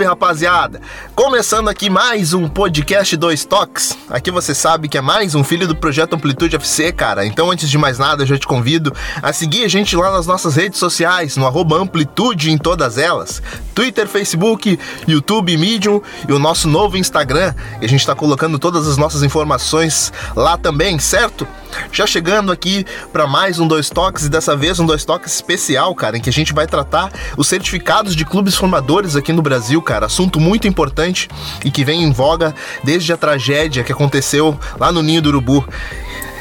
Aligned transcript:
Salve, 0.00 0.04
rapaziada! 0.04 0.80
Começando 1.14 1.68
aqui 1.68 1.90
mais 1.90 2.32
um 2.32 2.48
podcast 2.48 3.16
Dois 3.16 3.44
Toques. 3.44 3.96
Aqui 4.08 4.30
você 4.30 4.54
sabe 4.54 4.88
que 4.88 4.96
é 4.96 5.00
mais 5.00 5.34
um 5.34 5.44
filho 5.44 5.68
do 5.68 5.76
projeto 5.76 6.14
Amplitude 6.14 6.56
FC, 6.56 6.92
cara. 6.92 7.26
Então, 7.26 7.50
antes 7.50 7.68
de 7.68 7.76
mais 7.76 7.98
nada, 7.98 8.22
eu 8.22 8.26
já 8.26 8.38
te 8.38 8.46
convido 8.46 8.94
a 9.22 9.32
seguir 9.32 9.64
a 9.64 9.68
gente 9.68 9.94
lá 9.96 10.10
nas 10.10 10.26
nossas 10.26 10.56
redes 10.56 10.78
sociais, 10.78 11.36
no 11.36 11.46
Amplitude 11.74 12.50
em 12.50 12.56
todas 12.56 12.96
elas: 12.98 13.42
Twitter, 13.80 14.06
Facebook, 14.06 14.78
YouTube, 15.08 15.56
Medium 15.56 16.02
e 16.28 16.32
o 16.34 16.38
nosso 16.38 16.68
novo 16.68 16.98
Instagram. 16.98 17.54
E 17.80 17.86
a 17.86 17.88
gente 17.88 18.06
tá 18.06 18.14
colocando 18.14 18.58
todas 18.58 18.86
as 18.86 18.98
nossas 18.98 19.22
informações 19.22 20.12
lá 20.36 20.58
também, 20.58 20.98
certo? 20.98 21.48
Já 21.90 22.06
chegando 22.06 22.52
aqui 22.52 22.84
para 23.10 23.26
mais 23.26 23.58
um 23.58 23.66
Dois 23.66 23.88
Toques 23.88 24.26
e 24.26 24.28
dessa 24.28 24.54
vez 24.54 24.78
um 24.78 24.84
Dois 24.84 25.02
Toques 25.02 25.32
especial, 25.32 25.94
cara, 25.94 26.18
em 26.18 26.20
que 26.20 26.28
a 26.28 26.32
gente 26.32 26.52
vai 26.52 26.66
tratar 26.66 27.10
os 27.38 27.48
certificados 27.48 28.14
de 28.14 28.22
clubes 28.22 28.54
formadores 28.54 29.16
aqui 29.16 29.32
no 29.32 29.40
Brasil, 29.40 29.80
cara. 29.80 30.04
Assunto 30.04 30.38
muito 30.38 30.68
importante 30.68 31.30
e 31.64 31.70
que 31.70 31.82
vem 31.82 32.02
em 32.02 32.12
voga 32.12 32.54
desde 32.84 33.14
a 33.14 33.16
tragédia 33.16 33.82
que 33.82 33.92
aconteceu 33.92 34.60
lá 34.78 34.92
no 34.92 35.00
Ninho 35.02 35.22
do 35.22 35.30
Urubu. 35.30 35.66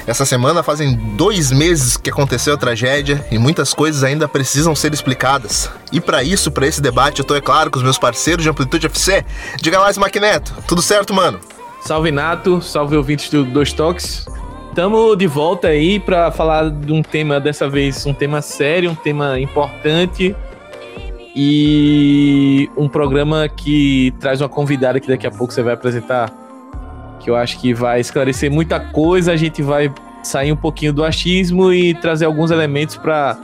Essa 0.09 0.25
semana 0.25 0.63
fazem 0.63 0.95
dois 1.15 1.51
meses 1.51 1.95
que 1.95 2.09
aconteceu 2.09 2.55
a 2.55 2.57
tragédia 2.57 3.23
e 3.29 3.37
muitas 3.37 3.75
coisas 3.75 4.03
ainda 4.03 4.27
precisam 4.27 4.75
ser 4.75 4.91
explicadas. 4.91 5.69
E 5.91 6.01
para 6.01 6.23
isso, 6.23 6.49
para 6.49 6.65
esse 6.65 6.81
debate, 6.81 7.19
eu 7.19 7.25
tô, 7.25 7.35
é 7.35 7.41
claro, 7.41 7.69
com 7.69 7.77
os 7.77 7.83
meus 7.83 7.99
parceiros 7.99 8.41
de 8.41 8.49
Amplitude 8.49 8.87
FC. 8.87 9.23
Diga 9.61 9.79
mais, 9.79 9.99
Maquineto. 9.99 10.51
Tudo 10.67 10.81
certo, 10.81 11.13
mano? 11.13 11.39
Salve 11.81 12.09
Nato, 12.09 12.59
salve 12.59 12.97
ouvintes 12.97 13.29
do 13.29 13.43
Dois 13.43 13.71
Toques. 13.71 14.25
Estamos 14.69 15.15
de 15.15 15.27
volta 15.27 15.67
aí 15.67 15.99
para 15.99 16.31
falar 16.31 16.71
de 16.71 16.91
um 16.91 17.03
tema, 17.03 17.39
dessa 17.39 17.69
vez, 17.69 18.03
um 18.07 18.13
tema 18.13 18.41
sério, 18.41 18.89
um 18.89 18.95
tema 18.95 19.39
importante 19.39 20.35
e 21.35 22.67
um 22.75 22.89
programa 22.89 23.47
que 23.47 24.11
traz 24.19 24.41
uma 24.41 24.49
convidada 24.49 24.99
que 24.99 25.07
daqui 25.07 25.27
a 25.27 25.31
pouco 25.31 25.53
você 25.53 25.61
vai 25.61 25.75
apresentar, 25.75 26.33
que 27.19 27.29
eu 27.29 27.35
acho 27.35 27.59
que 27.59 27.73
vai 27.73 27.99
esclarecer 27.99 28.51
muita 28.51 28.79
coisa. 28.79 29.31
A 29.31 29.37
gente 29.37 29.61
vai 29.61 29.91
sair 30.23 30.51
um 30.51 30.55
pouquinho 30.55 30.93
do 30.93 31.03
achismo 31.03 31.71
e 31.73 31.93
trazer 31.93 32.25
alguns 32.25 32.51
elementos 32.51 32.95
para 32.97 33.37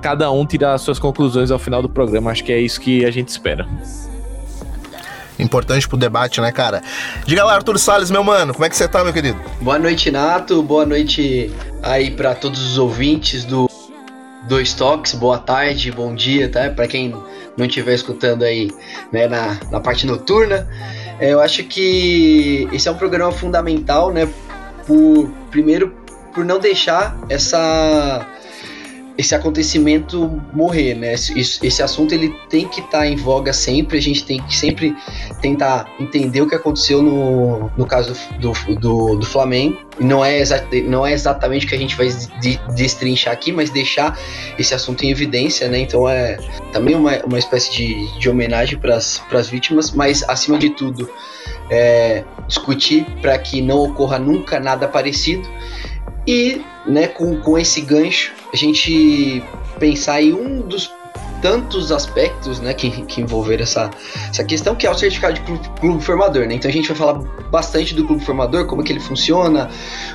cada 0.00 0.30
um 0.30 0.44
tirar 0.44 0.76
suas 0.78 0.98
conclusões 0.98 1.50
ao 1.50 1.58
final 1.58 1.80
do 1.80 1.88
programa. 1.88 2.30
Acho 2.30 2.44
que 2.44 2.52
é 2.52 2.60
isso 2.60 2.80
que 2.80 3.04
a 3.04 3.10
gente 3.10 3.28
espera 3.28 3.66
importante 5.38 5.88
pro 5.88 5.96
debate, 5.96 6.40
né, 6.40 6.52
cara? 6.52 6.82
Diga 7.26 7.44
lá, 7.44 7.54
Arthur 7.54 7.78
Salles, 7.78 8.10
meu 8.10 8.22
mano, 8.22 8.52
como 8.52 8.64
é 8.64 8.68
que 8.68 8.76
você 8.76 8.86
tá, 8.86 9.02
meu 9.02 9.12
querido? 9.12 9.38
Boa 9.60 9.78
noite, 9.78 10.10
Nato. 10.10 10.62
Boa 10.62 10.86
noite 10.86 11.52
aí 11.82 12.10
para 12.10 12.34
todos 12.34 12.62
os 12.62 12.78
ouvintes 12.78 13.44
do 13.44 13.68
Dois 14.48 14.74
Toques. 14.74 15.14
Boa 15.14 15.38
tarde, 15.38 15.90
bom 15.90 16.14
dia, 16.14 16.48
tá? 16.48 16.70
Para 16.70 16.86
quem 16.86 17.14
não 17.56 17.66
estiver 17.66 17.94
escutando 17.94 18.42
aí, 18.42 18.70
né, 19.12 19.26
na, 19.26 19.58
na 19.70 19.80
parte 19.80 20.06
noturna. 20.06 20.68
É, 21.18 21.32
eu 21.32 21.40
acho 21.40 21.64
que 21.64 22.68
esse 22.72 22.88
é 22.88 22.90
um 22.90 22.96
programa 22.96 23.32
fundamental, 23.32 24.12
né? 24.12 24.28
Por, 24.86 25.30
primeiro, 25.50 25.94
por 26.34 26.44
não 26.44 26.58
deixar 26.58 27.16
essa 27.28 28.26
esse 29.16 29.34
acontecimento 29.34 30.42
morrer, 30.52 30.94
né? 30.94 31.14
Esse, 31.14 31.64
esse 31.64 31.82
assunto 31.82 32.12
ele 32.12 32.34
tem 32.48 32.66
que 32.66 32.80
estar 32.80 32.98
tá 32.98 33.06
em 33.06 33.14
voga 33.14 33.52
sempre, 33.52 33.96
a 33.96 34.02
gente 34.02 34.24
tem 34.24 34.42
que 34.42 34.56
sempre 34.56 34.94
tentar 35.40 35.86
entender 36.00 36.42
o 36.42 36.48
que 36.48 36.54
aconteceu 36.54 37.00
no, 37.00 37.70
no 37.76 37.86
caso 37.86 38.16
do, 38.40 38.52
do, 38.74 39.16
do 39.16 39.26
Flamengo. 39.26 39.78
Não 40.00 40.24
é, 40.24 40.42
não 40.86 41.06
é 41.06 41.12
exatamente 41.12 41.64
o 41.64 41.68
que 41.68 41.74
a 41.76 41.78
gente 41.78 41.96
vai 41.96 42.08
de, 42.40 42.58
destrinchar 42.74 43.32
aqui, 43.32 43.52
mas 43.52 43.70
deixar 43.70 44.18
esse 44.58 44.74
assunto 44.74 45.04
em 45.04 45.10
evidência, 45.10 45.68
né? 45.68 45.78
Então 45.78 46.08
é 46.08 46.36
também 46.72 46.96
uma, 46.96 47.16
uma 47.24 47.38
espécie 47.38 47.72
de, 47.72 48.18
de 48.18 48.28
homenagem 48.28 48.78
para 48.78 48.96
as 48.96 49.48
vítimas, 49.48 49.92
mas 49.92 50.24
acima 50.28 50.58
de 50.58 50.70
tudo 50.70 51.08
é, 51.70 52.24
discutir 52.48 53.06
para 53.22 53.38
que 53.38 53.62
não 53.62 53.78
ocorra 53.78 54.18
nunca 54.18 54.58
nada 54.58 54.88
parecido 54.88 55.48
e 56.26 56.60
né, 56.86 57.06
com, 57.06 57.40
com 57.40 57.58
esse 57.58 57.80
gancho 57.80 58.32
a 58.54 58.56
gente 58.56 59.42
pensar 59.80 60.22
em 60.22 60.32
um 60.32 60.60
dos 60.60 60.88
tantos 61.44 61.92
aspectos 61.92 62.58
né, 62.58 62.72
que, 62.72 62.90
que 63.02 63.20
envolveram 63.20 63.64
essa, 63.64 63.90
essa 64.30 64.42
questão, 64.42 64.74
que 64.74 64.86
é 64.86 64.90
o 64.90 64.94
certificado 64.94 65.34
de 65.34 65.42
clube, 65.42 65.68
clube, 65.78 66.02
formador. 66.02 66.46
Né? 66.46 66.54
Então 66.54 66.70
a 66.70 66.72
gente 66.72 66.88
vai 66.88 66.96
falar 66.96 67.18
bastante 67.50 67.94
do 67.94 68.06
clube 68.06 68.24
formador, 68.24 68.64
como 68.66 68.82
que 68.82 68.90
ele 68.90 68.98
funciona, 68.98 69.68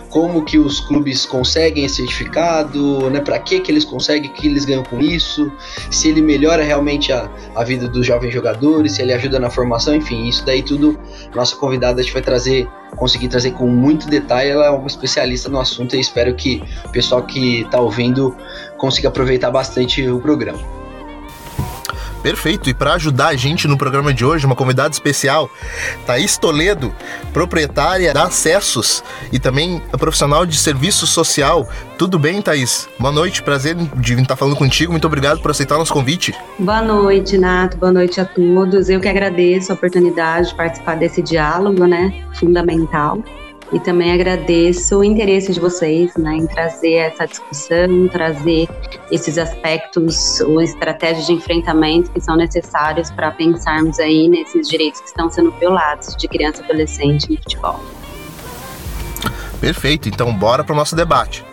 como 0.10 0.44
que 0.44 0.58
os 0.58 0.80
clubes 0.80 1.28
conseguem 1.28 1.86
esse 1.86 1.98
certificado, 1.98 3.12
né, 3.12 3.20
para 3.20 3.38
que, 3.38 3.60
que 3.60 3.72
eles 3.72 3.86
conseguem, 3.86 4.28
o 4.28 4.34
que 4.34 4.48
eles 4.48 4.66
ganham 4.66 4.82
com 4.82 5.00
isso, 5.00 5.52
se 5.92 6.08
ele 6.08 6.20
melhora 6.20 6.64
realmente 6.64 7.14
a, 7.14 7.30
a 7.56 7.64
vida 7.64 7.88
dos 7.88 8.08
jovens 8.08 8.34
jogadores, 8.34 8.94
se 8.94 9.04
ele 9.04 9.14
ajuda 9.14 9.40
na 9.40 9.52
formação, 9.52 9.96
enfim, 9.96 10.28
isso 10.28 10.44
daí 10.44 10.64
tudo 10.64 11.00
nossa 11.36 11.56
convidada 11.56 12.02
a 12.02 12.04
gente 12.04 12.14
vai 12.14 12.24
trazer, 12.24 12.68
conseguir 12.96 13.28
trazer 13.28 13.52
com 13.52 13.68
muito 13.68 14.10
detalhe, 14.10 14.50
ela 14.50 14.66
é 14.66 14.70
uma 14.72 14.88
especialista 14.88 15.48
no 15.48 15.60
assunto 15.60 15.96
e 15.96 16.00
espero 16.00 16.34
que 16.34 16.64
o 16.86 16.90
pessoal 16.90 17.22
que 17.22 17.62
está 17.62 17.80
ouvindo 17.80 18.36
consiga 18.80 19.10
aproveitar 19.10 19.52
bastante 19.52 20.10
o 20.10 20.20
programa. 20.20 20.79
Perfeito. 22.22 22.69
E 22.69 22.74
para 22.74 22.94
ajudar 22.94 23.28
a 23.28 23.35
gente 23.35 23.68
no 23.68 23.78
programa 23.78 24.13
de 24.13 24.25
hoje, 24.25 24.46
uma 24.46 24.56
convidada 24.56 24.91
especial, 24.91 25.50
Thaís 26.06 26.38
Toledo, 26.38 26.94
proprietária 27.34 28.13
da 28.13 28.24
Acessos 28.24 29.03
e 29.31 29.40
também 29.40 29.81
profissional 29.97 30.46
de 30.46 30.57
serviço 30.57 31.07
social. 31.07 31.68
Tudo 31.97 32.19
bem, 32.19 32.41
Thaís? 32.41 32.88
Boa 33.00 33.12
noite, 33.12 33.41
prazer 33.41 33.75
de 33.75 34.13
estar 34.13 34.35
falando 34.35 34.56
contigo. 34.56 34.91
Muito 34.91 35.07
obrigado 35.07 35.41
por 35.41 35.52
aceitar 35.52 35.78
nosso 35.78 35.94
convite. 35.94 36.34
Boa 36.57 36.81
noite, 36.81 37.38
Nato. 37.38 37.78
Boa 37.78 37.91
noite 37.91 38.19
a 38.19 38.25
todos. 38.25 38.90
Eu 38.90 39.00
que 39.00 39.07
agradeço 39.07 39.72
a 39.72 39.75
oportunidade 39.75 40.50
de 40.50 40.56
participar 40.56 40.96
desse 40.96 41.22
diálogo, 41.22 41.86
né? 41.86 42.25
Fundamental. 42.34 43.24
E 43.72 43.80
também 43.80 44.12
agradeço 44.12 44.97
o 44.97 45.03
interesse 45.03 45.53
de 45.53 45.59
vocês 45.59 46.16
né, 46.18 46.35
em 46.35 46.47
trazer 46.47 46.94
essa 46.94 47.28
discussão, 47.28 48.07
trazer 48.07 48.68
esses 49.12 49.38
aspectos 49.38 50.41
ou 50.41 50.59
estratégias 50.59 51.28
de 51.28 51.34
enfrentamento 51.34 52.12
que 52.12 52.19
são 52.19 52.35
necessários 52.35 53.12
para 53.12 53.31
pensarmos 53.31 54.00
aí 54.00 54.28
nesses 54.28 54.68
direitos 54.68 55.02
que 55.02 55.07
estão 55.07 55.30
sendo 55.30 55.52
violados 55.52 56.16
de 56.16 56.28
criança 56.28 56.62
e 56.62 56.66
adolescente 56.66 57.30
no 57.30 57.38
futebol. 57.38 57.80
Perfeito, 59.62 60.09
então 60.09 60.34
bora 60.34 60.63
para 60.63 60.74
o 60.74 60.75
nosso 60.75 60.96
debate. 60.96 61.49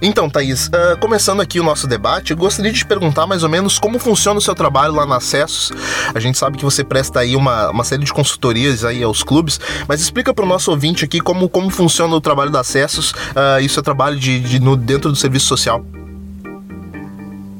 Então, 0.00 0.28
Thaís, 0.28 0.68
uh, 0.68 0.98
começando 1.00 1.40
aqui 1.40 1.58
o 1.58 1.62
nosso 1.62 1.86
debate, 1.86 2.34
gostaria 2.34 2.70
de 2.70 2.78
te 2.78 2.86
perguntar 2.86 3.26
mais 3.26 3.42
ou 3.42 3.48
menos 3.48 3.78
como 3.78 3.98
funciona 3.98 4.38
o 4.38 4.42
seu 4.42 4.54
trabalho 4.54 4.94
lá 4.94 5.06
na 5.06 5.16
Acessos. 5.16 5.72
A 6.14 6.20
gente 6.20 6.36
sabe 6.36 6.58
que 6.58 6.64
você 6.64 6.84
presta 6.84 7.20
aí 7.20 7.34
uma, 7.34 7.70
uma 7.70 7.82
série 7.82 8.04
de 8.04 8.12
consultorias 8.12 8.84
aí 8.84 9.02
aos 9.02 9.22
clubes, 9.22 9.58
mas 9.88 10.00
explica 10.00 10.34
para 10.34 10.44
o 10.44 10.48
nosso 10.48 10.70
ouvinte 10.70 11.04
aqui 11.04 11.18
como, 11.18 11.48
como 11.48 11.70
funciona 11.70 12.14
o 12.14 12.20
trabalho 12.20 12.50
da 12.50 12.60
Acessos 12.60 13.12
uh, 13.12 13.60
e 13.60 13.66
o 13.66 13.70
seu 13.70 13.82
trabalho 13.82 14.18
de, 14.18 14.38
de, 14.38 14.60
no, 14.60 14.76
dentro 14.76 15.10
do 15.10 15.16
serviço 15.16 15.46
social. 15.46 15.82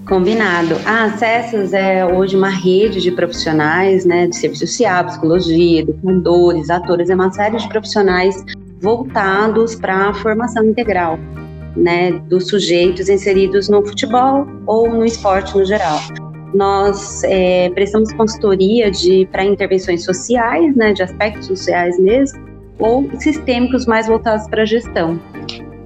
Combinado. 0.07 0.77
A 0.85 1.05
Acessos 1.05 1.73
é 1.73 2.05
hoje 2.05 2.37
uma 2.37 2.51
rede 2.51 3.01
de 3.01 3.11
profissionais 3.11 4.05
né, 4.05 4.27
de 4.27 4.37
serviço 4.37 4.67
social, 4.67 5.07
psicologia, 5.07 5.81
educadores, 5.81 6.69
atores, 6.69 7.09
é 7.09 7.15
uma 7.15 7.33
série 7.33 7.57
de 7.57 7.67
profissionais 7.67 8.45
voltados 8.79 9.75
para 9.75 10.11
a 10.11 10.15
formação 10.15 10.63
integral 10.65 11.19
né, 11.77 12.13
dos 12.29 12.49
sujeitos 12.49 13.09
inseridos 13.09 13.69
no 13.69 13.85
futebol 13.87 14.47
ou 14.67 14.89
no 14.89 15.05
esporte 15.05 15.57
no 15.57 15.65
geral. 15.65 15.99
Nós 16.55 17.23
é, 17.25 17.69
prestamos 17.71 18.13
consultoria 18.15 18.91
para 19.31 19.45
intervenções 19.45 20.05
sociais, 20.05 20.75
né, 20.75 20.93
de 20.93 21.03
aspectos 21.03 21.47
sociais 21.47 21.99
mesmo, 21.99 22.41
ou 22.79 23.09
sistêmicos 23.19 23.87
mais 23.87 24.07
voltados 24.07 24.49
para 24.49 24.63
a 24.63 24.67
gestão. 24.67 25.21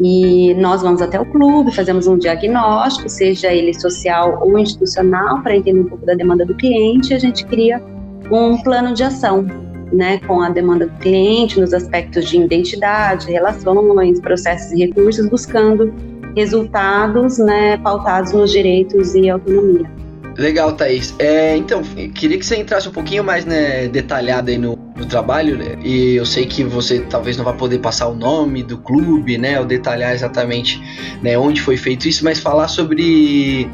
E 0.02 0.54
nós 0.54 0.81
vamos 0.81 1.02
até 1.02 1.20
o 1.20 1.26
clube, 1.26 1.75
fazemos 1.75 2.06
um 2.06 2.16
diagnóstico, 2.16 3.08
seja 3.08 3.52
ele 3.52 3.75
social 3.78 4.38
ou 4.40 4.58
institucional, 4.58 5.43
para 5.43 5.56
entender 5.56 5.81
um 5.81 5.88
pouco 5.88 6.06
da 6.06 6.14
demanda 6.14 6.44
do 6.46 6.54
cliente, 6.54 7.12
e 7.12 7.16
a 7.16 7.19
gente 7.19 7.44
cria 7.46 7.82
um 8.31 8.56
plano 8.62 8.94
de 8.94 9.02
ação 9.02 9.69
né, 9.92 10.19
com 10.26 10.40
a 10.40 10.50
demanda 10.50 10.87
do 10.87 10.96
cliente 10.98 11.60
nos 11.60 11.72
aspectos 11.72 12.28
de 12.28 12.38
identidade, 12.38 13.31
relações, 13.31 14.20
processos 14.20 14.72
e 14.72 14.87
recursos, 14.87 15.28
buscando 15.28 15.92
resultados 16.37 17.38
né, 17.38 17.76
pautados 17.78 18.32
nos 18.32 18.50
direitos 18.50 19.14
e 19.14 19.28
autonomia. 19.28 19.90
Legal, 20.38 20.72
Thaís. 20.72 21.14
É, 21.19 21.56
então, 21.56 21.82
queria 22.14 22.38
que 22.38 22.46
você 22.46 22.56
entrasse 22.56 22.88
um 22.88 22.92
pouquinho 22.92 23.22
mais 23.22 23.44
né, 23.44 23.88
detalhado 23.88 24.50
aí 24.50 24.56
no, 24.56 24.78
no 24.96 25.04
trabalho, 25.04 25.58
né? 25.58 25.76
E 25.82 26.14
eu 26.14 26.25
sei 26.25 26.46
que 26.46 26.64
você 26.64 27.00
talvez 27.00 27.36
não 27.36 27.44
vá 27.44 27.52
poder 27.52 27.78
passar 27.78 28.08
o 28.08 28.14
nome 28.14 28.62
do 28.62 28.78
clube, 28.78 29.36
né? 29.36 29.58
Ou 29.58 29.66
detalhar 29.66 30.14
exatamente 30.14 30.81
né, 31.22 31.36
onde 31.36 31.60
foi 31.60 31.76
feito 31.76 32.08
isso, 32.08 32.25
mas 32.25 32.38
falar 32.38 32.69
sobre 32.69 33.69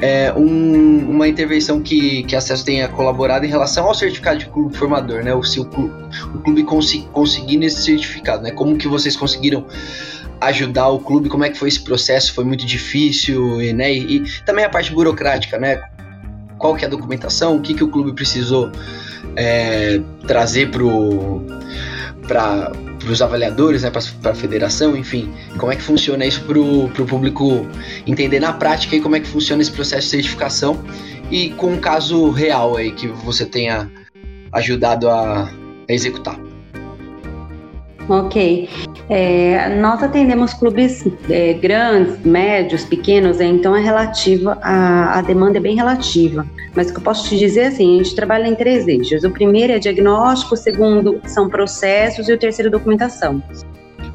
é, 0.00 0.32
um, 0.32 1.10
uma 1.10 1.26
intervenção 1.26 1.80
que, 1.80 2.22
que 2.24 2.34
a 2.34 2.38
Acesso 2.38 2.64
tenha 2.64 2.88
colaborado 2.88 3.46
em 3.46 3.48
relação 3.48 3.86
ao 3.86 3.94
certificado 3.94 4.38
de 4.38 4.46
clube 4.46 4.76
formador, 4.76 5.22
né? 5.22 5.34
O, 5.34 5.42
se 5.42 5.58
o 5.58 5.64
clube, 5.64 5.94
o 6.34 6.38
clube 6.40 6.64
conseguindo 6.64 7.64
esse 7.64 7.82
certificado, 7.82 8.42
né? 8.42 8.50
Como 8.50 8.76
que 8.76 8.86
vocês 8.86 9.16
conseguiram 9.16 9.66
ajudar 10.40 10.88
o 10.88 10.98
clube? 10.98 11.28
Como 11.28 11.44
é 11.44 11.50
que 11.50 11.58
foi 11.58 11.68
esse 11.68 11.80
processo? 11.80 12.34
Foi 12.34 12.44
muito 12.44 12.66
difícil, 12.66 13.62
e, 13.62 13.72
né? 13.72 13.92
E, 13.92 14.16
e 14.16 14.24
também 14.44 14.64
a 14.64 14.68
parte 14.68 14.92
burocrática, 14.92 15.58
né? 15.58 15.82
Qual 16.58 16.74
que 16.74 16.84
é 16.84 16.88
a 16.88 16.90
documentação? 16.90 17.56
O 17.56 17.60
que, 17.60 17.74
que 17.74 17.84
o 17.84 17.88
clube 17.88 18.12
precisou 18.12 18.70
é, 19.34 20.00
trazer 20.26 20.70
para 22.26 22.72
os 23.12 23.22
avaliadores, 23.22 23.82
né, 23.82 23.90
para 23.90 24.32
a 24.32 24.34
federação, 24.34 24.96
enfim, 24.96 25.32
como 25.58 25.72
é 25.72 25.76
que 25.76 25.82
funciona 25.82 26.24
isso 26.24 26.42
para 26.42 26.58
o 26.58 27.06
público 27.06 27.66
entender 28.06 28.40
na 28.40 28.52
prática 28.52 28.96
e 28.96 29.00
como 29.00 29.16
é 29.16 29.20
que 29.20 29.28
funciona 29.28 29.62
esse 29.62 29.72
processo 29.72 30.02
de 30.04 30.10
certificação 30.10 30.82
e 31.30 31.50
com 31.50 31.72
um 31.72 31.78
caso 31.78 32.30
real 32.30 32.76
aí 32.76 32.92
que 32.92 33.08
você 33.08 33.44
tenha 33.44 33.90
ajudado 34.52 35.08
a, 35.08 35.44
a 35.88 35.92
executar. 35.92 36.45
Ok. 38.08 38.68
É, 39.08 39.76
nós 39.80 40.02
atendemos 40.02 40.54
clubes 40.54 41.04
é, 41.28 41.54
grandes, 41.54 42.18
médios, 42.24 42.84
pequenos, 42.84 43.40
é, 43.40 43.44
então 43.44 43.74
é 43.74 43.80
relativa, 43.80 44.58
a, 44.62 45.18
a 45.18 45.22
demanda 45.22 45.58
é 45.58 45.60
bem 45.60 45.76
relativa. 45.76 46.46
Mas 46.74 46.90
o 46.90 46.92
que 46.92 46.98
eu 46.98 47.02
posso 47.02 47.28
te 47.28 47.38
dizer 47.38 47.60
é 47.60 47.66
assim, 47.68 48.00
a 48.00 48.02
gente 48.02 48.14
trabalha 48.14 48.46
em 48.46 48.54
três 48.54 48.86
eixos. 48.86 49.24
O 49.24 49.30
primeiro 49.30 49.72
é 49.72 49.78
diagnóstico, 49.78 50.54
o 50.54 50.56
segundo 50.56 51.20
são 51.24 51.48
processos 51.48 52.28
e 52.28 52.32
o 52.32 52.38
terceiro 52.38 52.70
documentação. 52.70 53.42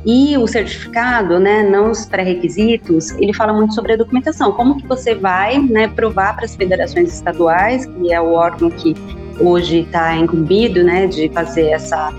E 0.06 0.36
o 0.38 0.48
certificado, 0.48 1.40
né, 1.40 1.64
não 1.64 1.92
os 1.92 2.06
pré-requisitos, 2.06 3.12
ele 3.12 3.34
fala 3.34 3.54
muito 3.54 3.74
sobre 3.76 3.94
a 3.94 3.96
documentação. 3.96 4.52
Como 4.54 4.78
que 4.78 4.88
você 4.88 5.14
vai 5.14 5.60
né, 5.60 5.88
provar 5.90 6.36
para 6.36 6.46
as 6.46 6.56
federações 6.56 7.14
estaduais, 7.14 7.86
que 7.86 8.12
é 8.12 8.20
o 8.20 8.32
órgão 8.32 8.70
que 8.72 8.96
hoje 9.40 9.82
está 9.82 10.16
incumbido 10.16 10.84
né, 10.84 11.06
de 11.06 11.30
fazer 11.30 11.68
essa 11.68 12.12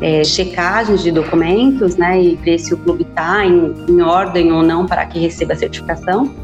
é, 0.00 0.24
checagens 0.24 1.02
de 1.02 1.10
documentos, 1.10 1.96
né, 1.96 2.22
e 2.22 2.36
ver 2.36 2.58
se 2.58 2.72
o 2.72 2.76
clube 2.78 3.02
está 3.02 3.44
em, 3.44 3.74
em 3.88 4.00
ordem 4.00 4.52
ou 4.52 4.62
não 4.62 4.86
para 4.86 5.04
que 5.06 5.18
receba 5.18 5.52
a 5.52 5.56
certificação. 5.56 6.34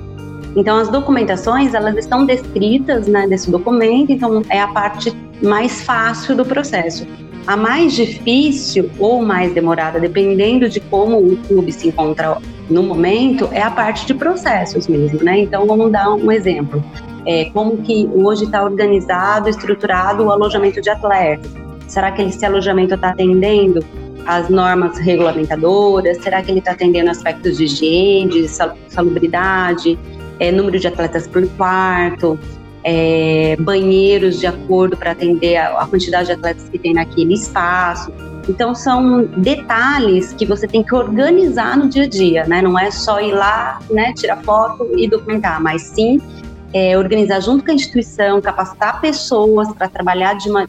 Então, 0.55 0.79
as 0.79 0.89
documentações, 0.89 1.75
elas 1.75 1.97
estão 1.97 2.25
descritas 2.25 3.07
né, 3.07 3.27
desse 3.27 3.51
documento, 3.51 4.11
então 4.11 4.43
é 4.49 4.61
a 4.61 4.69
parte 4.69 5.15
mais 5.43 5.83
fácil 5.83 6.35
do 6.35 6.45
processo. 6.45 7.07
A 7.47 7.57
mais 7.57 7.93
difícil 7.93 8.91
ou 8.99 9.23
mais 9.23 9.53
demorada, 9.53 10.01
dependendo 10.01 10.69
de 10.69 10.81
como 10.81 11.19
o 11.19 11.37
clube 11.37 11.71
se 11.73 11.89
encontra 11.89 12.39
no 12.69 12.83
momento, 12.83 13.49
é 13.53 13.63
a 13.63 13.71
parte 13.71 14.07
de 14.07 14.15
processos 14.15 14.89
mesmo, 14.89 15.23
né? 15.23 15.41
Então, 15.41 15.67
vamos 15.67 15.93
dar 15.93 16.11
um 16.11 16.33
exemplo. 16.33 16.83
É, 17.25 17.45
como 17.51 17.77
que 17.79 18.09
hoje 18.15 18.45
está 18.45 18.65
organizado, 18.65 19.49
estruturado 19.49 20.25
o 20.25 20.33
alojamento 20.33 20.81
de 20.81 20.91
atletas. 20.91 21.66
Será 21.87 22.11
que 22.13 22.23
esse 22.23 22.45
alojamento 22.45 22.95
está 22.95 23.11
atendendo 23.11 23.85
as 24.27 24.49
normas 24.49 24.99
regulamentadoras? 24.99 26.19
Será 26.19 26.43
que 26.43 26.51
ele 26.51 26.59
está 26.59 26.73
atendendo 26.73 27.11
aspectos 27.11 27.57
de 27.57 27.65
higiene, 27.65 28.31
de 28.43 28.49
salubridade, 28.89 29.99
é, 30.41 30.51
número 30.51 30.79
de 30.79 30.87
atletas 30.89 31.27
por 31.27 31.47
quarto, 31.51 32.39
é, 32.85 33.57
banheiros 33.61 34.39
de 34.39 34.47
acordo 34.47 34.97
para 34.97 35.13
atender 35.13 35.57
a, 35.57 35.81
a 35.81 35.87
quantidade 35.87 36.27
de 36.27 36.33
atletas 36.33 36.69
que 36.69 36.79
tem 36.79 36.95
naquele 36.95 37.35
espaço? 37.35 38.13
Então 38.49 38.75
são 38.75 39.25
detalhes 39.39 40.33
que 40.33 40.47
você 40.47 40.69
tem 40.69 40.83
que 40.83 40.95
organizar 40.95 41.77
no 41.77 41.89
dia 41.89 42.05
a 42.05 42.09
dia, 42.09 42.47
né? 42.47 42.63
Não 42.63 42.79
é 42.79 42.91
só 42.93 43.21
ir 43.21 43.33
lá, 43.33 43.81
né, 43.91 44.13
tirar 44.13 44.37
foto 44.43 44.89
e 44.97 45.09
documentar, 45.09 45.61
mas 45.61 45.83
sim 45.83 46.21
é, 46.73 46.97
organizar 46.97 47.41
junto 47.41 47.65
com 47.65 47.71
a 47.71 47.75
instituição, 47.75 48.41
capacitar 48.41 49.01
pessoas 49.01 49.73
para 49.73 49.89
trabalhar 49.89 50.35
de 50.35 50.51
uma 50.51 50.69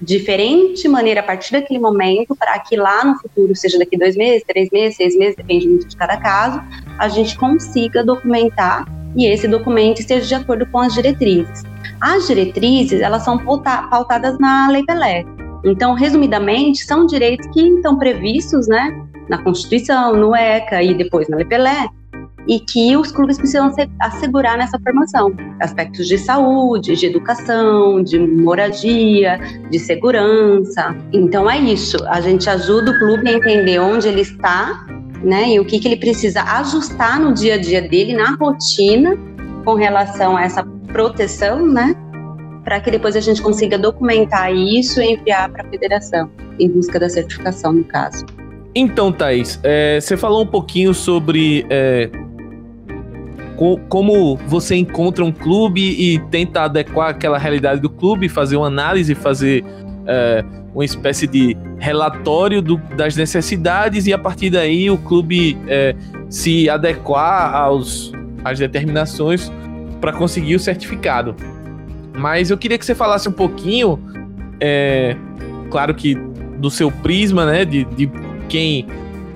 diferente 0.00 0.88
maneira 0.88 1.20
a 1.20 1.22
partir 1.22 1.52
daquele 1.52 1.78
momento, 1.78 2.36
para 2.36 2.58
que 2.58 2.76
lá 2.76 3.04
no 3.04 3.18
futuro, 3.18 3.54
seja 3.54 3.78
daqui 3.78 3.96
dois 3.96 4.16
meses, 4.16 4.44
três 4.46 4.70
meses, 4.70 4.96
seis 4.96 5.16
meses, 5.16 5.36
depende 5.36 5.68
muito 5.68 5.88
de 5.88 5.96
cada 5.96 6.16
caso, 6.16 6.62
a 6.98 7.08
gente 7.08 7.36
consiga 7.36 8.04
documentar 8.04 8.86
e 9.16 9.26
esse 9.26 9.48
documento 9.48 10.00
esteja 10.00 10.26
de 10.26 10.34
acordo 10.34 10.66
com 10.66 10.78
as 10.78 10.94
diretrizes. 10.94 11.62
As 12.00 12.26
diretrizes, 12.26 13.00
elas 13.00 13.24
são 13.24 13.38
pautadas 13.38 14.38
na 14.38 14.70
Lei 14.70 14.84
Pelé. 14.84 15.24
Então, 15.64 15.94
resumidamente, 15.94 16.84
são 16.84 17.04
direitos 17.06 17.46
que 17.48 17.60
estão 17.60 17.98
previstos, 17.98 18.68
né, 18.68 19.04
na 19.28 19.38
Constituição, 19.38 20.16
no 20.16 20.34
ECA 20.34 20.82
e 20.82 20.94
depois 20.94 21.28
na 21.28 21.38
Lei 21.38 21.46
Pelé, 21.46 21.88
e 22.48 22.58
que 22.58 22.96
os 22.96 23.12
clubes 23.12 23.36
precisam 23.36 23.70
assegurar 24.00 24.56
nessa 24.56 24.78
formação. 24.80 25.30
Aspectos 25.60 26.08
de 26.08 26.16
saúde, 26.16 26.96
de 26.96 27.06
educação, 27.06 28.02
de 28.02 28.18
moradia, 28.18 29.38
de 29.70 29.78
segurança. 29.78 30.96
Então 31.12 31.48
é 31.48 31.58
isso, 31.58 31.98
a 32.08 32.20
gente 32.22 32.48
ajuda 32.48 32.90
o 32.90 32.98
clube 32.98 33.28
a 33.28 33.34
entender 33.34 33.78
onde 33.78 34.08
ele 34.08 34.22
está, 34.22 34.86
né, 35.22 35.50
e 35.50 35.60
o 35.60 35.64
que, 35.64 35.78
que 35.78 35.86
ele 35.86 35.96
precisa 35.96 36.42
ajustar 36.42 37.20
no 37.20 37.34
dia 37.34 37.54
a 37.54 37.58
dia 37.58 37.82
dele, 37.82 38.14
na 38.14 38.36
rotina, 38.36 39.16
com 39.64 39.74
relação 39.74 40.36
a 40.36 40.44
essa 40.44 40.64
proteção, 40.92 41.66
né, 41.66 41.94
para 42.64 42.80
que 42.80 42.90
depois 42.90 43.16
a 43.16 43.20
gente 43.20 43.42
consiga 43.42 43.76
documentar 43.76 44.54
isso 44.54 45.02
e 45.02 45.12
enviar 45.12 45.50
para 45.50 45.66
a 45.66 45.68
federação, 45.68 46.30
em 46.58 46.68
busca 46.70 46.98
da 46.98 47.08
certificação, 47.08 47.72
no 47.72 47.84
caso. 47.84 48.24
Então, 48.74 49.10
Thaís, 49.10 49.58
é, 49.64 49.98
você 50.00 50.16
falou 50.16 50.42
um 50.42 50.46
pouquinho 50.46 50.94
sobre 50.94 51.66
é, 51.68 52.10
co 53.58 53.76
como 53.88 54.36
você 54.46 54.76
encontra 54.76 55.24
um 55.24 55.32
clube 55.32 55.80
e 55.80 56.20
tenta 56.30 56.62
adequar 56.62 57.10
aquela 57.10 57.36
realidade 57.36 57.80
do 57.80 57.90
clube, 57.90 58.28
fazer 58.28 58.56
uma 58.56 58.68
análise, 58.68 59.16
fazer 59.16 59.64
é, 60.06 60.44
uma 60.72 60.84
espécie 60.84 61.26
de 61.26 61.56
relatório 61.76 62.62
do, 62.62 62.76
das 62.96 63.16
necessidades 63.16 64.06
e 64.06 64.12
a 64.12 64.18
partir 64.18 64.48
daí 64.48 64.88
o 64.88 64.96
clube 64.96 65.58
é, 65.66 65.96
se 66.30 66.70
adequar 66.70 67.52
aos, 67.52 68.12
às 68.44 68.60
determinações 68.60 69.50
para 70.00 70.12
conseguir 70.12 70.54
o 70.54 70.60
certificado. 70.60 71.34
Mas 72.16 72.50
eu 72.50 72.56
queria 72.56 72.78
que 72.78 72.86
você 72.86 72.94
falasse 72.94 73.28
um 73.28 73.32
pouquinho, 73.32 73.98
é, 74.60 75.16
claro 75.68 75.96
que 75.96 76.14
do 76.58 76.70
seu 76.70 76.92
prisma, 76.92 77.44
né, 77.44 77.64
de, 77.64 77.84
de 77.84 78.08
quem 78.48 78.86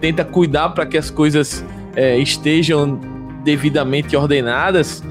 tenta 0.01 0.25
cuidar 0.25 0.69
para 0.69 0.87
que 0.87 0.97
as 0.97 1.11
coisas 1.11 1.65
é, 1.97 2.19
estejam 2.19 3.12
devidamente 3.45 4.17
ordenadas, 4.17 5.03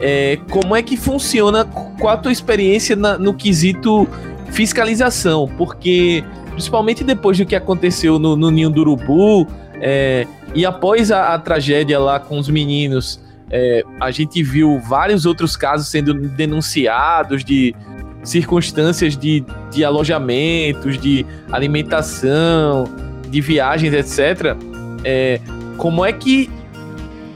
é, 0.00 0.38
como 0.50 0.76
é 0.76 0.82
que 0.82 0.96
funciona, 0.96 1.64
qual 1.64 2.14
a 2.14 2.16
tua 2.16 2.32
experiência 2.32 2.94
na, 2.94 3.18
no 3.18 3.34
quesito 3.34 4.08
fiscalização? 4.50 5.48
Porque, 5.58 6.24
principalmente 6.52 7.02
depois 7.02 7.36
do 7.36 7.44
que 7.44 7.56
aconteceu 7.56 8.18
no, 8.18 8.36
no 8.36 8.50
Ninho 8.50 8.70
do 8.70 8.80
Urubu, 8.82 9.46
é, 9.80 10.26
e 10.54 10.64
após 10.64 11.10
a, 11.10 11.34
a, 11.34 11.38
tragédia 11.38 11.98
lá 11.98 12.20
com 12.20 12.38
os 12.38 12.48
meninos, 12.48 13.20
é, 13.50 13.82
a 14.00 14.10
gente 14.10 14.42
viu 14.42 14.80
vários 14.80 15.26
outros 15.26 15.56
casos 15.56 15.88
sendo 15.88 16.14
denunciados 16.14 17.44
de 17.44 17.74
circunstâncias 18.22 19.16
de, 19.16 19.44
de 19.70 19.84
alojamentos, 19.84 20.98
de 20.98 21.24
alimentação, 21.50 22.84
de 23.28 23.40
viagens, 23.40 23.92
etc. 23.92 24.56
É, 25.04 25.40
como 25.76 26.04
é 26.04 26.12
que 26.12 26.50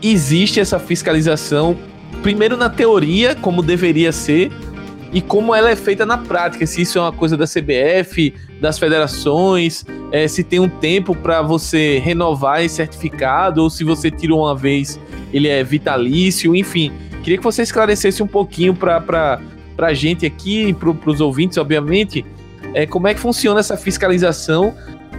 existe 0.02 0.60
essa 0.60 0.78
fiscalização, 0.78 1.76
primeiro 2.22 2.56
na 2.56 2.68
teoria, 2.68 3.34
como 3.34 3.62
deveria 3.62 4.12
ser, 4.12 4.50
e 5.12 5.20
como 5.20 5.54
ela 5.54 5.70
é 5.70 5.76
feita 5.76 6.06
na 6.06 6.16
prática. 6.16 6.66
Se 6.66 6.82
isso 6.82 6.98
é 6.98 7.02
uma 7.02 7.12
coisa 7.12 7.36
da 7.36 7.44
CBF, 7.44 8.34
das 8.60 8.78
federações, 8.78 9.84
é, 10.10 10.26
se 10.26 10.42
tem 10.42 10.58
um 10.58 10.68
tempo 10.68 11.14
para 11.14 11.42
você 11.42 11.98
renovar 11.98 12.64
esse 12.64 12.76
certificado, 12.76 13.62
ou 13.62 13.70
se 13.70 13.84
você 13.84 14.10
tira 14.10 14.34
uma 14.34 14.56
vez, 14.56 14.98
ele 15.32 15.48
é 15.48 15.62
vitalício, 15.62 16.56
enfim. 16.56 16.92
Queria 17.22 17.38
que 17.38 17.44
você 17.44 17.62
esclarecesse 17.62 18.22
um 18.22 18.26
pouquinho 18.26 18.74
para 18.74 19.38
a 19.78 19.94
gente 19.94 20.24
aqui, 20.24 20.72
para 20.74 21.10
os 21.10 21.20
ouvintes, 21.20 21.58
obviamente, 21.58 22.24
é, 22.74 22.86
como 22.86 23.06
é 23.06 23.14
que 23.14 23.20
funciona 23.20 23.60
essa 23.60 23.76
fiscalização 23.76 24.74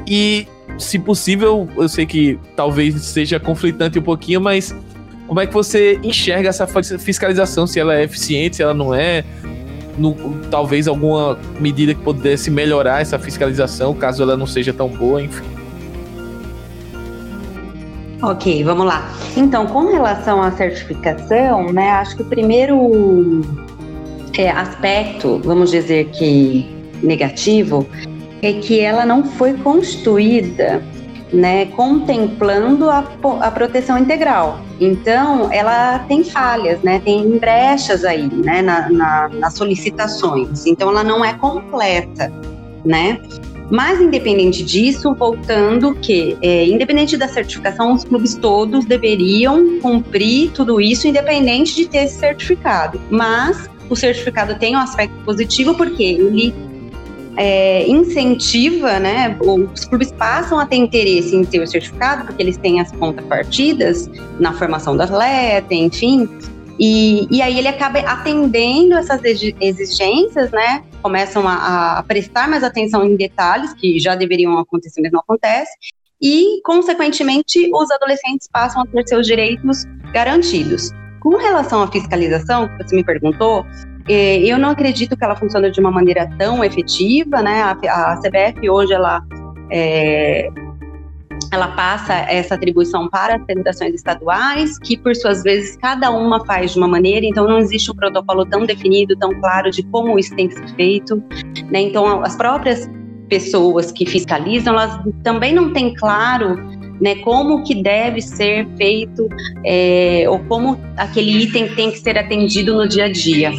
e 0.07 0.47
se 0.77 1.00
possível, 1.00 1.68
eu 1.77 1.88
sei 1.88 2.06
que 2.06 2.39
talvez 2.56 3.01
seja 3.01 3.39
conflitante 3.39 4.00
um 4.00 4.01
pouquinho, 4.01 4.42
mas 4.42 4.75
como 5.27 5.39
é 5.39 5.48
que 5.48 5.53
você 5.53 6.00
enxerga 6.03 6.50
essa 6.50 6.68
fiscalização? 6.68 7.65
Se 7.65 7.80
ela 7.80 7.96
é 7.96 8.03
eficiente, 8.03 8.58
se 8.58 8.63
ela 8.63 8.74
não 8.74 8.94
é? 8.94 9.24
No, 9.98 10.15
talvez 10.50 10.88
alguma 10.88 11.38
medida 11.60 11.94
que 11.94 12.01
pudesse 12.01 12.50
melhorar 12.50 13.01
essa 13.01 13.20
fiscalização, 13.20 13.94
caso 13.94 14.24
ela 14.24 14.36
não 14.36 14.48
seja 14.48 14.74
tão 14.74 14.89
boa, 14.89 15.22
enfim. 15.22 15.44
Ok, 18.22 18.63
vamos 18.63 18.86
lá. 18.86 19.12
Então, 19.36 19.68
com 19.68 19.92
relação 19.92 20.42
à 20.42 20.51
certificação, 20.51 21.72
né, 21.72 21.92
acho 21.92 22.15
que 22.15 22.22
o 22.22 22.25
primeiro 22.25 23.42
é, 24.38 24.50
aspecto, 24.50 25.42
vamos 25.44 25.72
dizer 25.72 26.06
que 26.12 26.65
negativo, 27.03 27.86
é 28.47 28.53
que 28.53 28.79
ela 28.79 29.05
não 29.05 29.23
foi 29.23 29.53
construída 29.53 30.83
né, 31.33 31.65
contemplando 31.67 32.89
a, 32.89 33.03
a 33.41 33.51
proteção 33.51 33.97
integral. 33.97 34.59
Então, 34.79 35.51
ela 35.51 36.00
tem 36.00 36.23
falhas, 36.23 36.81
né, 36.83 37.01
tem 37.03 37.38
brechas 37.39 38.05
aí, 38.05 38.27
né, 38.27 38.62
na, 38.62 38.89
na, 38.89 39.29
nas 39.29 39.55
solicitações. 39.55 40.65
Então, 40.65 40.89
ela 40.89 41.03
não 41.03 41.25
é 41.25 41.33
completa, 41.33 42.31
né? 42.85 43.19
Mas, 43.71 44.00
independente 44.00 44.63
disso, 44.63 45.15
voltando 45.15 45.95
que, 45.95 46.38
é, 46.41 46.67
independente 46.67 47.17
da 47.17 47.27
certificação, 47.27 47.93
os 47.93 48.03
clubes 48.03 48.35
todos 48.35 48.85
deveriam 48.85 49.79
cumprir 49.79 50.51
tudo 50.51 50.79
isso, 50.79 51.07
independente 51.07 51.75
de 51.75 51.88
ter 51.88 52.03
esse 52.03 52.19
certificado. 52.19 53.01
Mas 53.09 53.67
o 53.89 53.95
certificado 53.95 54.55
tem 54.59 54.75
um 54.75 54.79
aspecto 54.79 55.15
positivo 55.23 55.75
porque 55.75 56.03
ele 56.03 56.53
é, 57.37 57.87
incentiva, 57.87 58.99
né? 58.99 59.37
Os 59.41 59.85
clubes 59.85 60.11
passam 60.11 60.59
a 60.59 60.65
ter 60.65 60.75
interesse 60.75 61.35
em 61.35 61.43
ter 61.43 61.61
o 61.61 61.67
certificado, 61.67 62.25
porque 62.25 62.41
eles 62.41 62.57
têm 62.57 62.79
as 62.79 62.91
contrapartidas 62.91 64.09
na 64.39 64.53
formação 64.53 64.95
do 64.95 65.03
atleta, 65.03 65.73
enfim. 65.73 66.29
E, 66.79 67.27
e 67.29 67.41
aí 67.41 67.57
ele 67.57 67.67
acaba 67.67 67.99
atendendo 67.99 68.95
essas 68.95 69.21
exigências, 69.23 70.51
né? 70.51 70.83
Começam 71.01 71.47
a, 71.47 71.99
a 71.99 72.03
prestar 72.03 72.47
mais 72.47 72.63
atenção 72.63 73.05
em 73.05 73.15
detalhes 73.15 73.73
que 73.73 73.99
já 73.99 74.15
deveriam 74.15 74.57
acontecer, 74.57 75.01
mas 75.01 75.11
não 75.11 75.19
acontece. 75.19 75.71
E, 76.21 76.61
consequentemente, 76.63 77.69
os 77.73 77.91
adolescentes 77.91 78.47
passam 78.51 78.81
a 78.81 78.85
ter 78.87 79.07
seus 79.07 79.27
direitos 79.27 79.85
garantidos. 80.13 80.89
Com 81.19 81.37
relação 81.37 81.83
à 81.83 81.91
fiscalização, 81.91 82.67
que 82.67 82.83
você 82.83 82.95
me 82.95 83.03
perguntou, 83.03 83.65
eu 84.07 84.57
não 84.57 84.69
acredito 84.69 85.15
que 85.15 85.24
ela 85.24 85.36
funcione 85.36 85.72
de 85.72 85.79
uma 85.79 85.91
maneira 85.91 86.29
tão 86.38 86.63
efetiva, 86.63 87.41
né? 87.41 87.62
A, 87.62 87.72
a 87.72 88.17
CBF 88.17 88.69
hoje 88.69 88.93
ela 88.93 89.24
é, 89.72 90.50
ela 91.51 91.67
passa 91.69 92.13
essa 92.13 92.55
atribuição 92.55 93.07
para 93.07 93.36
as 93.36 93.45
federações 93.45 93.93
estaduais, 93.93 94.79
que 94.79 94.98
por 94.98 95.15
suas 95.15 95.43
vezes 95.43 95.77
cada 95.77 96.10
uma 96.12 96.43
faz 96.45 96.72
de 96.72 96.77
uma 96.77 96.88
maneira, 96.88 97.25
então 97.25 97.48
não 97.48 97.60
existe 97.60 97.91
um 97.91 97.95
protocolo 97.95 98.45
tão 98.45 98.65
definido, 98.65 99.15
tão 99.15 99.29
claro 99.39 99.69
de 99.69 99.83
como 99.83 100.17
isso 100.17 100.36
tem 100.36 100.48
que 100.48 100.55
ser 100.55 100.75
feito. 100.75 101.24
Né? 101.72 101.81
Então 101.81 102.24
as 102.24 102.36
próprias 102.36 102.89
pessoas 103.29 103.91
que 103.91 104.05
fiscalizam, 104.05 104.74
elas 104.74 105.00
também 105.24 105.53
não 105.53 105.72
têm 105.74 105.93
claro 105.93 106.55
né, 107.00 107.15
como 107.17 107.63
que 107.63 107.81
deve 107.81 108.22
ser 108.22 108.67
feito 108.77 109.27
é, 109.65 110.25
ou 110.27 110.39
como 110.39 110.79
aquele 110.98 111.43
item 111.43 111.74
tem 111.75 111.91
que 111.91 112.00
ser 112.00 112.17
atendido 112.17 112.75
no 112.75 112.88
dia 112.88 113.05
a 113.05 113.12
dia. 113.12 113.51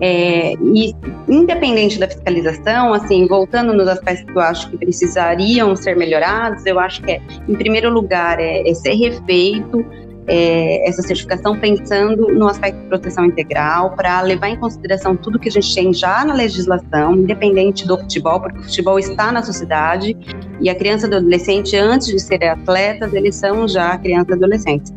É, 0.00 0.54
e 0.54 0.94
independente 1.28 1.98
da 1.98 2.08
fiscalização, 2.08 2.92
assim, 2.94 3.26
voltando 3.26 3.72
nos 3.72 3.88
aspectos 3.88 4.24
que 4.24 4.38
eu 4.38 4.42
acho 4.42 4.70
que 4.70 4.78
precisariam 4.78 5.74
ser 5.76 5.96
melhorados, 5.96 6.64
eu 6.66 6.78
acho 6.78 7.02
que 7.02 7.12
é, 7.12 7.20
em 7.48 7.54
primeiro 7.54 7.90
lugar, 7.90 8.38
é, 8.40 8.68
é 8.68 8.74
ser 8.74 8.94
refeito 8.94 9.84
é, 10.30 10.88
essa 10.88 11.02
certificação 11.02 11.58
pensando 11.58 12.28
no 12.28 12.46
aspecto 12.46 12.80
de 12.80 12.86
proteção 12.86 13.24
integral, 13.26 13.96
para 13.96 14.20
levar 14.20 14.48
em 14.48 14.56
consideração 14.56 15.16
tudo 15.16 15.38
que 15.40 15.48
a 15.48 15.52
gente 15.52 15.74
tem 15.74 15.92
já 15.92 16.24
na 16.24 16.34
legislação, 16.34 17.16
independente 17.16 17.86
do 17.86 17.98
futebol, 17.98 18.40
porque 18.40 18.60
o 18.60 18.62
futebol 18.62 18.98
está 18.98 19.32
na 19.32 19.42
sociedade 19.42 20.16
e 20.60 20.70
a 20.70 20.74
criança 20.74 21.06
e 21.06 21.14
adolescente, 21.14 21.76
antes 21.76 22.06
de 22.06 22.20
serem 22.20 22.48
atletas, 22.48 23.12
eles 23.12 23.34
são 23.34 23.66
já 23.66 23.98
crianças 23.98 24.30
e 24.30 24.34
adolescentes. 24.34 24.92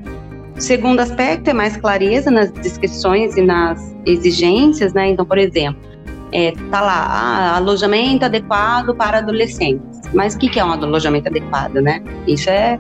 O 0.56 0.62
segundo 0.62 1.00
aspecto 1.00 1.50
é 1.50 1.54
mais 1.54 1.76
clareza 1.78 2.30
nas 2.30 2.52
descrições 2.52 3.36
e 3.36 3.42
nas 3.42 3.96
exigências, 4.06 4.94
né? 4.94 5.10
Então, 5.10 5.26
por 5.26 5.38
exemplo, 5.38 5.82
é, 6.32 6.52
tá 6.72 6.82
lá, 6.82 7.06
ah, 7.08 7.58
alojamento 7.58 8.26
adequado 8.26 8.96
para 8.96 9.20
adolescentes. 9.20 10.02
Mas 10.14 10.36
o 10.36 10.40
que, 10.40 10.50
que 10.50 10.60
é 10.60 10.66
um 10.66 10.72
alojamento 10.72 11.28
adequado, 11.28 11.76
né? 11.76 12.04
Isso 12.28 12.50
é, 12.50 12.80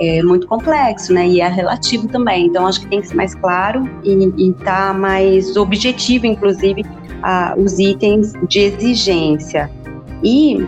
é, 0.00 0.22
muito 0.22 0.46
complexo, 0.46 1.12
né? 1.12 1.28
E 1.28 1.40
é 1.40 1.48
relativo 1.48 2.08
também. 2.08 2.46
Então, 2.46 2.66
acho 2.66 2.80
que 2.80 2.88
tem 2.88 3.00
que 3.00 3.08
ser 3.08 3.14
mais 3.14 3.34
claro 3.34 3.88
e, 4.04 4.50
estar 4.50 4.88
tá 4.88 4.94
mais 4.94 5.56
objetivo, 5.56 6.26
inclusive, 6.26 6.84
a, 7.22 7.54
os 7.56 7.78
itens 7.78 8.32
de 8.48 8.60
exigência. 8.60 9.70
E 10.22 10.66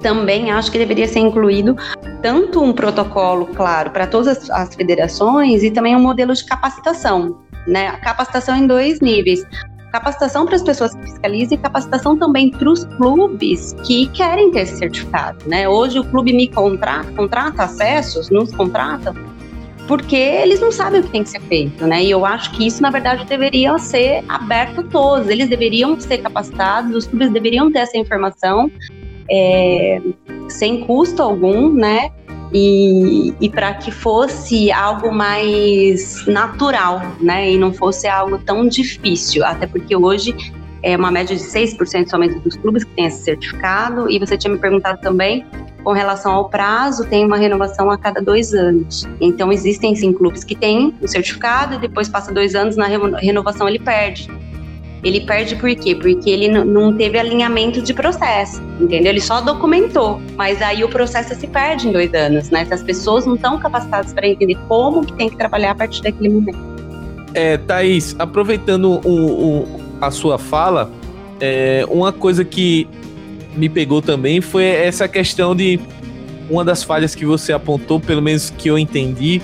também 0.00 0.50
acho 0.50 0.70
que 0.70 0.78
deveria 0.78 1.06
ser 1.06 1.20
incluído 1.20 1.76
tanto 2.22 2.62
um 2.62 2.72
protocolo, 2.72 3.46
claro, 3.46 3.90
para 3.90 4.06
todas 4.06 4.28
as, 4.28 4.50
as, 4.50 4.74
federações 4.74 5.62
e 5.62 5.70
também 5.70 5.96
um 5.96 6.00
modelo 6.00 6.34
de 6.34 6.44
capacitação, 6.44 7.38
né? 7.66 7.92
Capacitação 7.98 8.56
em 8.56 8.66
dois 8.66 9.00
níveis. 9.00 9.44
Capacitação 9.92 10.46
para 10.46 10.54
as 10.54 10.62
pessoas 10.62 10.94
que 10.94 11.02
fiscalizam 11.02 11.58
e 11.58 11.60
capacitação 11.60 12.16
também 12.16 12.50
para 12.50 12.70
os 12.70 12.84
clubes 12.84 13.74
que 13.84 14.06
querem 14.08 14.52
ter 14.52 14.60
esse 14.60 14.78
certificado, 14.78 15.48
né? 15.48 15.68
Hoje 15.68 15.98
o 15.98 16.04
clube 16.04 16.32
me 16.32 16.46
contrata, 16.46 17.10
contrata 17.12 17.64
acessos, 17.64 18.30
nos 18.30 18.52
contrata, 18.54 19.12
porque 19.88 20.14
eles 20.14 20.60
não 20.60 20.70
sabem 20.70 21.00
o 21.00 21.02
que 21.02 21.10
tem 21.10 21.24
que 21.24 21.30
ser 21.30 21.40
feito, 21.40 21.84
né? 21.84 22.04
E 22.04 22.10
eu 22.12 22.24
acho 22.24 22.52
que 22.52 22.64
isso, 22.64 22.80
na 22.80 22.90
verdade, 22.90 23.24
deveria 23.24 23.76
ser 23.78 24.22
aberto 24.28 24.82
a 24.82 24.84
todos. 24.84 25.28
Eles 25.28 25.48
deveriam 25.48 25.98
ser 25.98 26.18
capacitados, 26.18 26.94
os 26.94 27.06
clubes 27.08 27.32
deveriam 27.32 27.72
ter 27.72 27.80
essa 27.80 27.98
informação 27.98 28.70
é, 29.30 30.00
sem 30.48 30.80
custo 30.84 31.22
algum, 31.22 31.72
né? 31.72 32.10
E, 32.52 33.32
e 33.40 33.48
para 33.48 33.74
que 33.74 33.92
fosse 33.92 34.72
algo 34.72 35.12
mais 35.12 36.26
natural, 36.26 37.00
né? 37.20 37.52
E 37.52 37.56
não 37.56 37.72
fosse 37.72 38.08
algo 38.08 38.38
tão 38.38 38.66
difícil, 38.66 39.44
até 39.44 39.66
porque 39.66 39.94
hoje 39.94 40.34
é 40.82 40.96
uma 40.96 41.10
média 41.10 41.36
de 41.36 41.42
6% 41.42 42.08
somente 42.08 42.38
dos 42.40 42.56
clubes 42.56 42.84
que 42.84 42.90
tem 42.92 43.06
esse 43.06 43.22
certificado. 43.22 44.10
E 44.10 44.18
você 44.18 44.36
tinha 44.36 44.52
me 44.52 44.58
perguntado 44.58 45.00
também 45.00 45.46
com 45.84 45.92
relação 45.92 46.32
ao 46.32 46.48
prazo, 46.48 47.06
tem 47.06 47.24
uma 47.24 47.36
renovação 47.36 47.90
a 47.90 47.96
cada 47.96 48.20
dois 48.20 48.52
anos. 48.52 49.08
Então, 49.20 49.52
existem 49.52 49.94
sim 49.94 50.12
clubes 50.12 50.44
que 50.44 50.54
têm 50.54 50.94
o 51.00 51.08
certificado 51.08 51.74
e 51.74 51.78
depois 51.78 52.08
passa 52.08 52.32
dois 52.32 52.54
anos, 52.54 52.76
na 52.76 52.86
renovação 52.86 53.68
ele 53.68 53.78
perde. 53.78 54.30
Ele 55.02 55.20
perde 55.20 55.56
por 55.56 55.74
quê? 55.74 55.94
Porque 55.94 56.28
ele 56.28 56.48
não 56.48 56.94
teve 56.94 57.18
alinhamento 57.18 57.80
de 57.80 57.94
processo, 57.94 58.62
entendeu? 58.78 59.12
Ele 59.12 59.20
só 59.20 59.40
documentou, 59.40 60.20
mas 60.36 60.60
aí 60.60 60.84
o 60.84 60.88
processo 60.88 61.34
se 61.34 61.46
perde 61.46 61.88
em 61.88 61.92
dois 61.92 62.12
anos, 62.12 62.50
né? 62.50 62.64
Se 62.66 62.74
as 62.74 62.82
pessoas 62.82 63.24
não 63.24 63.34
estão 63.34 63.58
capacitadas 63.58 64.12
para 64.12 64.28
entender 64.28 64.58
como 64.68 65.04
que 65.04 65.12
tem 65.14 65.30
que 65.30 65.36
trabalhar 65.36 65.70
a 65.70 65.74
partir 65.74 66.02
daquele 66.02 66.28
momento. 66.28 66.58
É, 67.32 67.56
Thaís, 67.56 68.14
aproveitando 68.18 69.00
o, 69.04 69.62
o, 69.62 69.80
a 70.00 70.10
sua 70.10 70.38
fala, 70.38 70.90
é, 71.40 71.86
uma 71.88 72.12
coisa 72.12 72.44
que 72.44 72.86
me 73.56 73.68
pegou 73.68 74.02
também 74.02 74.40
foi 74.40 74.64
essa 74.64 75.08
questão 75.08 75.56
de 75.56 75.80
uma 76.50 76.64
das 76.64 76.82
falhas 76.82 77.14
que 77.14 77.24
você 77.24 77.52
apontou, 77.52 78.00
pelo 78.00 78.20
menos 78.20 78.50
que 78.50 78.68
eu 78.68 78.78
entendi, 78.78 79.40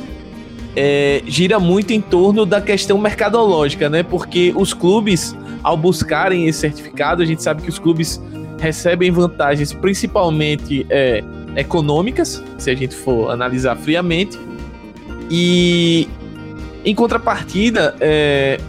é, 0.75 1.23
gira 1.27 1.59
muito 1.59 1.93
em 1.93 2.01
torno 2.01 2.45
da 2.45 2.61
questão 2.61 2.99
mercadológica, 2.99 3.89
né? 3.89 4.03
Porque 4.03 4.53
os 4.55 4.75
clubes 4.75 5.35
ao 5.67 5.77
buscarem 5.77 6.47
esse 6.47 6.61
certificado, 6.61 7.25
a 7.25 7.27
gente 7.27 7.43
sabe 7.43 7.61
que 7.61 7.69
os 7.69 7.77
clubes 7.77 8.23
recebem 8.57 9.11
vantagens 9.11 9.73
principalmente 9.73 10.87
é, 10.89 11.25
econômicas, 11.57 12.41
se 12.57 12.71
a 12.71 12.75
gente 12.77 12.95
for 12.95 13.33
analisar 13.33 13.75
friamente, 13.75 14.39
e 15.29 16.09
em 16.85 16.95
contrapartida, 16.95 17.97
é, 17.99 18.61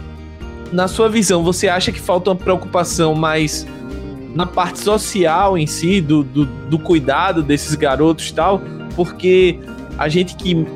na 0.72 0.88
sua 0.88 1.08
visão, 1.08 1.44
você 1.44 1.68
acha 1.68 1.92
que 1.92 2.00
falta 2.00 2.30
uma 2.30 2.36
preocupação 2.36 3.14
mais 3.14 3.64
na 4.34 4.44
parte 4.44 4.80
social 4.80 5.56
em 5.56 5.68
si, 5.68 6.00
do, 6.00 6.24
do, 6.24 6.46
do 6.46 6.80
cuidado 6.80 7.44
desses 7.44 7.76
garotos 7.76 8.30
e 8.30 8.34
tal? 8.34 8.60
Porque 8.96 9.56
a 9.96 10.08
gente 10.08 10.34
que 10.34 10.66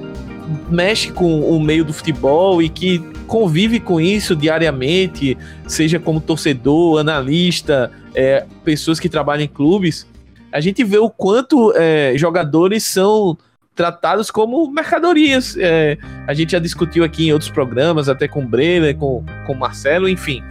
mexe 0.71 1.11
com 1.11 1.41
o 1.41 1.61
meio 1.61 1.85
do 1.85 1.93
futebol 1.93 2.63
e 2.63 2.69
que 2.69 3.12
convive 3.33 3.81
com 3.81 3.99
isso 3.99 4.37
diariamente, 4.37 5.39
seja 5.67 5.99
como 5.99 6.21
torcedor, 6.21 7.01
analista, 7.01 7.91
é, 8.15 8.45
pessoas 8.63 9.01
que 9.01 9.09
trabalham 9.09 9.45
em 9.45 9.49
clubes, 9.49 10.07
a 10.53 10.61
gente 10.61 10.85
vê 10.85 10.99
o 10.99 11.09
quanto 11.09 11.73
é, 11.75 12.13
jogadores 12.15 12.85
são 12.85 13.39
tratados 13.75 14.31
como 14.31 14.71
mercadorias. 14.71 15.57
É, 15.59 15.97
a 16.27 16.35
gente 16.35 16.53
já 16.53 16.59
discutiu 16.59 17.05
aqui 17.05 17.29
em 17.29 17.33
outros 17.33 17.51
programas, 17.51 18.07
até 18.07 18.29
com 18.29 18.43
o 18.43 18.47
Breler, 18.47 18.95
com, 18.99 19.25
com 19.47 19.55
o 19.55 19.59
Marcelo, 19.59 20.11
enfim. 20.11 20.43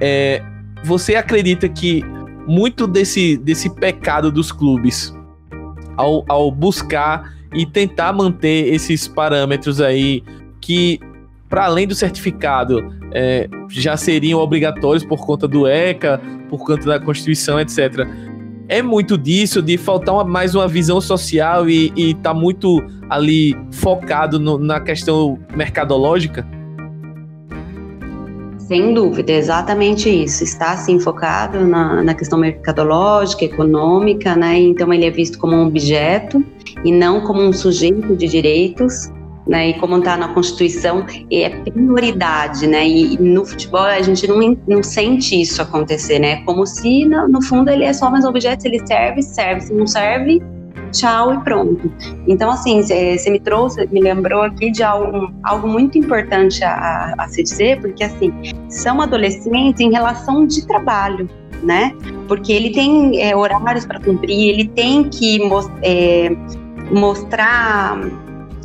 É, 0.00 0.40
você 0.84 1.16
acredita 1.16 1.68
que 1.68 2.04
muito 2.46 2.86
desse, 2.86 3.36
desse 3.36 3.68
pecado 3.68 4.30
dos 4.30 4.52
clubes, 4.52 5.12
ao, 5.96 6.24
ao 6.28 6.52
buscar 6.52 7.34
e 7.52 7.66
tentar 7.66 8.12
manter 8.12 8.72
esses 8.72 9.08
parâmetros 9.08 9.80
aí 9.80 10.22
que 10.60 11.00
para 11.48 11.66
além 11.66 11.86
do 11.86 11.94
certificado, 11.94 12.92
é, 13.12 13.48
já 13.70 13.96
seriam 13.96 14.40
obrigatórios 14.40 15.04
por 15.04 15.24
conta 15.24 15.46
do 15.46 15.66
ECA, 15.66 16.20
por 16.48 16.64
conta 16.64 16.86
da 16.86 17.00
Constituição, 17.00 17.60
etc. 17.60 18.06
É 18.68 18.82
muito 18.82 19.16
disso, 19.16 19.62
de 19.62 19.78
faltar 19.78 20.14
uma, 20.14 20.24
mais 20.24 20.54
uma 20.54 20.66
visão 20.66 21.00
social 21.00 21.68
e, 21.68 21.92
estar 21.96 22.22
tá 22.22 22.34
muito 22.34 22.82
ali 23.08 23.56
focado 23.72 24.40
no, 24.40 24.58
na 24.58 24.80
questão 24.80 25.38
mercadológica? 25.54 26.44
Sem 28.58 28.92
dúvida, 28.92 29.30
é 29.30 29.36
exatamente 29.36 30.10
isso. 30.10 30.42
Está 30.42 30.72
assim 30.72 30.98
focado 30.98 31.64
na, 31.64 32.02
na 32.02 32.12
questão 32.12 32.36
mercadológica, 32.36 33.44
econômica, 33.44 34.34
né? 34.34 34.58
Então 34.58 34.92
ele 34.92 35.04
é 35.04 35.10
visto 35.12 35.38
como 35.38 35.54
um 35.54 35.66
objeto 35.68 36.44
e 36.84 36.90
não 36.90 37.20
como 37.20 37.40
um 37.40 37.52
sujeito 37.52 38.16
de 38.16 38.26
direitos 38.26 39.08
né? 39.46 39.70
E 39.70 39.74
como 39.74 39.98
está 39.98 40.16
na 40.16 40.28
Constituição, 40.28 41.06
é 41.30 41.48
prioridade, 41.48 42.66
né? 42.66 42.86
E, 42.86 43.16
no 43.20 43.44
futebol 43.44 43.82
a 43.82 44.02
gente 44.02 44.26
não, 44.26 44.56
não 44.66 44.82
sente 44.82 45.40
isso 45.40 45.62
acontecer, 45.62 46.18
né? 46.18 46.42
Como 46.44 46.66
se 46.66 47.04
no, 47.04 47.28
no 47.28 47.42
fundo 47.42 47.70
ele 47.70 47.84
é 47.84 47.92
só 47.92 48.10
mais 48.10 48.24
objeto, 48.24 48.62
se 48.62 48.68
ele 48.68 48.86
serve, 48.86 49.22
serve, 49.22 49.60
se 49.60 49.72
não 49.72 49.86
serve, 49.86 50.42
tchau 50.92 51.34
e 51.34 51.40
pronto. 51.40 51.92
Então, 52.26 52.50
assim, 52.50 52.82
você 52.82 53.30
me 53.30 53.38
trouxe, 53.40 53.86
me 53.92 54.00
lembrou 54.00 54.42
aqui 54.42 54.70
de 54.70 54.82
algo, 54.82 55.32
algo 55.44 55.68
muito 55.68 55.98
importante 55.98 56.64
a, 56.64 57.14
a, 57.18 57.28
se 57.28 57.42
dizer, 57.42 57.80
porque, 57.80 58.04
assim, 58.04 58.32
são 58.68 59.00
adolescentes 59.00 59.80
em 59.80 59.90
relação 59.90 60.46
de 60.46 60.66
trabalho, 60.66 61.28
né? 61.62 61.94
Porque 62.26 62.52
ele 62.52 62.70
tem 62.70 63.22
é, 63.22 63.36
horários 63.36 63.86
para 63.86 64.00
cumprir, 64.00 64.50
ele 64.50 64.68
tem 64.68 65.04
que 65.04 65.40
é, 65.82 66.30
mostrar 66.90 67.98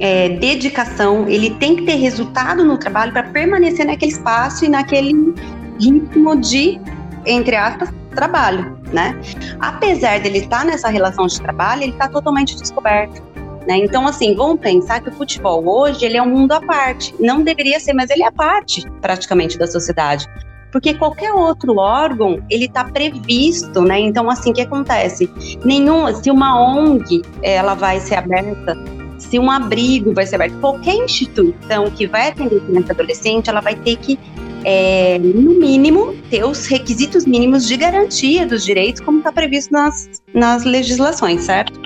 é, 0.02 0.30
dedicação, 0.30 1.30
ele 1.30 1.52
tem 1.52 1.76
que 1.76 1.84
ter 1.84 1.94
resultado 1.94 2.66
no 2.66 2.76
trabalho 2.76 3.14
para 3.14 3.22
permanecer 3.22 3.86
naquele 3.86 4.12
espaço 4.12 4.66
e 4.66 4.68
naquele 4.68 5.36
ritmo 5.80 6.36
de, 6.36 6.82
entre 7.24 7.56
aspas, 7.56 7.94
trabalho, 8.16 8.80
né? 8.92 9.16
Apesar 9.60 10.20
dele 10.20 10.40
estar 10.40 10.66
nessa 10.66 10.90
relação 10.90 11.28
de 11.28 11.40
trabalho, 11.40 11.84
ele 11.84 11.92
está 11.92 12.08
totalmente 12.08 12.56
descoberto. 12.56 13.22
Né? 13.68 13.78
Então, 13.78 14.08
assim, 14.08 14.36
vamos 14.36 14.60
pensar 14.60 15.02
que 15.02 15.10
o 15.10 15.12
futebol 15.12 15.64
hoje 15.70 16.04
ele 16.04 16.18
é 16.18 16.22
um 16.22 16.30
mundo 16.30 16.52
à 16.52 16.60
parte. 16.60 17.14
Não 17.20 17.44
deveria 17.44 17.80
ser, 17.80 17.94
mas 17.94 18.10
ele 18.10 18.24
é 18.24 18.32
parte 18.32 18.90
praticamente 19.00 19.56
da 19.56 19.68
sociedade. 19.68 20.28
Porque 20.72 20.96
qualquer 20.96 21.32
outro 21.32 21.78
órgão, 21.78 22.42
ele 22.50 22.66
está 22.66 22.84
previsto, 22.84 23.84
né? 23.84 24.00
Então, 24.00 24.32
assim, 24.32 24.50
o 24.50 24.54
que 24.54 24.62
acontece? 24.62 25.30
Nenhum, 25.64 26.12
se 26.16 26.32
uma 26.32 26.60
ONG, 26.60 27.22
ela 27.44 27.76
vai 27.76 28.00
ser 28.00 28.16
aberta 28.16 28.76
se 29.22 29.38
um 29.40 29.50
abrigo 29.50 30.14
vai 30.14 30.26
ser 30.26 30.36
aberto, 30.36 30.58
qualquer 30.60 30.96
instituição 30.96 31.90
que 31.92 32.08
vai 32.08 32.30
atender 32.30 32.60
criança 32.62 32.92
adolescente, 32.92 33.50
ela 33.50 33.62
vai 33.62 33.76
ter 33.76 33.96
que, 33.98 34.20
é, 34.66 35.20
no 35.20 35.54
mínimo, 35.60 36.16
ter 36.30 36.44
os 36.44 36.66
requisitos 36.66 37.26
mínimos 37.26 37.68
de 37.68 37.78
garantia 37.78 38.46
dos 38.46 38.66
direitos, 38.66 39.02
como 39.02 39.20
está 39.20 39.32
previsto 39.32 39.72
nas, 39.72 40.10
nas 40.34 40.64
legislações, 40.64 41.44
certo? 41.44 41.80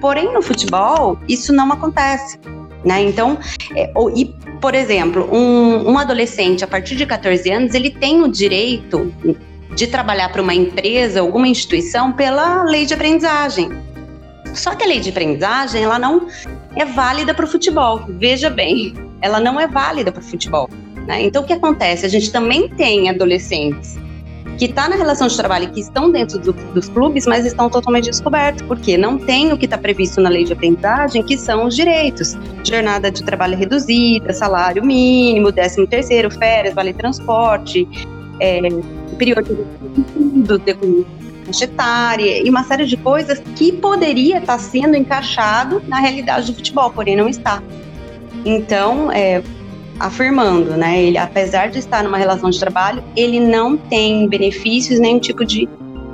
Porém, 0.00 0.32
no 0.32 0.40
futebol, 0.40 1.18
isso 1.28 1.52
não 1.52 1.70
acontece. 1.70 2.38
Né? 2.84 3.02
Então, 3.02 3.38
é, 3.76 3.92
ou, 3.94 4.10
e, 4.10 4.34
por 4.60 4.74
exemplo, 4.74 5.28
um, 5.30 5.90
um 5.90 5.98
adolescente 5.98 6.64
a 6.64 6.66
partir 6.66 6.96
de 6.96 7.04
14 7.04 7.50
anos, 7.50 7.74
ele 7.74 7.90
tem 7.90 8.22
o 8.22 8.28
direito 8.28 9.12
de 9.76 9.86
trabalhar 9.86 10.30
para 10.30 10.40
uma 10.40 10.54
empresa, 10.54 11.20
alguma 11.20 11.46
instituição, 11.46 12.12
pela 12.12 12.64
lei 12.64 12.86
de 12.86 12.94
aprendizagem. 12.94 13.70
Só 14.54 14.74
que 14.74 14.82
a 14.82 14.86
lei 14.86 14.98
de 14.98 15.10
aprendizagem, 15.10 15.84
ela 15.84 15.98
não 15.98 16.26
é 16.76 16.84
válida 16.84 17.34
para 17.34 17.44
o 17.44 17.48
futebol. 17.48 18.04
Veja 18.08 18.50
bem, 18.50 18.94
ela 19.20 19.40
não 19.40 19.58
é 19.58 19.66
válida 19.66 20.10
para 20.12 20.20
o 20.20 20.24
futebol. 20.24 20.68
Né? 21.06 21.22
Então, 21.22 21.42
o 21.42 21.46
que 21.46 21.52
acontece? 21.52 22.06
A 22.06 22.08
gente 22.08 22.30
também 22.30 22.68
tem 22.68 23.08
adolescentes 23.08 23.98
que 24.60 24.66
estão 24.66 24.84
tá 24.84 24.90
na 24.90 24.96
relação 24.96 25.26
de 25.26 25.34
trabalho 25.34 25.64
e 25.64 25.68
que 25.68 25.80
estão 25.80 26.12
dentro 26.12 26.38
do, 26.38 26.52
dos 26.52 26.90
clubes, 26.90 27.26
mas 27.26 27.46
estão 27.46 27.70
totalmente 27.70 28.10
descobertos, 28.10 28.60
porque 28.66 28.98
não 28.98 29.16
tem 29.16 29.50
o 29.52 29.56
que 29.56 29.64
está 29.64 29.78
previsto 29.78 30.20
na 30.20 30.28
lei 30.28 30.44
de 30.44 30.52
aprendizagem, 30.52 31.22
que 31.22 31.38
são 31.38 31.66
os 31.66 31.74
direitos. 31.74 32.36
Jornada 32.62 33.10
de 33.10 33.24
trabalho 33.24 33.56
reduzida, 33.56 34.34
salário 34.34 34.84
mínimo, 34.84 35.50
décimo 35.50 35.86
terceiro, 35.86 36.30
férias, 36.30 36.74
vale 36.74 36.92
transporte, 36.92 37.88
é, 38.38 38.60
período 39.16 39.66
de 40.14 40.52
faixa 41.50 41.64
etária 41.64 42.42
e 42.42 42.48
uma 42.48 42.64
série 42.64 42.86
de 42.86 42.96
coisas 42.96 43.40
que 43.56 43.72
poderia 43.72 44.38
estar 44.38 44.58
sendo 44.58 44.96
encaixado 44.96 45.82
na 45.86 45.98
realidade 45.98 46.46
do 46.50 46.54
futebol, 46.54 46.90
porém 46.90 47.16
não 47.16 47.28
está. 47.28 47.62
Então, 48.44 49.10
é, 49.10 49.42
afirmando, 49.98 50.76
né, 50.76 51.02
ele 51.02 51.18
apesar 51.18 51.68
de 51.68 51.78
estar 51.78 52.02
numa 52.02 52.16
relação 52.16 52.48
de 52.48 52.58
trabalho, 52.58 53.02
ele 53.16 53.40
não 53.40 53.76
tem 53.76 54.28
benefícios, 54.28 54.98
nenhum 55.00 55.18
tipo 55.18 55.44
de 55.44 55.68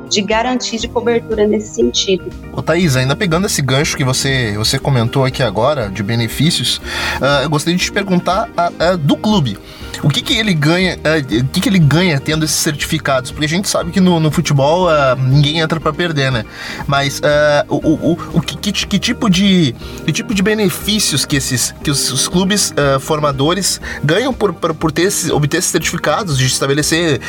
de 0.08 0.22
garantia 0.22 0.78
de 0.78 0.88
cobertura 0.88 1.46
nesse 1.46 1.74
sentido. 1.74 2.24
Ô 2.52 2.62
Thaís, 2.62 2.96
ainda 2.96 3.14
pegando 3.16 3.46
esse 3.46 3.60
gancho 3.62 3.96
que 3.96 4.04
você, 4.04 4.54
você 4.56 4.78
comentou 4.78 5.24
aqui 5.24 5.42
agora, 5.42 5.88
de 5.88 6.02
benefícios, 6.02 6.78
uh, 7.20 7.42
eu 7.42 7.50
gostaria 7.50 7.76
de 7.76 7.84
te 7.84 7.92
perguntar 7.92 8.48
uh, 8.48 8.96
do 8.96 9.16
clube. 9.16 9.58
O 10.02 10.08
que, 10.08 10.20
que 10.20 10.34
ele 10.34 10.52
ganha? 10.52 10.96
Uh, 10.96 11.40
o 11.40 11.48
que, 11.48 11.60
que 11.60 11.68
ele 11.68 11.78
ganha 11.78 12.20
tendo 12.20 12.44
esses 12.44 12.56
certificados? 12.56 13.30
Porque 13.30 13.46
a 13.46 13.48
gente 13.48 13.68
sabe 13.68 13.90
que 13.90 14.00
no, 14.00 14.20
no 14.20 14.30
futebol 14.30 14.88
uh, 14.88 15.16
ninguém 15.18 15.60
entra 15.60 15.80
para 15.80 15.92
perder, 15.92 16.30
né? 16.30 16.44
Mas 16.86 17.18
uh, 17.20 17.22
o, 17.68 18.12
o, 18.12 18.18
o 18.34 18.40
que, 18.40 18.56
que, 18.56 18.86
que, 18.86 18.98
tipo 18.98 19.30
de 19.30 19.74
que 20.04 20.12
tipo 20.12 20.34
de 20.34 20.42
benefícios 20.42 21.24
que 21.24 21.36
esses 21.36 21.74
que 21.82 21.90
os, 21.90 22.10
os 22.12 22.28
clubes 22.28 22.72
formadores 23.00 23.80
ganham 24.02 24.32
por, 24.32 24.52
por, 24.52 24.74
por 24.74 24.92
ter 24.92 25.08
obter 25.32 25.58
esses 25.58 25.70
certificados 25.70 26.36
de 26.36 26.46
estabelecer 26.46 27.20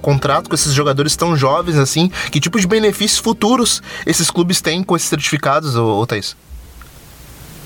contrato 0.00 0.48
com 0.48 0.54
esses 0.54 0.72
jogadores 0.72 1.14
tão 1.16 1.36
jovens 1.36 1.76
assim? 1.76 2.10
Que 2.30 2.40
tipo 2.40 2.58
de 2.58 2.66
benefícios 2.66 3.20
futuros 3.20 3.82
esses 4.04 4.30
clubes 4.30 4.60
têm 4.60 4.82
com 4.82 4.96
esses 4.96 5.08
certificados, 5.08 5.76
ô, 5.76 6.00
ô 6.00 6.06
Thaís? 6.06 6.36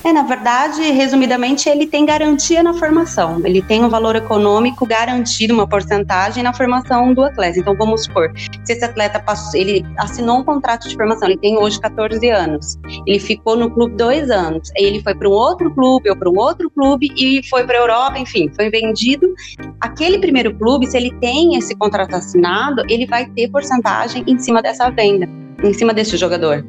É, 0.03 0.11
na 0.11 0.23
verdade, 0.23 0.81
resumidamente, 0.81 1.69
ele 1.69 1.85
tem 1.85 2.05
garantia 2.05 2.63
na 2.63 2.73
formação. 2.73 3.39
Ele 3.45 3.61
tem 3.61 3.83
um 3.83 3.89
valor 3.89 4.15
econômico 4.15 4.83
garantido, 4.83 5.53
uma 5.53 5.67
porcentagem 5.67 6.41
na 6.41 6.51
formação 6.51 7.13
do 7.13 7.23
atleta. 7.23 7.59
Então, 7.59 7.75
vamos 7.75 8.05
supor, 8.05 8.31
se 8.65 8.73
esse 8.73 8.83
atleta 8.83 9.19
passou, 9.19 9.59
ele 9.59 9.85
assinou 9.97 10.39
um 10.39 10.43
contrato 10.43 10.89
de 10.89 10.95
formação, 10.95 11.27
ele 11.27 11.37
tem 11.37 11.55
hoje 11.55 11.79
14 11.79 12.29
anos, 12.29 12.79
ele 13.05 13.19
ficou 13.19 13.55
no 13.55 13.69
clube 13.69 13.95
dois 13.95 14.31
anos, 14.31 14.71
aí 14.75 14.85
ele 14.85 15.01
foi 15.03 15.13
para 15.13 15.29
um 15.29 15.31
outro 15.31 15.73
clube 15.73 16.09
ou 16.09 16.15
para 16.15 16.29
um 16.29 16.37
outro 16.37 16.69
clube 16.71 17.11
e 17.15 17.47
foi 17.47 17.63
para 17.63 17.77
a 17.77 17.81
Europa, 17.81 18.17
enfim, 18.17 18.49
foi 18.55 18.69
vendido. 18.71 19.31
Aquele 19.79 20.17
primeiro 20.17 20.53
clube, 20.57 20.87
se 20.87 20.97
ele 20.97 21.11
tem 21.19 21.55
esse 21.55 21.75
contrato 21.75 22.15
assinado, 22.15 22.83
ele 22.89 23.05
vai 23.05 23.27
ter 23.27 23.49
porcentagem 23.49 24.23
em 24.25 24.39
cima 24.39 24.61
dessa 24.63 24.89
venda, 24.89 25.29
em 25.63 25.73
cima 25.73 25.93
desse 25.93 26.17
jogador. 26.17 26.65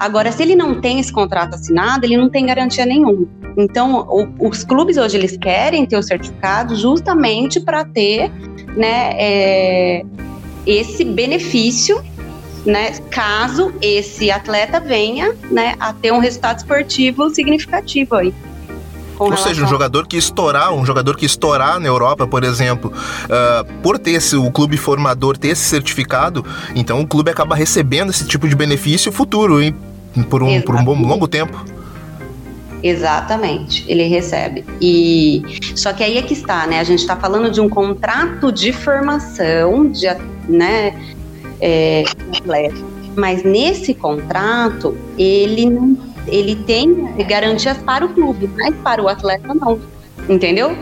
Agora, 0.00 0.32
se 0.32 0.42
ele 0.42 0.56
não 0.56 0.80
tem 0.80 0.98
esse 0.98 1.12
contrato 1.12 1.56
assinado, 1.56 2.06
ele 2.06 2.16
não 2.16 2.30
tem 2.30 2.46
garantia 2.46 2.86
nenhuma. 2.86 3.26
Então, 3.54 4.06
o, 4.08 4.48
os 4.48 4.64
clubes 4.64 4.96
hoje 4.96 5.18
eles 5.18 5.36
querem 5.36 5.84
ter 5.84 5.98
o 5.98 6.02
certificado 6.02 6.74
justamente 6.74 7.60
para 7.60 7.84
ter, 7.84 8.32
né, 8.74 9.10
é, 9.12 10.02
esse 10.66 11.04
benefício, 11.04 12.02
né, 12.64 12.92
caso 13.10 13.74
esse 13.82 14.30
atleta 14.30 14.80
venha, 14.80 15.36
né, 15.50 15.74
a 15.78 15.92
ter 15.92 16.14
um 16.14 16.18
resultado 16.18 16.56
esportivo 16.56 17.28
significativo 17.28 18.14
aí. 18.14 18.32
Ou 19.18 19.36
seja, 19.36 19.62
um 19.62 19.68
jogador 19.68 20.06
que 20.06 20.16
estourar, 20.16 20.72
um 20.72 20.86
jogador 20.86 21.14
que 21.14 21.26
estourar 21.26 21.78
na 21.78 21.86
Europa, 21.86 22.26
por 22.26 22.42
exemplo, 22.42 22.90
uh, 22.90 23.70
por 23.82 23.98
ter 23.98 24.12
esse, 24.12 24.34
o 24.34 24.50
clube 24.50 24.78
formador 24.78 25.36
ter 25.36 25.48
esse 25.48 25.64
certificado, 25.64 26.42
então 26.74 27.02
o 27.02 27.06
clube 27.06 27.30
acaba 27.30 27.54
recebendo 27.54 28.08
esse 28.08 28.26
tipo 28.26 28.48
de 28.48 28.56
benefício 28.56 29.12
futuro, 29.12 29.60
hein? 29.60 29.76
Por 30.28 30.42
um, 30.42 30.60
por 30.60 30.76
um 30.76 30.84
bom, 30.84 30.94
longo 31.00 31.28
tempo. 31.28 31.64
Exatamente, 32.82 33.84
ele 33.86 34.04
recebe. 34.04 34.64
E 34.80 35.42
só 35.74 35.92
que 35.92 36.02
aí 36.02 36.16
é 36.16 36.22
que 36.22 36.32
está, 36.32 36.66
né? 36.66 36.80
A 36.80 36.84
gente 36.84 37.00
está 37.00 37.16
falando 37.16 37.50
de 37.50 37.60
um 37.60 37.68
contrato 37.68 38.50
de 38.50 38.72
formação 38.72 39.90
de, 39.90 40.06
né, 40.48 40.94
é, 41.60 42.04
mas 43.16 43.42
nesse 43.42 43.92
contrato 43.92 44.96
ele 45.18 45.66
não, 45.68 45.96
ele 46.26 46.56
tem 46.56 47.12
garantias 47.26 47.76
para 47.78 48.04
o 48.04 48.08
clube, 48.08 48.48
mas 48.56 48.74
para 48.76 49.02
o 49.02 49.08
atleta 49.08 49.52
não, 49.52 49.78
entendeu? 50.28 50.74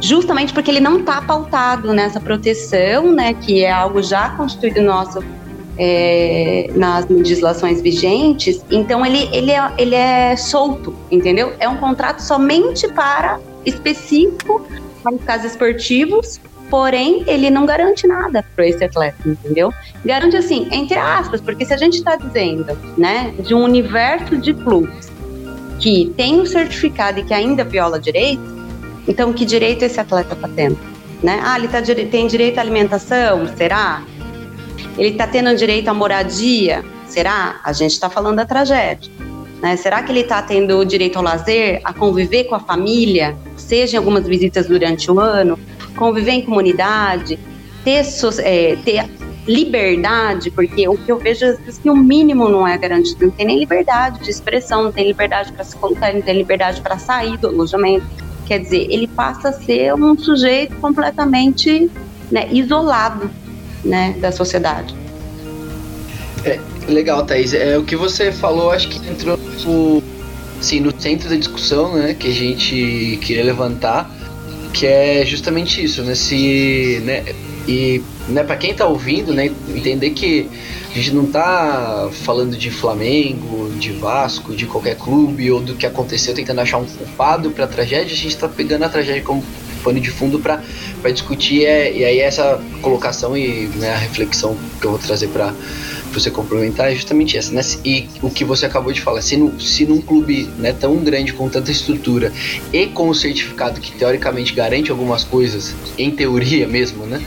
Justamente 0.00 0.52
porque 0.52 0.70
ele 0.70 0.80
não 0.80 0.98
está 0.98 1.22
pautado 1.22 1.94
nessa 1.94 2.20
proteção, 2.20 3.12
né? 3.12 3.32
Que 3.34 3.64
é 3.64 3.70
algo 3.70 4.02
já 4.02 4.30
constituído 4.30 4.80
no 4.82 4.88
nosso 4.88 5.22
é, 5.78 6.70
nas 6.74 7.08
legislações 7.08 7.80
vigentes, 7.80 8.64
então 8.70 9.04
ele, 9.04 9.28
ele, 9.32 9.50
é, 9.50 9.72
ele 9.78 9.94
é 9.94 10.36
solto, 10.36 10.94
entendeu? 11.10 11.52
É 11.58 11.68
um 11.68 11.76
contrato 11.76 12.20
somente 12.20 12.88
para 12.88 13.40
específico 13.64 14.66
para 15.02 15.14
os 15.14 15.24
casos 15.24 15.52
esportivos, 15.52 16.40
porém 16.70 17.24
ele 17.26 17.50
não 17.50 17.66
garante 17.66 18.06
nada 18.06 18.44
para 18.54 18.66
esse 18.66 18.82
atleta, 18.84 19.16
entendeu? 19.26 19.72
Garante 20.04 20.36
assim, 20.36 20.68
entre 20.70 20.98
aspas, 20.98 21.40
porque 21.40 21.64
se 21.64 21.74
a 21.74 21.76
gente 21.76 21.98
está 21.98 22.16
dizendo, 22.16 22.66
né, 22.96 23.34
de 23.40 23.54
um 23.54 23.62
universo 23.62 24.36
de 24.36 24.54
clubes 24.54 25.10
que 25.78 26.12
tem 26.16 26.40
um 26.40 26.46
certificado 26.46 27.20
e 27.20 27.24
que 27.24 27.34
ainda 27.34 27.64
viola 27.64 27.98
direito, 27.98 28.42
então 29.06 29.32
que 29.32 29.44
direito 29.44 29.82
esse 29.82 29.98
atleta 29.98 30.34
está 30.34 30.48
tendo? 30.48 30.78
Né? 31.22 31.40
Ah, 31.42 31.58
ele 31.58 31.68
tá, 31.68 31.80
tem 31.82 32.26
direito 32.26 32.58
à 32.58 32.60
alimentação? 32.60 33.46
Será? 33.56 34.02
Ele 34.96 35.10
está 35.10 35.26
tendo 35.26 35.54
direito 35.56 35.88
à 35.88 35.94
moradia? 35.94 36.84
Será? 37.06 37.60
A 37.64 37.72
gente 37.72 37.92
está 37.92 38.10
falando 38.10 38.36
da 38.36 38.46
tragédia. 38.46 39.10
Né? 39.62 39.76
Será 39.76 40.02
que 40.02 40.10
ele 40.10 40.20
está 40.20 40.42
tendo 40.42 40.84
direito 40.84 41.16
ao 41.16 41.22
lazer, 41.22 41.80
a 41.84 41.92
conviver 41.92 42.44
com 42.44 42.54
a 42.54 42.60
família, 42.60 43.36
seja 43.56 43.96
em 43.96 43.98
algumas 43.98 44.26
visitas 44.26 44.66
durante 44.66 45.10
o 45.10 45.20
ano, 45.20 45.58
conviver 45.96 46.32
em 46.32 46.42
comunidade, 46.42 47.38
ter, 47.84 48.04
é, 48.40 48.76
ter 48.84 49.08
liberdade, 49.46 50.50
porque 50.50 50.88
o 50.88 50.96
que 50.96 51.10
eu 51.10 51.18
vejo 51.18 51.44
é 51.44 51.56
que 51.82 51.90
o 51.90 51.96
mínimo 51.96 52.48
não 52.48 52.66
é 52.66 52.76
garantido, 52.76 53.26
não 53.26 53.32
tem 53.32 53.46
nem 53.46 53.58
liberdade 53.58 54.20
de 54.20 54.30
expressão, 54.30 54.84
não 54.84 54.92
tem 54.92 55.06
liberdade 55.06 55.52
para 55.52 55.64
se 55.64 55.76
colocar, 55.76 56.12
não 56.12 56.22
tem 56.22 56.36
liberdade 56.36 56.80
para 56.80 56.98
sair 56.98 57.36
do 57.38 57.48
alojamento. 57.48 58.06
Quer 58.46 58.58
dizer, 58.58 58.86
ele 58.90 59.06
passa 59.06 59.50
a 59.50 59.52
ser 59.52 59.94
um 59.94 60.16
sujeito 60.18 60.76
completamente 60.76 61.90
né, 62.30 62.48
isolado 62.50 63.30
né, 63.84 64.14
da 64.18 64.32
sociedade. 64.32 64.94
É, 66.44 66.58
legal, 66.88 67.24
Thaís. 67.24 67.54
É, 67.54 67.78
o 67.78 67.84
que 67.84 67.96
você 67.96 68.32
falou, 68.32 68.70
acho 68.70 68.88
que 68.88 69.08
entrou 69.08 69.36
no, 69.64 70.02
assim, 70.58 70.80
no 70.80 70.92
centro 71.00 71.28
da 71.28 71.36
discussão 71.36 71.94
né, 71.94 72.14
que 72.14 72.28
a 72.28 72.32
gente 72.32 73.18
queria 73.22 73.44
levantar, 73.44 74.10
que 74.72 74.86
é 74.86 75.24
justamente 75.24 75.82
isso, 75.82 76.02
né? 76.02 76.14
Se, 76.14 77.00
né 77.04 77.24
e 77.68 78.02
né, 78.28 78.42
para 78.42 78.56
quem 78.56 78.74
tá 78.74 78.86
ouvindo, 78.86 79.32
né, 79.32 79.50
entender 79.68 80.10
que 80.10 80.48
a 80.90 80.94
gente 80.94 81.12
não 81.12 81.26
tá 81.26 82.08
falando 82.10 82.56
de 82.56 82.70
Flamengo, 82.70 83.70
de 83.78 83.92
Vasco, 83.92 84.54
de 84.54 84.66
qualquer 84.66 84.96
clube 84.96 85.50
ou 85.50 85.60
do 85.60 85.74
que 85.74 85.86
aconteceu 85.86 86.34
tentando 86.34 86.60
achar 86.60 86.78
um 86.78 86.84
culpado 86.84 87.50
para 87.50 87.64
a 87.64 87.68
tragédia, 87.68 88.12
a 88.12 88.16
gente 88.16 88.36
tá 88.36 88.48
pegando 88.48 88.84
a 88.84 88.88
tragédia 88.88 89.22
como 89.22 89.42
pano 89.82 90.00
de 90.00 90.10
fundo 90.10 90.38
para 90.38 90.60
discutir 91.10 91.64
é, 91.64 91.92
e 91.92 92.04
aí 92.04 92.20
essa 92.20 92.60
colocação 92.80 93.36
e 93.36 93.66
né, 93.76 93.92
a 93.92 93.96
reflexão 93.98 94.56
que 94.80 94.86
eu 94.86 94.92
vou 94.92 94.98
trazer 94.98 95.28
para 95.28 95.52
você 96.12 96.30
complementar 96.30 96.92
é 96.92 96.94
justamente 96.94 97.36
essa, 97.36 97.52
né? 97.52 97.62
E 97.84 98.06
o 98.20 98.30
que 98.30 98.44
você 98.44 98.66
acabou 98.66 98.92
de 98.92 99.00
falar, 99.00 99.22
se, 99.22 99.36
no, 99.36 99.58
se 99.60 99.86
num 99.86 100.00
clube 100.00 100.48
né, 100.58 100.72
tão 100.72 100.96
grande, 100.96 101.32
com 101.32 101.48
tanta 101.48 101.70
estrutura 101.70 102.32
e 102.72 102.86
com 102.86 103.08
o 103.08 103.14
certificado 103.14 103.80
que 103.80 103.92
teoricamente 103.92 104.52
garante 104.52 104.90
algumas 104.90 105.24
coisas, 105.24 105.74
em 105.96 106.10
teoria 106.10 106.68
mesmo, 106.68 107.06
né? 107.06 107.22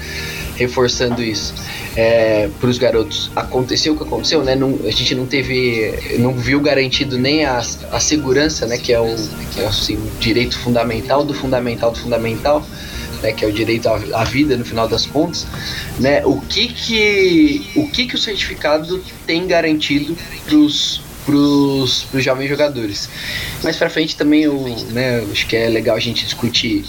Reforçando 0.55 1.21
isso 1.21 1.53
é, 1.95 2.49
para 2.59 2.69
os 2.69 2.77
garotos, 2.77 3.29
aconteceu 3.35 3.93
o 3.93 3.97
que 3.97 4.03
aconteceu, 4.03 4.43
né? 4.43 4.55
Não, 4.55 4.79
a 4.85 4.91
gente 4.91 5.13
não 5.13 5.25
teve, 5.25 6.17
não 6.19 6.33
viu 6.33 6.61
garantido 6.61 7.17
nem 7.17 7.45
a, 7.45 7.57
a 7.57 7.99
segurança, 7.99 8.65
né? 8.65 8.77
Que 8.77 8.93
é 8.93 8.99
o, 8.99 9.15
que 9.53 9.61
é, 9.61 9.65
assim, 9.65 9.95
o 9.95 10.11
direito 10.19 10.57
fundamental 10.57 11.23
do 11.23 11.33
fundamental 11.33 11.91
do 11.91 11.99
fundamental 11.99 12.65
né, 13.21 13.31
que 13.31 13.43
é 13.43 13.47
o 13.47 13.51
direito 13.51 13.87
à, 13.87 14.23
vida 14.23 14.55
no 14.57 14.65
final 14.65 14.87
das 14.87 15.05
contas, 15.05 15.47
né, 15.99 16.23
o 16.25 16.39
que 16.41 16.67
que 16.67 17.71
o 17.75 17.87
que 17.89 18.05
que 18.07 18.15
o 18.15 18.17
certificado 18.17 19.03
tem 19.25 19.47
garantido 19.47 20.15
pros 20.45 21.01
pros, 21.25 22.03
pros 22.03 22.23
jovens 22.23 22.47
jogadores. 22.47 23.09
Mais 23.63 23.75
para 23.75 23.89
frente 23.89 24.15
também 24.15 24.43
eu, 24.43 24.63
né, 24.91 25.25
acho 25.31 25.47
que 25.47 25.55
é 25.55 25.67
legal 25.67 25.95
a 25.95 25.99
gente 25.99 26.23
discutir 26.23 26.85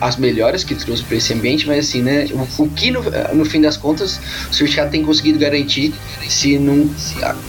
as 0.00 0.16
melhoras 0.16 0.64
que 0.64 0.74
trouxe 0.74 1.02
para 1.04 1.16
esse 1.16 1.32
ambiente, 1.34 1.66
mas 1.66 1.88
assim, 1.88 2.02
né, 2.02 2.26
o, 2.32 2.62
o 2.62 2.68
que 2.70 2.90
no, 2.90 3.02
no, 3.34 3.44
fim 3.44 3.60
das 3.60 3.76
contas 3.76 4.18
o 4.50 4.54
certificado 4.54 4.90
tem 4.90 5.02
conseguido 5.02 5.38
garantir, 5.38 5.92
se 6.28 6.58
não, 6.58 6.88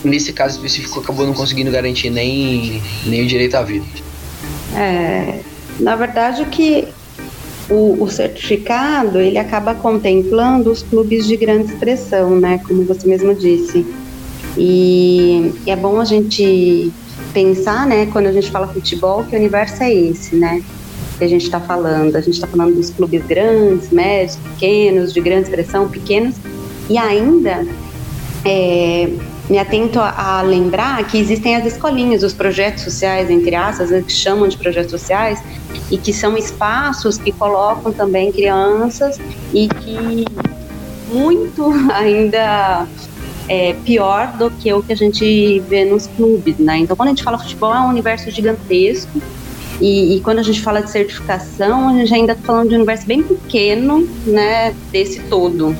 nesse 0.04 0.32
caso 0.32 0.56
específico 0.56 1.00
acabou 1.00 1.26
não 1.26 1.32
conseguindo 1.32 1.70
garantir 1.70 2.10
nem, 2.10 2.82
nem 3.06 3.22
o 3.22 3.26
direito 3.26 3.54
à 3.56 3.62
vida. 3.62 3.86
É, 4.76 5.40
na 5.80 5.96
verdade, 5.96 6.42
o 6.42 6.46
que 6.46 6.88
o, 7.70 8.02
o, 8.02 8.10
certificado 8.10 9.18
ele 9.18 9.38
acaba 9.38 9.74
contemplando 9.74 10.70
os 10.70 10.82
clubes 10.82 11.26
de 11.26 11.36
grande 11.36 11.72
expressão, 11.72 12.38
né? 12.38 12.60
Como 12.66 12.84
você 12.84 13.06
mesmo 13.06 13.34
disse. 13.34 13.86
E, 14.56 15.52
e 15.66 15.70
é 15.70 15.76
bom 15.76 16.00
a 16.00 16.04
gente 16.04 16.92
pensar, 17.32 17.86
né? 17.86 18.06
Quando 18.06 18.26
a 18.26 18.32
gente 18.32 18.50
fala 18.50 18.66
futebol, 18.68 19.24
que 19.24 19.36
universo 19.36 19.82
é 19.82 19.94
esse, 19.94 20.36
né? 20.36 20.62
Que 21.18 21.24
a 21.24 21.28
gente 21.28 21.44
está 21.44 21.60
falando. 21.60 22.14
A 22.16 22.20
gente 22.20 22.34
está 22.34 22.46
falando 22.46 22.74
dos 22.74 22.90
clubes 22.90 23.24
grandes, 23.26 23.90
médios, 23.90 24.36
pequenos, 24.36 25.12
de 25.12 25.20
grande 25.20 25.44
expressão, 25.44 25.88
pequenos. 25.88 26.36
E 26.88 26.96
ainda 26.96 27.66
é, 28.44 29.08
me 29.48 29.58
atento 29.58 29.98
a, 29.98 30.38
a, 30.38 30.42
lembrar 30.42 31.06
que 31.06 31.18
existem 31.18 31.56
as 31.56 31.66
escolinhas, 31.66 32.22
os 32.22 32.32
projetos 32.32 32.82
sociais, 32.84 33.30
entre 33.30 33.54
aspas, 33.54 33.90
que 34.04 34.12
chamam 34.12 34.48
de 34.48 34.56
projetos 34.56 34.90
sociais, 34.90 35.42
e 35.90 35.96
que 35.96 36.12
são 36.12 36.36
espaços 36.36 37.18
que 37.18 37.32
colocam 37.32 37.92
também 37.92 38.30
crianças 38.30 39.18
e 39.52 39.68
que 39.68 40.24
muito 41.12 41.72
ainda 41.92 42.86
é 43.48 43.74
pior 43.84 44.36
do 44.36 44.50
que 44.50 44.70
o 44.72 44.82
que 44.82 44.92
a 44.92 44.96
gente 44.96 45.60
vê 45.60 45.84
nos 45.84 46.06
clubes, 46.06 46.58
né? 46.58 46.78
Então, 46.78 46.94
quando 46.94 47.08
a 47.08 47.12
gente 47.12 47.24
fala 47.24 47.38
futebol, 47.38 47.74
é 47.74 47.80
um 47.80 47.88
universo 47.88 48.30
gigantesco. 48.30 49.22
E, 49.80 50.16
e 50.16 50.20
quando 50.20 50.38
a 50.38 50.42
gente 50.42 50.60
fala 50.60 50.80
de 50.80 50.90
certificação, 50.90 51.88
a 51.88 51.92
gente 51.92 52.12
ainda 52.14 52.32
está 52.32 52.44
falando 52.44 52.68
de 52.68 52.74
um 52.74 52.78
universo 52.78 53.06
bem 53.06 53.22
pequeno, 53.22 54.08
né? 54.26 54.74
Desse 54.90 55.20
todo. 55.24 55.76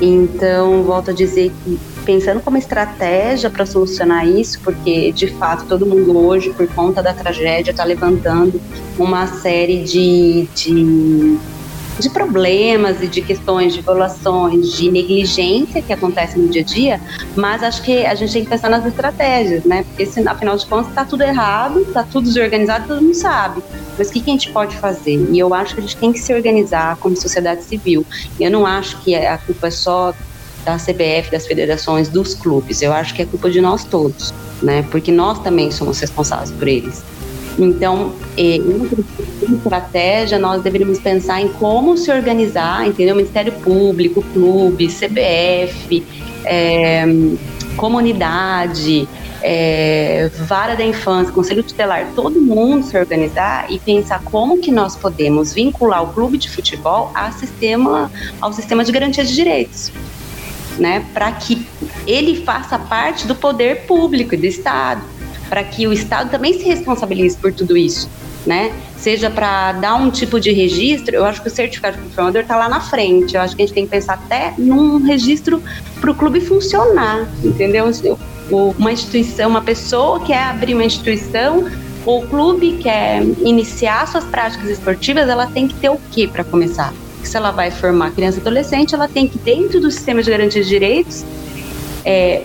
Então, 0.00 0.82
volto 0.82 1.10
a 1.10 1.14
dizer 1.14 1.52
que 1.62 1.78
pensando 2.04 2.40
como 2.40 2.56
estratégia 2.56 3.50
para 3.50 3.66
solucionar 3.66 4.26
isso, 4.26 4.58
porque 4.60 5.12
de 5.12 5.28
fato 5.28 5.66
todo 5.66 5.86
mundo 5.86 6.18
hoje, 6.18 6.50
por 6.50 6.66
conta 6.68 7.02
da 7.02 7.12
tragédia, 7.12 7.70
está 7.70 7.84
levantando 7.84 8.60
uma 8.98 9.26
série 9.26 9.84
de, 9.84 10.48
de, 10.54 11.38
de, 12.00 12.10
problemas 12.10 13.02
e 13.02 13.06
de 13.06 13.22
questões 13.22 13.74
de 13.74 13.80
violações, 13.80 14.72
de 14.72 14.90
negligência 14.90 15.80
que 15.82 15.92
acontece 15.92 16.38
no 16.38 16.48
dia 16.48 16.62
a 16.62 16.64
dia, 16.64 17.00
mas 17.36 17.62
acho 17.62 17.82
que 17.82 18.04
a 18.04 18.14
gente 18.14 18.32
tem 18.32 18.44
que 18.44 18.50
pensar 18.50 18.68
nas 18.68 18.84
estratégias, 18.84 19.64
né? 19.64 19.84
Porque 19.84 20.06
se, 20.06 20.26
afinal 20.26 20.56
de 20.56 20.66
contas 20.66 20.88
está 20.88 21.04
tudo 21.04 21.22
errado, 21.22 21.80
está 21.80 22.02
tudo 22.02 22.24
desorganizado, 22.24 22.88
todo 22.88 23.02
mundo 23.02 23.14
sabe. 23.14 23.62
Mas 23.96 24.08
o 24.08 24.12
que, 24.12 24.20
que 24.20 24.30
a 24.30 24.32
gente 24.32 24.50
pode 24.50 24.76
fazer? 24.76 25.28
E 25.30 25.38
eu 25.38 25.52
acho 25.54 25.74
que 25.74 25.80
a 25.80 25.82
gente 25.82 25.96
tem 25.96 26.12
que 26.12 26.18
se 26.18 26.32
organizar 26.34 26.96
como 26.96 27.16
sociedade 27.16 27.62
civil. 27.64 28.04
Eu 28.38 28.50
não 28.50 28.66
acho 28.66 28.98
que 29.02 29.14
a 29.14 29.38
culpa 29.38 29.68
é 29.68 29.70
só 29.70 30.14
da 30.64 30.76
CBF, 30.76 31.30
das 31.30 31.46
federações, 31.46 32.08
dos 32.08 32.34
clubes. 32.34 32.82
Eu 32.82 32.92
acho 32.92 33.14
que 33.14 33.22
é 33.22 33.24
culpa 33.24 33.50
de 33.50 33.60
nós 33.60 33.84
todos, 33.84 34.32
né? 34.62 34.82
Porque 34.90 35.10
nós 35.10 35.38
também 35.40 35.70
somos 35.70 35.98
responsáveis 36.00 36.50
por 36.50 36.68
eles. 36.68 37.02
Então, 37.58 38.12
em 38.36 38.88
estratégia, 39.56 40.38
nós 40.38 40.62
deveríamos 40.62 40.98
pensar 40.98 41.40
em 41.40 41.48
como 41.48 41.96
se 41.96 42.10
organizar, 42.10 42.86
entendeu? 42.86 43.14
Ministério 43.16 43.52
Público, 43.52 44.22
clube, 44.32 44.88
CBF, 44.88 46.04
é, 46.44 47.04
comunidade, 47.76 49.08
é, 49.42 50.30
vara 50.46 50.74
da 50.74 50.84
infância, 50.84 51.32
conselho 51.32 51.62
tutelar, 51.62 52.06
todo 52.14 52.40
mundo 52.40 52.84
se 52.84 52.96
organizar 52.98 53.70
e 53.70 53.78
pensar 53.78 54.22
como 54.24 54.58
que 54.58 54.70
nós 54.70 54.96
podemos 54.96 55.52
vincular 55.52 56.02
o 56.02 56.12
clube 56.12 56.38
de 56.38 56.48
futebol 56.48 57.10
ao 57.14 57.32
sistema, 57.32 58.10
ao 58.40 58.52
sistema 58.52 58.84
de 58.84 58.92
garantia 58.92 59.24
de 59.24 59.34
direitos 59.34 59.92
né, 60.78 61.04
para 61.12 61.30
que 61.32 61.66
ele 62.06 62.42
faça 62.42 62.78
parte 62.78 63.26
do 63.26 63.34
poder 63.34 63.82
público 63.86 64.34
e 64.34 64.38
do 64.38 64.46
Estado, 64.46 65.02
para 65.50 65.62
que 65.62 65.86
o 65.86 65.92
Estado 65.92 66.30
também 66.30 66.54
se 66.54 66.64
responsabilize 66.64 67.36
por 67.36 67.52
tudo 67.52 67.76
isso, 67.76 68.08
né? 68.46 68.72
Seja 68.96 69.28
para 69.28 69.72
dar 69.72 69.96
um 69.96 70.10
tipo 70.10 70.40
de 70.40 70.52
registro, 70.52 71.16
eu 71.16 71.24
acho 71.24 71.42
que 71.42 71.48
o 71.48 71.50
certificado 71.50 72.00
de 72.00 72.08
formador 72.14 72.42
está 72.42 72.56
lá 72.56 72.68
na 72.68 72.80
frente. 72.80 73.34
Eu 73.34 73.42
acho 73.42 73.54
que 73.56 73.62
a 73.62 73.66
gente 73.66 73.74
tem 73.74 73.84
que 73.84 73.90
pensar 73.90 74.14
até 74.14 74.54
num 74.56 75.04
registro 75.04 75.62
para 76.00 76.10
o 76.10 76.14
clube 76.14 76.40
funcionar, 76.40 77.28
entendeu? 77.44 77.90
Uma 78.78 78.92
instituição, 78.92 79.50
uma 79.50 79.62
pessoa 79.62 80.20
quer 80.24 80.44
abrir 80.44 80.74
uma 80.74 80.84
instituição 80.84 81.68
o 82.06 82.22
clube 82.22 82.78
quer 82.78 83.22
iniciar 83.42 84.08
suas 84.08 84.24
práticas 84.24 84.70
esportivas, 84.70 85.28
ela 85.28 85.46
tem 85.46 85.68
que 85.68 85.74
ter 85.74 85.90
o 85.90 86.00
que 86.10 86.26
para 86.26 86.42
começar? 86.42 86.94
se 87.22 87.36
ela 87.36 87.50
vai 87.50 87.70
formar 87.70 88.10
criança 88.12 88.38
e 88.38 88.40
adolescente, 88.40 88.94
ela 88.94 89.08
tem 89.08 89.28
que, 89.28 89.38
dentro 89.38 89.80
do 89.80 89.90
sistema 89.90 90.22
de 90.22 90.30
garantia 90.30 90.62
de 90.62 90.68
direitos, 90.68 91.24
é, 92.04 92.42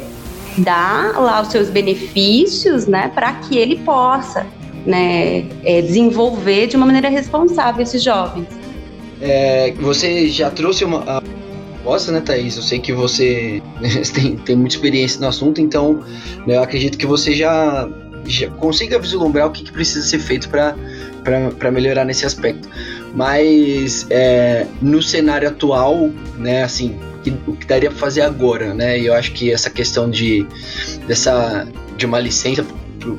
dar 0.57 1.19
lá 1.19 1.41
os 1.41 1.49
seus 1.49 1.69
benefícios, 1.69 2.87
né, 2.87 3.11
para 3.13 3.33
que 3.33 3.57
ele 3.57 3.77
possa, 3.77 4.45
né, 4.85 5.45
é, 5.63 5.81
desenvolver 5.81 6.67
de 6.67 6.75
uma 6.75 6.85
maneira 6.85 7.09
responsável 7.09 7.81
esses 7.81 8.03
jovens. 8.03 8.47
É, 9.21 9.73
você 9.79 10.27
já 10.27 10.49
trouxe 10.51 10.83
uma 10.83 11.21
proposta, 11.85 12.11
né, 12.11 12.19
Thaís? 12.19 12.55
Eu 12.57 12.63
sei 12.63 12.79
que 12.79 12.91
você 12.91 13.61
tem, 14.13 14.35
tem 14.37 14.55
muita 14.55 14.75
experiência 14.75 15.21
no 15.21 15.27
assunto, 15.27 15.61
então 15.61 16.03
né, 16.45 16.57
eu 16.57 16.63
acredito 16.63 16.97
que 16.97 17.05
você 17.05 17.33
já, 17.33 17.87
já 18.25 18.49
consiga 18.49 18.97
vislumbrar 18.99 19.47
o 19.47 19.51
que, 19.51 19.63
que 19.63 19.71
precisa 19.71 20.05
ser 20.05 20.19
feito 20.19 20.49
para 20.49 21.71
melhorar 21.71 22.03
nesse 22.03 22.25
aspecto. 22.25 22.67
Mas 23.13 24.05
é, 24.09 24.65
no 24.81 25.01
cenário 25.01 25.47
atual, 25.47 26.09
né, 26.37 26.63
assim, 26.63 26.97
o 27.47 27.53
que 27.53 27.65
daria 27.65 27.89
para 27.89 27.99
fazer 27.99 28.21
agora, 28.21 28.73
né? 28.73 28.99
E 28.99 29.05
eu 29.05 29.13
acho 29.13 29.31
que 29.31 29.51
essa 29.51 29.69
questão 29.69 30.09
de 30.09 30.45
dessa 31.07 31.67
de 31.97 32.05
uma 32.05 32.19
licença 32.19 32.65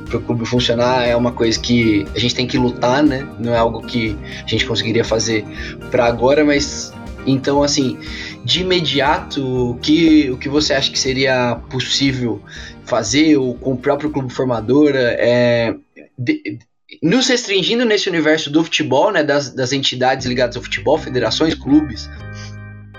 para 0.08 0.16
o 0.16 0.20
clube 0.20 0.44
funcionar 0.44 1.06
é 1.06 1.14
uma 1.14 1.32
coisa 1.32 1.58
que 1.58 2.06
a 2.14 2.18
gente 2.18 2.34
tem 2.34 2.46
que 2.46 2.58
lutar, 2.58 3.02
né? 3.02 3.26
Não 3.38 3.54
é 3.54 3.58
algo 3.58 3.82
que 3.82 4.16
a 4.44 4.48
gente 4.48 4.66
conseguiria 4.66 5.04
fazer 5.04 5.44
para 5.90 6.06
agora, 6.06 6.44
mas 6.44 6.92
então 7.26 7.62
assim, 7.62 7.98
de 8.44 8.62
imediato, 8.62 9.70
o 9.70 9.78
que 9.78 10.30
o 10.30 10.36
que 10.36 10.48
você 10.48 10.74
acha 10.74 10.90
que 10.90 10.98
seria 10.98 11.56
possível 11.70 12.40
fazer 12.84 13.36
ou 13.36 13.54
com 13.54 13.72
o 13.72 13.76
próprio 13.76 14.10
clube 14.10 14.32
formador 14.32 14.92
é 14.94 15.74
de, 16.18 16.58
nos 17.02 17.28
restringindo 17.28 17.84
nesse 17.84 18.08
universo 18.08 18.50
do 18.50 18.62
futebol, 18.62 19.12
né, 19.12 19.22
das, 19.22 19.52
das 19.52 19.72
entidades 19.72 20.26
ligadas 20.26 20.56
ao 20.56 20.62
futebol, 20.62 20.96
federações, 20.98 21.54
clubes, 21.54 22.08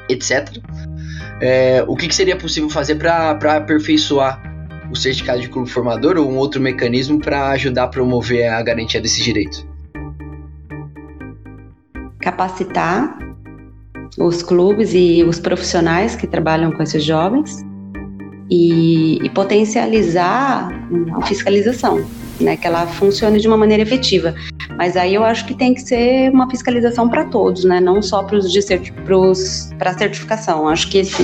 etc. 0.10 0.58
é, 1.42 1.84
o 1.88 1.96
que, 1.96 2.08
que, 2.08 2.16
seria 2.16 2.36
possível 2.36 2.70
fazer 2.70 2.96
para 2.96 3.58
aperfeiçoar 3.58 4.42
o 4.92 4.96
certificado 4.96 5.42
de 5.42 5.50
clube 5.50 5.70
formador 5.70 6.18
ou 6.18 6.30
um 6.30 6.38
outro 6.38 6.62
mecanismo 6.62 7.20
para 7.20 7.50
ajudar 7.50 7.84
a 7.84 7.88
promover 7.88 8.48
a 8.50 8.62
garantia 8.62 9.02
desse 9.02 9.22
direito? 9.22 9.68
Capacitar 12.20 13.18
os 14.18 14.42
clubes 14.42 14.94
e 14.94 15.24
os 15.24 15.40
profissionais 15.40 16.16
que 16.16 16.26
trabalham 16.26 16.72
com 16.72 16.82
esses 16.82 17.04
jovens 17.04 17.64
e, 18.50 19.20
e 19.24 19.30
potencializar 19.30 20.70
a 21.14 21.26
fiscalização, 21.26 22.04
né, 22.40 22.58
que 22.58 22.66
ela 22.66 22.88
funcione 22.88 23.40
de 23.40 23.48
uma 23.48 23.58
maneira 23.58 23.84
efetiva. 23.84 24.34
Mas 24.76 24.98
aí 24.98 25.14
eu 25.14 25.24
acho 25.24 25.46
que 25.46 25.54
tem 25.54 25.74
que 25.74 25.82
ser 25.82 26.32
uma 26.32 26.50
fiscalização 26.50 27.10
para 27.10 27.26
todos, 27.26 27.64
né, 27.64 27.80
não 27.80 28.02
só 28.02 28.24
para 28.24 28.38
a 28.38 29.98
certificação. 29.98 30.68
Acho 30.68 30.90
que 30.90 31.00
esse, 31.00 31.24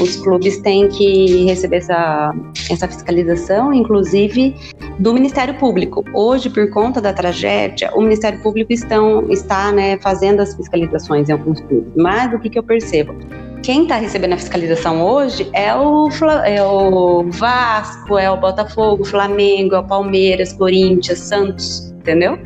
os 0.00 0.16
clubes 0.16 0.58
têm 0.58 0.88
que 0.88 1.44
receber 1.44 1.78
essa, 1.78 2.34
essa 2.70 2.88
fiscalização, 2.88 3.72
inclusive 3.72 4.54
do 4.98 5.12
Ministério 5.12 5.54
Público. 5.54 6.04
Hoje, 6.12 6.50
por 6.50 6.70
conta 6.70 7.00
da 7.00 7.12
tragédia, 7.12 7.90
o 7.94 8.00
Ministério 8.00 8.40
Público 8.40 8.72
estão, 8.72 9.30
está 9.30 9.72
né, 9.72 9.98
fazendo 9.98 10.40
as 10.40 10.54
fiscalizações 10.54 11.28
em 11.28 11.32
alguns 11.32 11.60
clubes. 11.60 11.92
Mas 11.96 12.32
o 12.32 12.38
que, 12.38 12.50
que 12.50 12.58
eu 12.58 12.62
percebo? 12.62 13.14
Quem 13.62 13.82
está 13.82 13.96
recebendo 13.96 14.34
a 14.34 14.36
fiscalização 14.36 15.02
hoje 15.02 15.48
é 15.52 15.74
o, 15.74 16.08
é 16.44 16.62
o 16.62 17.24
Vasco, 17.30 18.16
é 18.16 18.30
o 18.30 18.36
Botafogo, 18.36 19.04
Flamengo, 19.04 19.74
é 19.74 19.78
o 19.78 19.84
Palmeiras, 19.84 20.52
Corinthians, 20.52 21.18
Santos, 21.18 21.90
entendeu? 21.98 22.38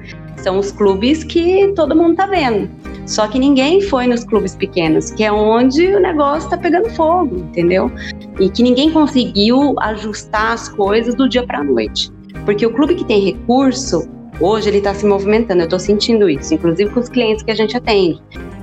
São 0.42 0.59
os 0.59 0.72
clubes 0.72 1.22
que 1.24 1.72
todo 1.76 1.94
mundo 1.94 2.12
está 2.12 2.26
vendo. 2.26 2.68
Só 3.07 3.26
que 3.26 3.38
ninguém 3.38 3.81
foi 3.81 4.07
nos 4.07 4.24
clubes 4.24 4.55
pequenos, 4.55 5.11
que 5.11 5.24
é 5.24 5.33
onde 5.33 5.87
o 5.94 6.00
negócio 6.00 6.46
está 6.46 6.57
pegando 6.57 6.90
fogo, 6.90 7.37
entendeu? 7.37 7.90
E 8.40 8.48
que 8.48 8.62
ninguém 8.62 8.90
conseguiu 8.90 9.74
ajustar 9.81 10.52
as 10.52 10.68
coisas 10.68 11.14
do 11.14 11.28
dia 11.28 11.46
para 11.46 11.59
a 11.59 11.64
noite. 11.64 12.11
Porque 12.44 12.66
o 12.66 12.72
clube 12.72 12.94
que 12.94 13.05
tem 13.05 13.24
recurso, 13.24 14.09
hoje 14.40 14.68
ele 14.68 14.78
está 14.78 14.94
se 14.94 15.07
movimentando, 15.07 15.61
eu 15.61 15.64
estou 15.64 15.78
sentindo 15.78 16.28
isso, 16.28 16.55
inclusive 16.55 16.90
com 16.90 17.00
os 17.00 17.09
clientes 17.09 17.42
que 17.42 17.50
a 17.50 17.55
gente 17.55 17.76
atende 17.76 18.20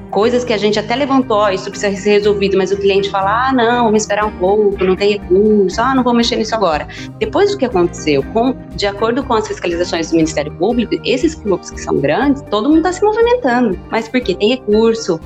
coisas 0.10 0.44
que 0.44 0.54
a 0.54 0.58
gente 0.58 0.80
até 0.80 0.96
levantou, 0.96 1.50
isso 1.50 1.70
precisa 1.70 1.96
ser 1.96 2.12
resolvido, 2.12 2.58
mas 2.58 2.72
o 2.72 2.78
cliente 2.78 3.10
fala: 3.10 3.50
ah, 3.50 3.54
não, 3.54 3.86
vamos 3.86 4.04
esperar 4.04 4.26
um 4.26 4.32
pouco, 4.38 4.84
não 4.84 4.96
tem 4.96 5.14
recurso, 5.14 5.82
ah, 5.82 5.96
não 5.96 6.04
vou 6.04 6.14
mexer 6.14 6.36
nisso 6.36 6.56
agora. 6.56 6.88
Depois 7.20 7.52
do 7.52 7.58
que 7.58 7.66
aconteceu, 7.66 8.24
com, 8.34 8.56
de 8.76 8.88
acordo 8.88 9.24
com 9.24 9.34
as 9.34 9.48
fiscalizações 9.48 10.10
do 10.10 10.16
Ministério 10.16 10.52
Público, 10.54 10.96
esses 11.06 11.36
clubes 11.36 11.70
que 11.72 11.80
são 11.80 12.00
grandes, 12.00 12.42
todo 12.50 12.70
mundo 12.70 12.80
está 12.80 12.94
se 12.94 13.04
movimentando. 13.04 13.80
Mas 13.90 14.08
porque 14.08 14.36
tem 14.36 14.50
recurso, 14.50 15.20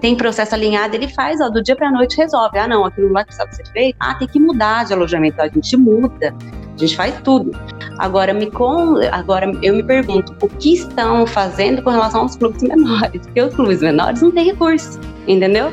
tem 0.00 0.16
processo 0.16 0.54
alinhado, 0.54 0.94
ele 0.94 1.08
faz, 1.08 1.40
ó, 1.40 1.48
do 1.48 1.62
dia 1.62 1.76
para 1.76 1.90
noite 1.90 2.16
resolve. 2.16 2.58
Ah, 2.58 2.68
não, 2.68 2.84
aquilo 2.84 3.12
lá 3.12 3.20
que 3.20 3.26
precisava 3.26 3.52
ser 3.52 3.66
feito, 3.68 3.96
ah, 4.00 4.14
tem 4.14 4.28
que 4.28 4.40
mudar 4.40 4.84
de 4.84 4.92
alojamento, 4.92 5.40
a 5.40 5.48
gente 5.48 5.76
muda. 5.76 6.34
A 6.80 6.86
gente 6.86 6.96
faz 6.96 7.14
tudo. 7.22 7.50
Agora, 7.98 8.32
me 8.32 8.50
com, 8.50 8.96
agora 9.12 9.52
eu 9.62 9.74
me 9.74 9.82
pergunto, 9.82 10.34
o 10.40 10.48
que 10.48 10.72
estão 10.72 11.26
fazendo 11.26 11.82
com 11.82 11.90
relação 11.90 12.22
aos 12.22 12.36
clubes 12.36 12.62
menores? 12.62 13.20
Porque 13.26 13.42
os 13.42 13.54
clubes 13.54 13.82
menores 13.82 14.22
não 14.22 14.30
têm 14.30 14.46
recurso, 14.46 14.98
entendeu? 15.28 15.70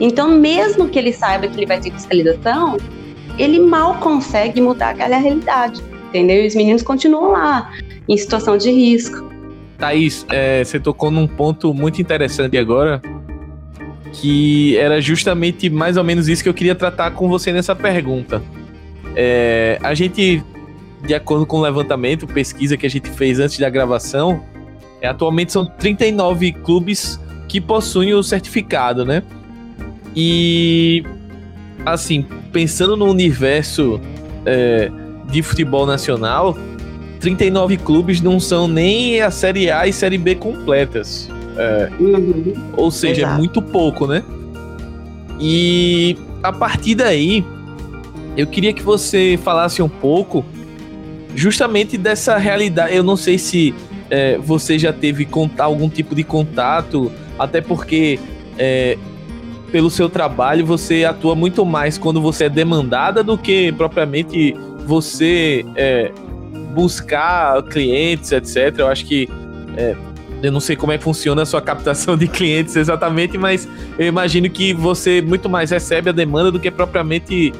Então, 0.00 0.30
mesmo 0.30 0.88
que 0.88 0.98
ele 0.98 1.12
saiba 1.12 1.46
que 1.46 1.58
ele 1.58 1.66
vai 1.66 1.78
ter 1.78 1.92
fiscalização, 1.92 2.78
ele 3.38 3.60
mal 3.60 3.96
consegue 3.96 4.62
mudar 4.62 4.90
aquela 4.90 5.18
realidade, 5.18 5.82
entendeu? 6.08 6.44
E 6.44 6.46
os 6.46 6.54
meninos 6.54 6.82
continuam 6.82 7.32
lá, 7.32 7.70
em 8.08 8.16
situação 8.16 8.56
de 8.56 8.70
risco. 8.70 9.30
Thaís, 9.76 10.24
é, 10.30 10.64
você 10.64 10.80
tocou 10.80 11.10
num 11.10 11.26
ponto 11.26 11.74
muito 11.74 12.00
interessante 12.00 12.56
agora, 12.56 13.02
que 14.14 14.74
era 14.78 15.02
justamente 15.02 15.68
mais 15.68 15.98
ou 15.98 16.04
menos 16.04 16.26
isso 16.26 16.42
que 16.42 16.48
eu 16.48 16.54
queria 16.54 16.74
tratar 16.74 17.10
com 17.10 17.28
você 17.28 17.52
nessa 17.52 17.76
pergunta. 17.76 18.42
É, 19.16 19.78
a 19.82 19.94
gente, 19.94 20.44
de 21.06 21.14
acordo 21.14 21.46
com 21.46 21.56
o 21.56 21.62
levantamento, 21.62 22.26
pesquisa 22.26 22.76
que 22.76 22.84
a 22.84 22.90
gente 22.90 23.10
fez 23.10 23.40
antes 23.40 23.58
da 23.58 23.70
gravação, 23.70 24.42
é, 25.00 25.08
atualmente 25.08 25.52
são 25.52 25.64
39 25.64 26.52
clubes 26.52 27.18
que 27.48 27.60
possuem 27.60 28.12
o 28.12 28.22
certificado, 28.22 29.04
né? 29.06 29.22
E, 30.14 31.02
assim, 31.84 32.26
pensando 32.52 32.96
no 32.96 33.06
universo 33.06 33.98
é, 34.44 34.90
de 35.30 35.42
futebol 35.42 35.86
nacional, 35.86 36.56
39 37.20 37.78
clubes 37.78 38.20
não 38.20 38.38
são 38.38 38.68
nem 38.68 39.20
a 39.22 39.30
Série 39.30 39.70
A 39.70 39.86
e 39.86 39.92
Série 39.92 40.18
B 40.18 40.34
completas. 40.34 41.30
É, 41.56 41.90
uhum. 41.98 42.54
Ou 42.76 42.90
seja, 42.90 43.22
é 43.22 43.24
Exato. 43.24 43.34
é 43.34 43.38
muito 43.38 43.62
pouco, 43.62 44.06
né? 44.06 44.22
E 45.40 46.16
a 46.42 46.52
partir 46.52 46.94
daí, 46.94 47.44
eu 48.36 48.46
queria 48.46 48.72
que 48.72 48.82
você 48.82 49.38
falasse 49.42 49.82
um 49.82 49.88
pouco 49.88 50.44
justamente 51.34 51.96
dessa 51.96 52.36
realidade. 52.36 52.94
Eu 52.94 53.02
não 53.02 53.16
sei 53.16 53.38
se 53.38 53.74
é, 54.10 54.38
você 54.38 54.78
já 54.78 54.92
teve 54.92 55.26
algum 55.58 55.88
tipo 55.88 56.14
de 56.14 56.22
contato, 56.22 57.10
até 57.38 57.60
porque 57.60 58.18
é, 58.58 58.96
pelo 59.70 59.90
seu 59.90 60.08
trabalho 60.08 60.64
você 60.64 61.04
atua 61.04 61.34
muito 61.34 61.64
mais 61.64 61.98
quando 61.98 62.20
você 62.20 62.44
é 62.44 62.48
demandada 62.48 63.22
do 63.22 63.36
que 63.36 63.72
propriamente 63.72 64.54
você 64.86 65.64
é, 65.74 66.12
buscar 66.74 67.62
clientes, 67.64 68.32
etc. 68.32 68.78
Eu 68.78 68.88
acho 68.88 69.04
que 69.04 69.28
é, 69.76 69.96
eu 70.42 70.52
não 70.52 70.60
sei 70.60 70.76
como 70.76 70.92
é 70.92 70.98
que 70.98 71.04
funciona 71.04 71.42
a 71.42 71.46
sua 71.46 71.60
captação 71.60 72.16
de 72.16 72.28
clientes 72.28 72.76
exatamente, 72.76 73.36
mas 73.36 73.68
eu 73.98 74.06
imagino 74.06 74.48
que 74.48 74.72
você 74.72 75.20
muito 75.20 75.48
mais 75.48 75.70
recebe 75.70 76.10
a 76.10 76.12
demanda 76.12 76.50
do 76.52 76.60
que 76.60 76.70
propriamente 76.70 77.52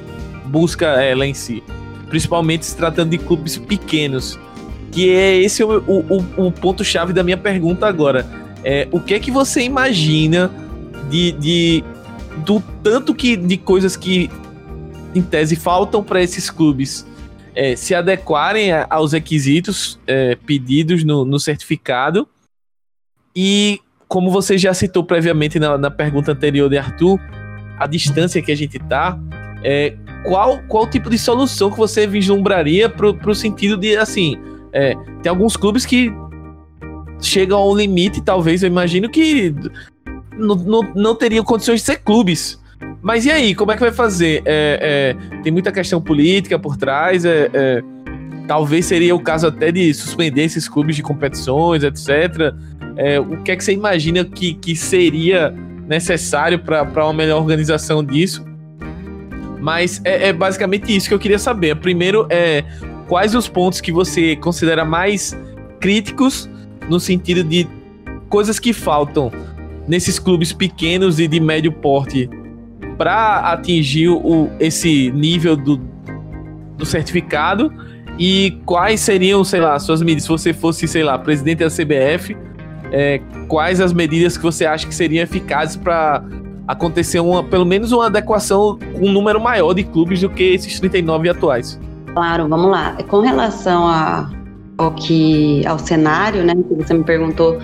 busca 0.47 0.87
ela 1.03 1.27
em 1.27 1.35
si. 1.35 1.63
Principalmente 2.09 2.67
se 2.67 2.77
tratando 2.77 3.11
de 3.11 3.19
clubes 3.19 3.57
pequenos. 3.59 4.39
Que 4.93 5.11
é 5.11 5.37
esse 5.37 5.63
o, 5.63 5.79
o, 5.87 6.47
o 6.47 6.53
ponto-chave 6.53 7.13
da 7.13 7.23
minha 7.23 7.37
pergunta 7.37 7.87
agora. 7.87 8.27
É, 8.65 8.89
o 8.91 9.01
que 9.01 9.15
é 9.15 9.21
que 9.21 9.31
você 9.31 9.63
imagina 9.63 10.51
de, 11.11 11.33
de 11.33 11.85
do 12.45 12.61
tanto 12.83 13.15
que 13.15 13.37
de 13.37 13.57
coisas 13.57 13.97
que 13.97 14.31
em 15.15 15.23
tese 15.23 15.57
faltam 15.57 16.03
para 16.03 16.23
esses 16.23 16.51
clubes 16.51 17.07
é, 17.55 17.75
se 17.75 17.95
adequarem 17.95 18.71
aos 18.91 19.13
requisitos 19.13 19.99
é, 20.07 20.35
pedidos 20.35 21.05
no, 21.05 21.25
no, 21.25 21.41
certificado 21.41 22.29
e 23.35 23.81
como 24.09 24.31
você 24.31 24.59
já 24.59 24.75
citou 24.75 25.03
previamente 25.03 25.59
na, 25.59 25.79
na 25.79 25.91
pergunta 25.91 26.33
anterior 26.33 26.69
de 26.69 26.77
Arthur 26.77 27.19
a 27.79 27.87
distância 27.87 28.43
que 28.43 28.53
a 28.53 28.57
gente 28.57 28.79
tá 28.79 29.19
é, 29.65 29.97
qual, 30.27 30.61
qual 30.69 30.87
tipo 30.87 31.09
de 31.09 31.19
solução 31.19 31.71
que 31.71 31.77
você 31.77 32.07
vislumbraria 32.07 32.89
pro, 32.89 33.15
pro 33.15 33.35
sentido 33.35 33.77
de, 33.77 33.97
assim, 33.97 34.37
é, 34.73 34.95
tem 35.23 35.31
alguns 35.31 35.57
clubes 35.57 35.87
que 35.87 36.13
chegam 37.21 37.59
ao 37.59 37.75
limite, 37.75 38.21
talvez, 38.21 38.63
eu 38.63 38.69
imagino 38.69 39.09
que 39.09 39.55
não, 40.37 40.83
não, 40.95 41.15
teriam 41.15 41.45
condições 41.45 41.81
de 41.81 41.87
ser 41.87 41.97
clubes. 41.99 42.61
Mas 43.01 43.25
e 43.25 43.31
aí, 43.31 43.55
como 43.55 43.73
é 43.73 43.75
que 43.75 43.81
vai 43.81 43.93
fazer? 43.93 44.43
É, 44.45 45.15
é, 45.25 45.41
tem 45.43 45.53
muita 45.53 45.73
questão 45.73 46.01
política 46.01 46.59
por 46.59 46.77
trás, 46.77 47.25
é, 47.25 47.49
é, 47.55 47.83
talvez 48.47 48.87
seria 48.87 49.15
o 49.15 49.21
caso 49.21 49.47
até 49.47 49.73
de 49.73 49.95
suspender 49.95 50.43
esses 50.43 50.69
clubes 50.69 50.97
de 50.97 51.03
competições, 51.03 51.83
etc. 51.83 52.55
É, 52.97 53.19
o 53.19 53.43
que 53.43 53.53
é 53.53 53.57
que 53.57 53.65
você 53.65 53.73
imagina 53.73 54.25
que, 54.25 54.55
que 54.55 54.77
seria 54.77 55.55
necessário 55.87 56.59
para 56.59 57.05
uma 57.05 57.13
melhor 57.13 57.41
organização 57.41 58.05
disso? 58.05 58.45
Mas 59.67 60.01
é, 60.05 60.29
é, 60.29 60.33
basicamente 60.33 60.95
isso 60.95 61.09
que 61.09 61.15
eu 61.15 61.19
queria 61.19 61.41
saber. 61.41 61.75
Primeiro, 61.75 62.25
é 62.31 62.63
quais 63.09 63.35
os 63.35 63.49
pontos 63.49 63.81
que 63.81 63.91
você 63.91 64.37
considera 64.37 64.85
mais 64.85 65.37
críticos 65.81 66.49
no 66.89 67.01
sentido 67.01 67.43
de 67.43 67.67
coisas 68.29 68.61
que 68.61 68.73
faltam 68.73 69.33
nesses 69.89 70.21
clubes 70.21 70.53
pequenos 70.53 71.19
e 71.19 71.27
de 71.27 71.41
médio 71.41 71.73
porte 71.73 72.31
para 72.97 73.41
atingir 73.51 74.09
o, 74.09 74.49
esse 74.61 75.11
nível 75.11 75.57
do, 75.57 75.79
do 76.79 76.87
certificado 76.87 77.73
e 78.21 78.61
quais 78.65 79.01
seriam, 79.01 79.43
sei 79.43 79.63
lá, 79.63 79.81
suas 79.81 80.01
medidas, 80.01 80.23
se 80.23 80.29
você 80.29 80.53
fosse, 80.53 80.87
sei 80.87 81.03
lá, 81.03 81.19
presidente 81.19 81.59
da 81.59 81.69
CBF, 81.69 82.37
é, 82.93 83.21
quais 83.49 83.81
as 83.81 83.93
medidas 83.93 84.37
que 84.37 84.45
você 84.45 84.65
acha 84.65 84.87
que 84.87 84.95
seriam 84.95 85.25
eficazes 85.25 85.75
para 85.75 86.23
acontecer 86.67 87.21
uma, 87.21 87.45
pelo 87.45 87.65
menos 87.65 87.93
uma 87.93 88.07
adequação 88.07 88.79
com 88.95 89.07
um 89.07 89.13
número 89.13 89.41
maior 89.41 89.73
de 89.73 89.85
clubes 89.85 90.21
do 90.21 90.29
que 90.29 90.43
esses 90.43 90.79
39 90.81 91.31
atuais. 91.31 91.79
Claro, 92.13 92.49
vamos 92.49 92.71
lá. 92.71 92.97
Com 93.09 93.21
relação 93.21 93.87
a, 93.87 94.31
ao 94.79 94.93
que 94.93 95.65
ao 95.67 95.79
cenário, 95.79 96.43
né, 96.43 96.55
que 96.55 96.75
você 96.75 96.95
me 96.95 97.05
perguntou 97.05 97.59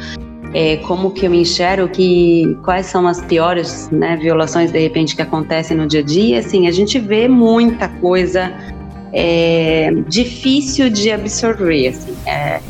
é, 0.55 0.77
como 0.79 1.11
que 1.11 1.27
eu 1.27 1.35
enxergo 1.35 1.89
que 1.89 2.57
quais 2.63 2.87
são 2.87 3.07
as 3.09 3.23
piores 3.23 3.89
né, 3.91 4.17
violações 4.17 4.71
de 4.71 4.79
repente 4.79 5.17
que 5.17 5.23
acontecem 5.23 5.77
no 5.77 5.87
dia 5.87 6.01
a 6.01 6.03
dia, 6.03 6.39
assim, 6.41 6.69
a 6.69 6.71
gente 6.71 6.99
vê 6.99 7.27
muita 7.27 7.89
coisa 7.89 8.53
é, 9.13 9.91
difícil 10.07 10.91
de 10.91 11.11
absorver, 11.11 11.89
assim, 11.89 12.15
é, 12.27 12.61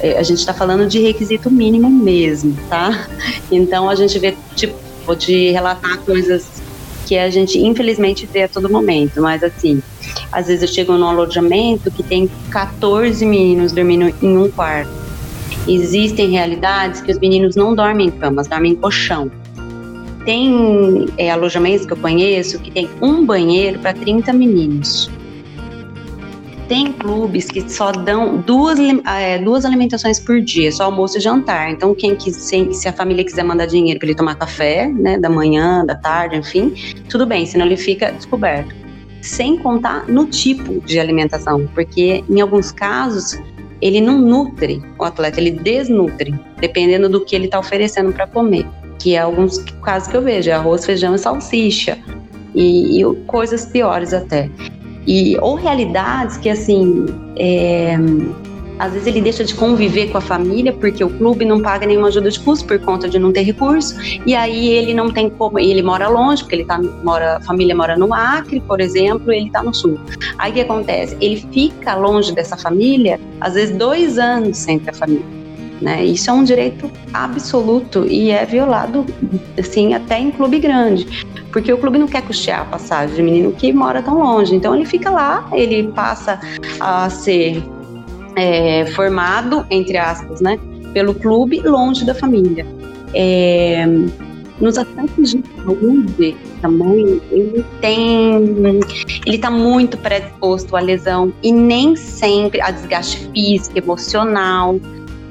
é 0.00 0.18
a 0.18 0.22
gente 0.22 0.38
está 0.38 0.54
falando 0.54 0.86
de 0.86 1.00
requisito 1.00 1.50
mínimo 1.50 1.90
mesmo, 1.90 2.56
tá? 2.68 3.08
Então 3.50 3.90
a 3.90 3.94
gente 3.94 4.18
vê 4.18 4.34
tipo 4.54 4.74
Vou 5.06 5.16
te 5.16 5.50
relatar 5.50 5.98
coisas 6.00 6.62
que 7.06 7.18
a 7.18 7.28
gente 7.28 7.58
infelizmente 7.58 8.26
vê 8.32 8.44
a 8.44 8.48
todo 8.48 8.70
momento, 8.70 9.20
mas 9.20 9.42
assim, 9.42 9.82
às 10.30 10.46
vezes 10.46 10.62
eu 10.62 10.68
chego 10.68 10.92
num 10.94 11.06
alojamento 11.06 11.90
que 11.90 12.02
tem 12.02 12.30
14 12.50 13.24
meninos 13.26 13.72
dormindo 13.72 14.14
em 14.22 14.36
um 14.38 14.50
quarto. 14.50 14.90
Existem 15.66 16.30
realidades 16.30 17.00
que 17.00 17.12
os 17.12 17.18
meninos 17.18 17.54
não 17.54 17.74
dormem 17.74 18.08
em 18.08 18.10
camas, 18.10 18.48
dormem 18.48 18.72
em 18.72 18.74
colchão. 18.74 19.30
Tem 20.24 21.06
é, 21.18 21.30
alojamentos 21.30 21.84
que 21.84 21.92
eu 21.92 21.96
conheço 21.96 22.58
que 22.60 22.70
tem 22.70 22.88
um 23.00 23.24
banheiro 23.26 23.78
para 23.80 23.92
30 23.92 24.32
meninos. 24.32 25.10
Tem 26.72 26.90
clubes 26.90 27.50
que 27.50 27.68
só 27.70 27.92
dão 27.92 28.38
duas, 28.38 28.78
é, 29.06 29.38
duas 29.38 29.66
alimentações 29.66 30.18
por 30.18 30.40
dia, 30.40 30.72
só 30.72 30.84
almoço 30.84 31.18
e 31.18 31.20
jantar. 31.20 31.70
Então, 31.70 31.94
quem 31.94 32.16
quiser, 32.16 32.72
se 32.72 32.88
a 32.88 32.92
família 32.94 33.22
quiser 33.22 33.44
mandar 33.44 33.66
dinheiro 33.66 34.00
para 34.00 34.08
ele 34.08 34.16
tomar 34.16 34.36
café, 34.36 34.86
né, 34.86 35.18
da 35.18 35.28
manhã, 35.28 35.84
da 35.84 35.94
tarde, 35.94 36.36
enfim, 36.38 36.72
tudo 37.10 37.26
bem, 37.26 37.44
senão 37.44 37.66
ele 37.66 37.76
fica 37.76 38.10
descoberto. 38.12 38.74
Sem 39.20 39.58
contar 39.58 40.08
no 40.08 40.24
tipo 40.24 40.80
de 40.80 40.98
alimentação, 40.98 41.68
porque 41.74 42.24
em 42.26 42.40
alguns 42.40 42.72
casos 42.72 43.38
ele 43.82 44.00
não 44.00 44.18
nutre 44.18 44.82
o 44.98 45.04
atleta, 45.04 45.38
ele 45.38 45.50
desnutre, 45.50 46.34
dependendo 46.58 47.06
do 47.06 47.22
que 47.22 47.36
ele 47.36 47.44
está 47.44 47.58
oferecendo 47.58 48.14
para 48.14 48.26
comer 48.26 48.66
que 48.98 49.14
é 49.14 49.18
alguns 49.18 49.58
casos 49.82 50.08
que 50.08 50.16
eu 50.16 50.22
vejo, 50.22 50.48
é 50.48 50.54
arroz, 50.54 50.86
feijão 50.86 51.14
e 51.14 51.18
salsicha, 51.18 51.98
e, 52.54 53.02
e 53.02 53.14
coisas 53.26 53.66
piores 53.66 54.14
até. 54.14 54.48
E, 55.06 55.36
ou 55.40 55.54
realidades 55.54 56.36
que, 56.36 56.48
assim, 56.48 57.06
é, 57.36 57.96
às 58.78 58.92
vezes 58.92 59.06
ele 59.06 59.20
deixa 59.20 59.44
de 59.44 59.54
conviver 59.54 60.10
com 60.10 60.18
a 60.18 60.20
família 60.20 60.72
porque 60.72 61.04
o 61.04 61.10
clube 61.10 61.44
não 61.44 61.60
paga 61.60 61.86
nenhuma 61.86 62.08
ajuda 62.08 62.30
de 62.30 62.40
custo 62.40 62.66
por 62.66 62.78
conta 62.80 63.08
de 63.08 63.18
não 63.18 63.32
ter 63.32 63.42
recurso. 63.42 63.96
E 64.26 64.34
aí 64.34 64.68
ele 64.68 64.92
não 64.92 65.10
tem 65.10 65.30
como 65.30 65.58
ele 65.58 65.82
mora 65.82 66.08
longe 66.08 66.42
porque 66.42 66.56
ele 66.56 66.64
tá 66.64 66.80
mora 67.02 67.36
a 67.36 67.40
família 67.40 67.76
mora 67.76 67.96
no 67.96 68.12
Acre 68.12 68.60
por 68.60 68.80
exemplo 68.80 69.32
ele 69.32 69.46
está 69.46 69.62
no 69.62 69.72
sul. 69.72 69.98
Aí 70.38 70.50
o 70.50 70.54
que 70.54 70.60
acontece? 70.60 71.16
Ele 71.20 71.36
fica 71.52 71.94
longe 71.94 72.32
dessa 72.32 72.56
família 72.56 73.20
às 73.40 73.54
vezes 73.54 73.76
dois 73.76 74.18
anos 74.18 74.56
sem 74.58 74.78
ter 74.78 74.90
a 74.90 74.94
família 74.94 75.42
né? 75.82 76.04
Isso 76.04 76.30
é 76.30 76.32
um 76.32 76.44
direito 76.44 76.90
absoluto 77.12 78.06
e 78.06 78.30
é 78.30 78.46
violado, 78.46 79.04
assim, 79.58 79.94
até 79.94 80.18
em 80.18 80.30
clube 80.30 80.60
grande, 80.60 81.26
porque 81.52 81.72
o 81.72 81.78
clube 81.78 81.98
não 81.98 82.08
quer 82.08 82.22
custear 82.22 82.62
a 82.62 82.64
passagem 82.64 83.14
de 83.14 83.22
menino 83.22 83.52
que 83.52 83.72
mora 83.72 84.02
tão 84.02 84.18
longe, 84.18 84.54
então 84.54 84.74
ele 84.74 84.86
fica 84.86 85.10
lá, 85.10 85.48
ele 85.52 85.88
passa 85.88 86.40
a 86.80 87.08
ser 87.10 87.62
é, 88.36 88.86
formado, 88.86 89.66
entre 89.70 89.96
aspas, 89.98 90.40
né, 90.40 90.58
pelo 90.92 91.14
clube, 91.14 91.60
longe 91.60 92.04
da 92.04 92.14
família. 92.14 92.66
É, 93.14 93.86
nos 94.58 94.78
aspectos 94.78 95.32
de 95.32 95.42
saúde 95.56 96.36
também, 96.60 97.20
ele 97.30 97.64
tem, 97.80 98.36
ele 99.26 99.36
está 99.36 99.50
muito 99.50 99.98
predisposto 99.98 100.76
à 100.76 100.80
lesão 100.80 101.32
e 101.42 101.52
nem 101.52 101.96
sempre 101.96 102.60
a 102.60 102.70
desgaste 102.70 103.28
físico, 103.32 103.76
emocional, 103.76 104.78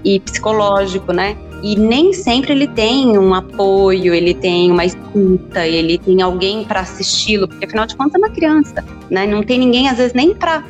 e 0.04 0.20
psicológico, 0.20 1.12
né? 1.14 1.38
E 1.62 1.76
nem 1.76 2.12
sempre 2.12 2.54
ele 2.54 2.68
tem 2.68 3.18
um 3.18 3.36
apoio, 3.36 4.16
ele 4.16 4.34
tem 4.34 4.72
uma 4.72 4.84
escuta, 4.84 5.68
ele 5.68 6.00
tem 6.00 6.22
alguém 6.22 6.64
para 6.64 6.80
assisti-lo, 6.80 7.48
porque 7.48 7.66
afinal 7.66 7.86
de 7.86 7.96
contas 7.96 8.16
é 8.16 8.18
uma 8.18 8.30
criança, 8.30 8.84
né? 9.12 9.28
Não 9.28 9.44
tem 9.44 9.60
ninguém, 9.60 9.88
às 9.88 9.98
vezes, 9.98 10.14
nem 10.14 10.34
para 10.34 10.64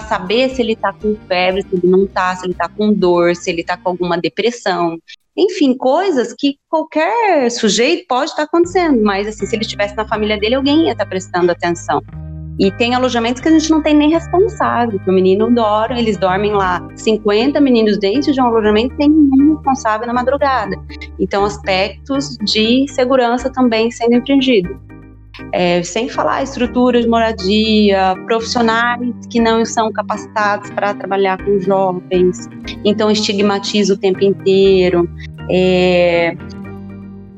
saber 0.00 0.50
se 0.50 0.60
ele 0.60 0.72
está 0.72 0.92
com 0.92 1.16
febre, 1.26 1.62
se 1.62 1.68
ele 1.72 1.86
não 1.86 2.04
está, 2.04 2.36
se 2.36 2.44
ele 2.44 2.52
está 2.52 2.68
com 2.68 2.92
dor, 2.92 3.34
se 3.34 3.50
ele 3.50 3.62
está 3.62 3.78
com 3.78 3.88
alguma 3.88 4.18
depressão. 4.18 4.98
Enfim, 5.34 5.74
coisas 5.74 6.34
que 6.36 6.56
qualquer 6.68 7.50
sujeito 7.50 8.06
pode 8.06 8.30
estar 8.30 8.42
tá 8.42 8.44
acontecendo, 8.44 9.02
mas 9.02 9.26
assim, 9.26 9.46
se 9.46 9.56
ele 9.56 9.64
estivesse 9.64 9.96
na 9.96 10.06
família 10.06 10.38
dele, 10.38 10.54
alguém 10.54 10.84
ia 10.84 10.92
estar 10.92 11.04
tá 11.04 11.08
prestando 11.08 11.50
atenção. 11.50 12.02
E 12.58 12.70
tem 12.70 12.94
alojamentos 12.94 13.42
que 13.42 13.48
a 13.48 13.52
gente 13.52 13.70
não 13.70 13.82
tem 13.82 13.94
nem 13.94 14.10
responsável, 14.10 14.98
o 15.06 15.12
menino 15.12 15.50
dorme, 15.54 16.00
eles 16.00 16.16
dormem 16.16 16.52
lá 16.52 16.86
50 16.94 17.60
meninos 17.60 17.98
dentro 17.98 18.32
de 18.32 18.40
um 18.40 18.46
alojamento 18.46 18.96
tem 18.96 19.10
nenhum 19.10 19.54
responsável 19.56 20.06
na 20.06 20.14
madrugada. 20.14 20.76
Então, 21.18 21.44
aspectos 21.44 22.36
de 22.38 22.86
segurança 22.88 23.50
também 23.50 23.90
sendo 23.90 24.14
empreendidos. 24.14 24.74
É, 25.52 25.82
sem 25.82 26.08
falar 26.08 26.42
estrutura 26.42 27.00
de 27.02 27.06
moradia, 27.06 28.14
profissionais 28.24 29.14
que 29.30 29.38
não 29.38 29.66
são 29.66 29.92
capacitados 29.92 30.70
para 30.70 30.94
trabalhar 30.94 31.36
com 31.44 31.60
jovens, 31.60 32.48
então 32.82 33.10
estigmatiza 33.10 33.92
o 33.92 33.98
tempo 33.98 34.24
inteiro. 34.24 35.06
É, 35.50 36.34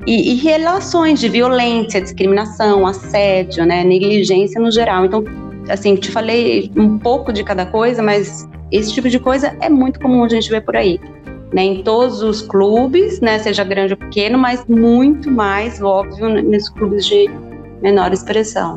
e, 0.09 0.33
e, 0.33 0.35
relações 0.37 1.21
de 1.21 1.29
violência, 1.29 2.01
discriminação, 2.01 2.87
assédio, 2.87 3.67
né, 3.67 3.85
negligência 3.85 4.59
no 4.59 4.71
geral. 4.71 5.05
Então, 5.05 5.23
assim, 5.69 5.97
te 5.97 6.11
falei 6.11 6.73
um 6.75 6.99
pouco 6.99 7.31
de 7.31 7.45
cada 7.45 7.67
coisa, 7.67 8.03
mas 8.03 8.49
esse 8.73 8.91
tipo 8.91 9.11
de 9.11 9.19
coisa 9.19 9.55
é 9.61 9.69
muito 9.69 10.01
comum 10.01 10.25
a 10.25 10.29
gente 10.29 10.49
ver 10.49 10.63
por 10.63 10.75
aí. 10.77 10.99
Né, 11.53 11.63
em 11.63 11.83
todos 11.83 12.23
os 12.23 12.41
clubes, 12.41 13.21
né, 13.21 13.39
seja 13.39 13.65
grande 13.65 13.93
ou 13.93 13.99
pequeno, 13.99 14.39
mas 14.39 14.65
muito 14.67 15.31
mais, 15.31 15.81
óbvio, 15.83 16.31
nesses 16.43 16.71
clubes 16.71 17.05
de 17.05 17.29
menor 17.83 18.11
expressão. 18.11 18.77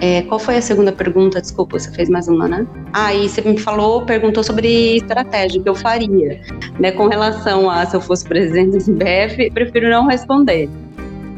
É, 0.00 0.22
qual 0.22 0.40
foi 0.40 0.56
a 0.56 0.62
segunda 0.62 0.92
pergunta? 0.92 1.40
Desculpa, 1.40 1.78
você 1.78 1.90
fez 1.92 2.08
mais 2.08 2.26
uma, 2.26 2.48
né? 2.48 2.66
Ah, 2.92 3.14
e 3.14 3.28
você 3.28 3.42
me 3.42 3.58
falou, 3.58 4.06
perguntou 4.06 4.42
sobre 4.42 4.96
estratégia, 4.96 5.62
que 5.62 5.68
eu 5.68 5.74
faria. 5.74 6.40
Né, 6.78 6.90
com 6.92 7.06
relação 7.06 7.68
a 7.68 7.84
se 7.84 7.94
eu 7.94 8.00
fosse 8.00 8.24
presidente 8.24 8.78
do 8.78 8.94
BF, 8.94 9.50
prefiro 9.50 9.90
não 9.90 10.06
responder. 10.06 10.70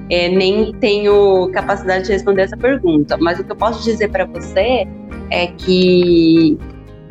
É, 0.08 0.28
nem 0.28 0.72
tenho 0.74 1.50
capacidade 1.52 2.04
de 2.04 2.12
responder 2.12 2.42
essa 2.42 2.56
pergunta. 2.56 3.16
Mas 3.16 3.40
o 3.40 3.44
que 3.44 3.50
eu 3.50 3.56
posso 3.56 3.82
dizer 3.82 4.08
para 4.10 4.26
você 4.26 4.86
é 5.30 5.46
que 5.46 6.56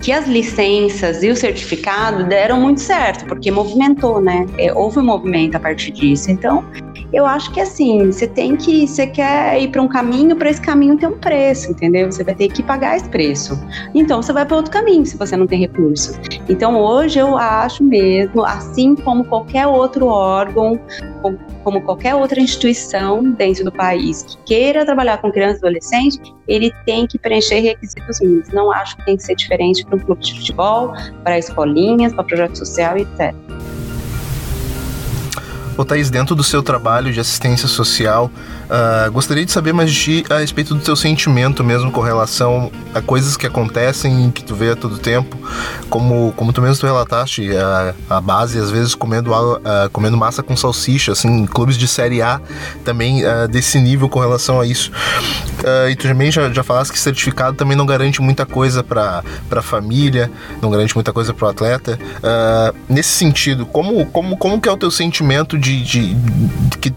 que 0.01 0.11
as 0.11 0.27
licenças 0.27 1.21
e 1.21 1.29
o 1.29 1.35
certificado 1.35 2.23
deram 2.23 2.59
muito 2.59 2.81
certo, 2.81 3.23
porque 3.25 3.51
movimentou, 3.51 4.19
né? 4.19 4.47
É, 4.57 4.73
houve 4.73 4.97
um 4.97 5.03
movimento 5.03 5.55
a 5.55 5.59
partir 5.59 5.91
disso. 5.91 6.31
Então, 6.31 6.65
eu 7.13 7.25
acho 7.25 7.51
que 7.51 7.59
assim, 7.59 8.11
você 8.11 8.27
tem 8.27 8.55
que, 8.55 8.87
você 8.87 9.05
quer 9.07 9.61
ir 9.61 9.69
para 9.69 9.81
um 9.81 9.87
caminho, 9.87 10.35
para 10.35 10.49
esse 10.49 10.61
caminho 10.61 10.97
tem 10.97 11.09
um 11.09 11.17
preço, 11.17 11.71
entendeu? 11.71 12.11
Você 12.11 12.23
vai 12.23 12.35
ter 12.35 12.47
que 12.49 12.63
pagar 12.63 12.95
esse 12.95 13.09
preço. 13.09 13.59
Então, 13.93 14.21
você 14.21 14.31
vai 14.31 14.45
para 14.45 14.55
outro 14.55 14.71
caminho 14.71 15.05
se 15.05 15.17
você 15.17 15.35
não 15.35 15.45
tem 15.45 15.59
recurso. 15.59 16.19
Então, 16.47 16.79
hoje 16.79 17.19
eu 17.19 17.37
acho 17.37 17.83
mesmo, 17.83 18.45
assim 18.45 18.95
como 18.95 19.25
qualquer 19.25 19.67
outro 19.67 20.07
órgão, 20.07 20.79
como 21.63 21.81
qualquer 21.81 22.15
outra 22.15 22.39
instituição 22.39 23.23
dentro 23.31 23.65
do 23.65 23.71
país 23.71 24.23
que 24.23 24.37
queira 24.45 24.85
trabalhar 24.85 25.17
com 25.17 25.31
criança 25.31 25.57
e 25.57 25.59
adolescente, 25.59 26.19
ele 26.47 26.71
tem 26.85 27.05
que 27.05 27.19
preencher 27.19 27.59
requisitos 27.59 28.19
mínimos. 28.21 28.49
Não 28.49 28.71
acho 28.71 28.95
que 28.97 29.05
tem 29.05 29.17
que 29.17 29.23
ser 29.23 29.35
diferente 29.35 29.85
para 29.85 29.95
um 29.97 29.99
clube 29.99 30.21
de 30.21 30.33
futebol, 30.33 30.93
para 31.23 31.37
escolinhas, 31.37 32.13
para 32.13 32.23
projeto 32.23 32.57
social, 32.57 32.97
etc. 32.97 33.35
Ô 35.77 35.85
Thaís, 35.85 36.09
dentro 36.09 36.35
do 36.35 36.43
seu 36.43 36.61
trabalho 36.61 37.13
de 37.13 37.19
assistência 37.19 37.67
social, 37.67 38.29
uh, 38.71 39.11
gostaria 39.11 39.45
de 39.45 39.51
saber 39.51 39.73
mais 39.73 39.91
de 39.91 39.99
ti 39.99 40.25
a 40.29 40.39
respeito 40.39 40.73
do 40.73 40.79
teu 40.81 40.95
sentimento 40.95 41.63
mesmo 41.63 41.91
com 41.91 42.01
relação 42.01 42.71
a 42.93 43.01
coisas 43.01 43.35
que 43.35 43.45
acontecem 43.45 44.31
que 44.31 44.43
tu 44.43 44.55
vê 44.55 44.71
a 44.71 44.75
todo 44.75 44.97
tempo, 44.97 45.37
como, 45.89 46.33
como 46.35 46.53
tu 46.53 46.61
mesmo 46.61 46.77
tu 46.77 46.85
relataste, 46.85 47.49
a, 47.55 47.93
a 48.09 48.21
base 48.21 48.57
às 48.57 48.71
vezes 48.71 48.95
comendo, 48.95 49.31
uh, 49.31 49.59
comendo 49.91 50.17
massa 50.17 50.41
com 50.41 50.55
salsicha, 50.55 51.11
assim, 51.11 51.45
clubes 51.45 51.77
de 51.77 51.87
série 51.87 52.21
A 52.21 52.39
também 52.85 53.23
uh, 53.25 53.47
desse 53.47 53.79
nível 53.79 54.07
com 54.07 54.19
relação 54.19 54.59
a 54.61 54.65
isso. 54.65 54.91
e 55.89 55.95
tu 55.95 56.07
também 56.07 56.31
já, 56.31 56.51
já 56.51 56.63
falaste 56.63 56.91
que 56.91 56.99
certificado 56.99 57.55
também 57.57 57.75
não 57.75 57.85
garante 57.85 58.21
muita 58.21 58.45
coisa 58.45 58.83
para 58.83 59.23
a 59.51 59.61
família, 59.61 60.31
não 60.61 60.69
garante 60.69 60.95
muita 60.95 61.11
coisa 61.11 61.33
para 61.33 61.47
o 61.47 61.49
atleta. 61.49 61.99
nesse 62.87 63.09
sentido, 63.09 63.65
como, 63.65 64.05
como, 64.07 64.37
como 64.37 64.61
que 64.61 64.69
é 64.69 64.71
o 64.71 64.77
teu 64.77 64.91
sentimento 64.91 65.57
de, 65.57 65.83
de, 65.83 66.13
de, 66.79 66.93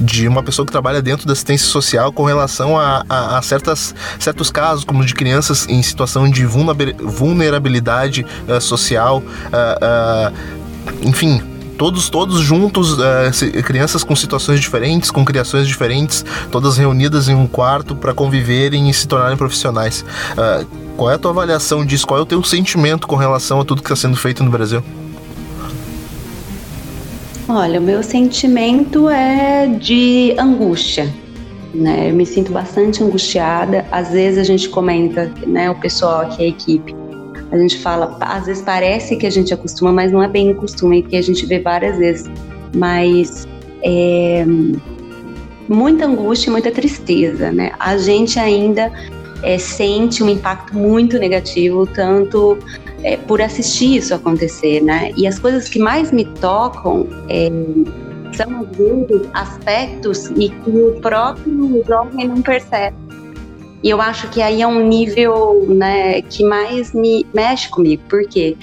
de 0.00 0.28
uma 0.28 0.42
pessoa 0.42 0.66
que 0.66 0.72
trabalha 0.72 0.97
dentro 1.00 1.26
da 1.26 1.32
assistência 1.32 1.66
social 1.66 2.12
com 2.12 2.24
relação 2.24 2.78
a, 2.78 3.04
a, 3.08 3.38
a 3.38 3.42
certas, 3.42 3.94
certos 4.18 4.50
casos, 4.50 4.84
como 4.84 5.04
de 5.04 5.14
crianças 5.14 5.66
em 5.68 5.82
situação 5.82 6.28
de 6.28 6.44
vulnerabilidade 6.44 8.26
uh, 8.48 8.60
social, 8.60 9.18
uh, 9.18 10.32
uh, 10.32 10.98
enfim, 11.02 11.42
todos 11.78 12.10
todos 12.10 12.40
juntos, 12.40 12.94
uh, 12.94 13.62
crianças 13.64 14.02
com 14.02 14.14
situações 14.16 14.60
diferentes, 14.60 15.10
com 15.10 15.24
criações 15.24 15.66
diferentes, 15.66 16.24
todas 16.50 16.76
reunidas 16.76 17.28
em 17.28 17.34
um 17.34 17.46
quarto 17.46 17.94
para 17.94 18.12
conviverem 18.12 18.90
e 18.90 18.94
se 18.94 19.06
tornarem 19.06 19.36
profissionais. 19.36 20.04
Uh, 20.32 20.88
qual 20.96 21.10
é 21.10 21.14
a 21.14 21.18
tua 21.18 21.30
avaliação 21.30 21.86
disso? 21.86 22.06
Qual 22.06 22.18
é 22.18 22.22
o 22.22 22.26
teu 22.26 22.42
sentimento 22.42 23.06
com 23.06 23.14
relação 23.14 23.60
a 23.60 23.64
tudo 23.64 23.80
que 23.80 23.86
está 23.86 23.96
sendo 23.96 24.16
feito 24.16 24.42
no 24.42 24.50
Brasil? 24.50 24.82
Olha, 27.50 27.80
o 27.80 27.82
meu 27.82 28.02
sentimento 28.02 29.08
é 29.08 29.66
de 29.66 30.34
angústia. 30.38 31.08
Né? 31.74 32.10
Eu 32.10 32.14
me 32.14 32.26
sinto 32.26 32.52
bastante 32.52 33.02
angustiada. 33.02 33.86
Às 33.90 34.10
vezes 34.10 34.38
a 34.38 34.44
gente 34.44 34.68
comenta, 34.68 35.32
né, 35.46 35.70
o 35.70 35.74
pessoal 35.74 36.22
aqui, 36.22 36.44
a 36.44 36.48
equipe, 36.48 36.94
a 37.50 37.56
gente 37.56 37.78
fala, 37.78 38.18
às 38.20 38.44
vezes 38.44 38.62
parece 38.62 39.16
que 39.16 39.26
a 39.26 39.30
gente 39.30 39.54
acostuma, 39.54 39.90
mas 39.90 40.12
não 40.12 40.22
é 40.22 40.28
bem 40.28 40.50
o 40.50 40.56
costume, 40.56 41.02
que 41.02 41.16
a 41.16 41.22
gente 41.22 41.46
vê 41.46 41.58
várias 41.58 41.96
vezes. 41.96 42.30
Mas 42.74 43.48
é, 43.82 44.44
muita 45.66 46.04
angústia 46.04 46.52
muita 46.52 46.70
tristeza, 46.70 47.50
né? 47.50 47.72
A 47.78 47.96
gente 47.96 48.38
ainda 48.38 48.92
é, 49.42 49.56
sente 49.56 50.22
um 50.22 50.28
impacto 50.28 50.76
muito 50.76 51.18
negativo, 51.18 51.86
tanto 51.86 52.58
é, 53.02 53.16
por 53.16 53.40
assistir 53.40 53.96
isso 53.96 54.14
acontecer, 54.14 54.82
né? 54.82 55.12
E 55.16 55.26
as 55.26 55.38
coisas 55.38 55.68
que 55.68 55.78
mais 55.78 56.10
me 56.10 56.24
tocam 56.24 57.06
é, 57.28 57.48
são, 58.34 58.64
vezes, 58.64 59.28
aspectos 59.32 60.26
e 60.30 60.50
que 60.50 60.70
o 60.70 61.00
próprio 61.00 61.84
jovem 61.86 62.28
não 62.28 62.42
percebe. 62.42 62.96
E 63.82 63.90
eu 63.90 64.00
acho 64.00 64.28
que 64.30 64.42
aí 64.42 64.60
é 64.60 64.66
um 64.66 64.86
nível 64.86 65.64
né, 65.68 66.20
que 66.22 66.42
mais 66.42 66.92
me 66.92 67.24
mexe 67.32 67.68
comigo. 67.68 68.02
Por 68.08 68.26
quê? 68.28 68.56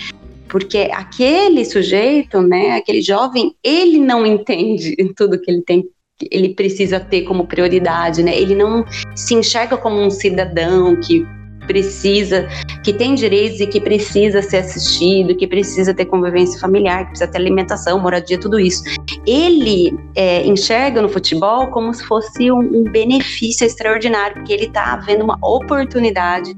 Porque 0.50 0.90
aquele 0.94 1.64
sujeito, 1.64 2.42
né, 2.42 2.72
aquele 2.72 3.02
jovem, 3.02 3.56
ele 3.64 3.98
não 3.98 4.26
entende 4.26 4.96
tudo 5.16 5.40
que 5.40 5.50
ele 5.50 5.62
tem 5.62 5.88
ele 6.32 6.54
precisa 6.54 6.98
ter 6.98 7.24
como 7.24 7.46
prioridade, 7.46 8.24
né? 8.24 8.34
Ele 8.34 8.56
não 8.56 8.86
se 9.14 9.34
enxerga 9.34 9.76
como 9.76 10.00
um 10.00 10.10
cidadão 10.10 10.96
que 10.96 11.28
precisa, 11.66 12.48
que 12.84 12.94
tem 12.94 13.16
direitos 13.16 13.60
e 13.60 13.68
que 13.68 13.80
precisa 13.80 14.42
ser 14.42 14.58
assistido, 14.58 15.36
que 15.36 15.48
precisa 15.48 15.94
ter 15.94 16.06
convivência 16.06 16.60
familiar, 16.60 17.06
que 17.06 17.10
precisa 17.12 17.30
ter 17.30 17.38
alimentação, 17.38 18.00
moradia, 18.00 18.40
tudo 18.40 18.60
isso. 18.60 18.84
Ele 19.26 19.98
é, 20.16 20.46
enxerga 20.46 21.02
no 21.02 21.10
futebol 21.10 21.68
como 21.68 21.94
se 21.94 22.04
fosse 22.06 22.52
um, 22.52 22.60
um 22.60 22.84
benefício 22.84 23.66
extraordinário, 23.66 24.36
porque 24.36 24.54
ele 24.54 24.66
está 24.66 24.96
vendo 24.98 25.24
uma 25.24 25.38
oportunidade 25.42 26.56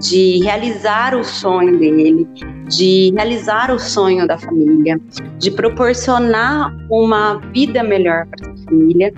de 0.00 0.40
realizar 0.42 1.14
o 1.14 1.24
sonho 1.24 1.78
dele, 1.78 2.26
de 2.68 3.12
realizar 3.14 3.70
o 3.70 3.78
sonho 3.78 4.26
da 4.26 4.38
família, 4.38 5.00
de 5.38 5.50
proporcionar 5.50 6.74
uma 6.90 7.38
vida 7.52 7.82
melhor 7.82 8.26
para 8.26 8.52
a 8.52 8.56
família. 8.64 9.12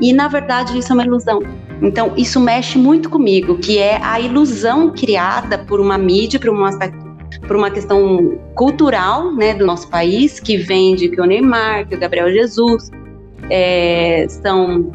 E 0.00 0.12
na 0.12 0.28
verdade 0.28 0.78
isso 0.78 0.92
é 0.92 0.94
uma 0.94 1.04
ilusão. 1.04 1.40
Então 1.80 2.12
isso 2.16 2.38
mexe 2.40 2.78
muito 2.78 3.08
comigo, 3.08 3.58
que 3.58 3.78
é 3.78 4.00
a 4.02 4.20
ilusão 4.20 4.90
criada 4.90 5.58
por 5.58 5.80
uma 5.80 5.96
mídia, 5.96 6.38
por 6.38 6.50
um 6.50 6.64
aspecto 6.64 7.12
por 7.46 7.56
uma 7.56 7.70
questão 7.70 8.38
cultural 8.54 9.32
né, 9.34 9.54
do 9.54 9.64
nosso 9.66 9.88
país, 9.88 10.38
que 10.38 10.56
vende 10.56 11.08
que 11.08 11.20
o 11.20 11.24
Neymar, 11.24 11.88
que 11.88 11.94
o 11.94 11.98
Gabriel 11.98 12.30
Jesus 12.30 12.90
é, 13.50 14.26
são 14.28 14.92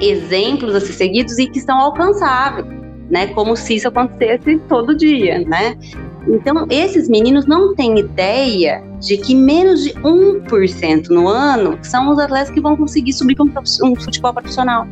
exemplos 0.00 0.74
a 0.74 0.80
ser 0.80 0.92
seguidos 0.92 1.38
e 1.38 1.46
que 1.46 1.60
são 1.60 1.78
alcançáveis, 1.78 2.66
né? 3.10 3.28
Como 3.28 3.56
se 3.56 3.76
isso 3.76 3.88
acontecesse 3.88 4.58
todo 4.68 4.96
dia, 4.96 5.38
né? 5.46 5.76
Então, 6.26 6.66
esses 6.70 7.08
meninos 7.08 7.46
não 7.46 7.74
têm 7.74 7.98
ideia 7.98 8.82
de 8.98 9.16
que 9.18 9.34
menos 9.34 9.84
de 9.84 9.92
1% 9.94 11.08
no 11.10 11.28
ano 11.28 11.78
são 11.82 12.10
os 12.10 12.18
atletas 12.18 12.50
que 12.50 12.60
vão 12.60 12.76
conseguir 12.76 13.12
subir 13.12 13.36
para 13.36 13.44
um 13.82 13.94
futebol 13.94 14.32
profissional. 14.32 14.86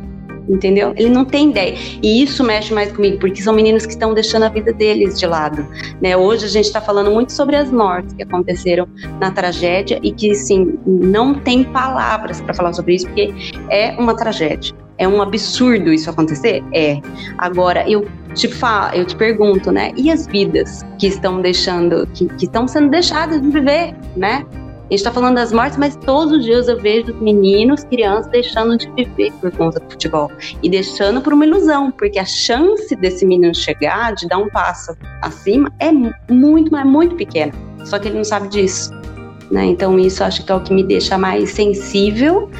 Entendeu? 0.47 0.93
Ele 0.95 1.09
não 1.09 1.25
tem 1.25 1.49
ideia. 1.49 1.75
E 2.01 2.21
isso 2.21 2.43
mexe 2.43 2.73
mais 2.73 2.91
comigo, 2.91 3.17
porque 3.19 3.41
são 3.41 3.53
meninos 3.53 3.85
que 3.85 3.93
estão 3.93 4.13
deixando 4.13 4.43
a 4.43 4.49
vida 4.49 4.73
deles 4.73 5.19
de 5.19 5.25
lado. 5.25 5.65
Né? 6.01 6.15
Hoje 6.17 6.45
a 6.45 6.49
gente 6.49 6.65
está 6.65 6.81
falando 6.81 7.11
muito 7.11 7.31
sobre 7.31 7.55
as 7.55 7.71
mortes 7.71 8.13
que 8.13 8.23
aconteceram 8.23 8.87
na 9.19 9.31
tragédia 9.31 9.99
e 10.03 10.11
que, 10.11 10.33
sim, 10.35 10.77
não 10.85 11.33
tem 11.33 11.63
palavras 11.63 12.41
para 12.41 12.53
falar 12.53 12.73
sobre 12.73 12.95
isso, 12.95 13.07
porque 13.07 13.33
é 13.69 13.95
uma 13.97 14.15
tragédia. 14.15 14.75
É 14.97 15.07
um 15.07 15.21
absurdo 15.21 15.91
isso 15.91 16.09
acontecer? 16.09 16.63
É. 16.73 17.01
Agora, 17.37 17.89
eu 17.89 18.07
te 18.35 18.47
falo, 18.47 18.95
eu 18.95 19.05
te 19.05 19.15
pergunto, 19.15 19.71
né? 19.71 19.91
E 19.97 20.11
as 20.11 20.27
vidas 20.27 20.83
que 20.99 21.07
estão 21.07 21.41
deixando, 21.41 22.07
que, 22.13 22.27
que 22.35 22.45
estão 22.45 22.67
sendo 22.67 22.89
deixadas 22.89 23.41
de 23.41 23.49
viver, 23.49 23.95
né? 24.15 24.45
Gente 24.93 24.99
está 24.99 25.11
falando 25.11 25.37
das 25.37 25.51
mortes, 25.51 25.75
mas 25.75 25.95
todos 25.95 26.31
os 26.31 26.45
dias 26.45 26.67
eu 26.67 26.79
vejo 26.79 27.15
meninos, 27.15 27.83
crianças 27.83 28.27
deixando 28.27 28.77
de 28.77 28.87
viver 28.91 29.33
por 29.41 29.51
conta 29.53 29.79
do 29.79 29.89
futebol 29.89 30.31
e 30.61 30.69
deixando 30.69 31.19
por 31.19 31.33
uma 31.33 31.47
ilusão, 31.47 31.89
porque 31.89 32.19
a 32.19 32.25
chance 32.25 32.95
desse 32.97 33.25
menino 33.25 33.55
chegar, 33.55 34.13
de 34.13 34.27
dar 34.27 34.37
um 34.37 34.47
passo 34.49 34.95
acima, 35.23 35.73
é 35.79 35.91
muito, 36.31 36.71
mas 36.71 36.85
muito 36.85 37.15
pequena. 37.15 37.51
Só 37.85 37.97
que 37.97 38.07
ele 38.07 38.17
não 38.17 38.23
sabe 38.23 38.49
disso. 38.49 38.91
Né? 39.49 39.65
Então, 39.65 39.97
isso 39.97 40.23
acho 40.23 40.45
que 40.45 40.51
é 40.51 40.55
o 40.55 40.61
que 40.61 40.71
me 40.71 40.83
deixa 40.83 41.17
mais 41.17 41.49
sensível 41.49 42.51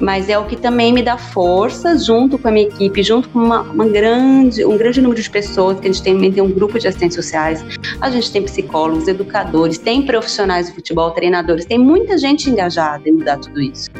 mas 0.00 0.28
é 0.28 0.38
o 0.38 0.44
que 0.44 0.56
também 0.56 0.92
me 0.92 1.02
dá 1.02 1.16
força, 1.16 1.96
junto 1.96 2.38
com 2.38 2.48
a 2.48 2.50
minha 2.50 2.66
equipe, 2.66 3.02
junto 3.02 3.28
com 3.28 3.38
uma, 3.38 3.62
uma 3.62 3.86
grande, 3.86 4.64
um 4.64 4.76
grande 4.76 5.00
número 5.00 5.20
de 5.20 5.30
pessoas, 5.30 5.78
que 5.78 5.88
a 5.88 5.92
gente 5.92 6.02
tem, 6.02 6.32
tem 6.32 6.42
um 6.42 6.50
grupo 6.50 6.78
de 6.78 6.88
assistentes 6.88 7.14
sociais, 7.14 7.64
a 8.00 8.10
gente 8.10 8.30
tem 8.32 8.42
psicólogos, 8.42 9.08
educadores, 9.08 9.78
tem 9.78 10.02
profissionais 10.02 10.68
de 10.68 10.74
futebol, 10.74 11.10
treinadores, 11.12 11.64
tem 11.64 11.78
muita 11.78 12.18
gente 12.18 12.50
engajada 12.50 13.08
em 13.08 13.12
mudar 13.12 13.38
tudo 13.38 13.60
isso. 13.60 13.90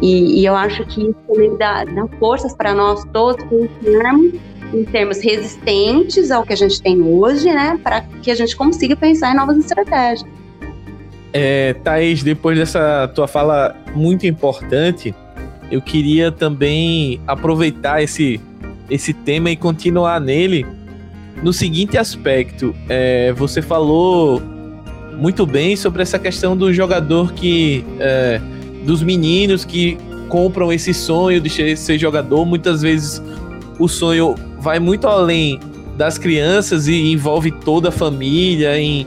E, 0.00 0.40
e 0.40 0.44
eu 0.44 0.54
acho 0.54 0.84
que 0.86 1.02
isso 1.02 1.16
também 1.26 1.56
dá, 1.56 1.84
dá 1.84 2.06
forças 2.18 2.54
para 2.54 2.74
nós 2.74 3.04
todos 3.12 3.44
pensarmos 3.44 4.34
em 4.74 4.84
termos 4.84 5.22
resistentes 5.22 6.30
ao 6.30 6.42
que 6.42 6.52
a 6.52 6.56
gente 6.56 6.82
tem 6.82 7.00
hoje, 7.00 7.50
né, 7.52 7.78
para 7.82 8.02
que 8.22 8.30
a 8.30 8.34
gente 8.34 8.56
consiga 8.56 8.96
pensar 8.96 9.32
em 9.32 9.36
novas 9.36 9.56
estratégias. 9.58 10.28
É, 11.32 11.74
Thaís, 11.74 12.22
depois 12.22 12.58
dessa 12.58 13.08
tua 13.14 13.28
fala 13.28 13.76
muito 13.94 14.26
importante, 14.26 15.14
eu 15.70 15.80
queria 15.82 16.30
também 16.30 17.20
aproveitar 17.26 18.02
esse, 18.02 18.40
esse 18.90 19.12
tema 19.12 19.50
e 19.50 19.56
continuar 19.56 20.20
nele 20.20 20.66
no 21.42 21.52
seguinte 21.52 21.98
aspecto. 21.98 22.74
É, 22.88 23.32
você 23.32 23.60
falou 23.60 24.40
muito 25.18 25.46
bem 25.46 25.76
sobre 25.76 26.02
essa 26.02 26.18
questão 26.18 26.56
do 26.56 26.72
jogador 26.72 27.32
que. 27.32 27.84
É, 27.98 28.40
dos 28.86 29.02
meninos 29.02 29.64
que 29.64 29.98
compram 30.28 30.72
esse 30.72 30.94
sonho 30.94 31.40
de 31.40 31.76
ser 31.76 31.98
jogador. 31.98 32.46
Muitas 32.46 32.80
vezes 32.80 33.20
o 33.78 33.88
sonho 33.88 34.36
vai 34.60 34.78
muito 34.78 35.06
além 35.06 35.60
das 35.96 36.16
crianças 36.16 36.86
e 36.86 37.12
envolve 37.12 37.50
toda 37.50 37.88
a 37.88 37.92
família 37.92 38.78
em 38.78 39.06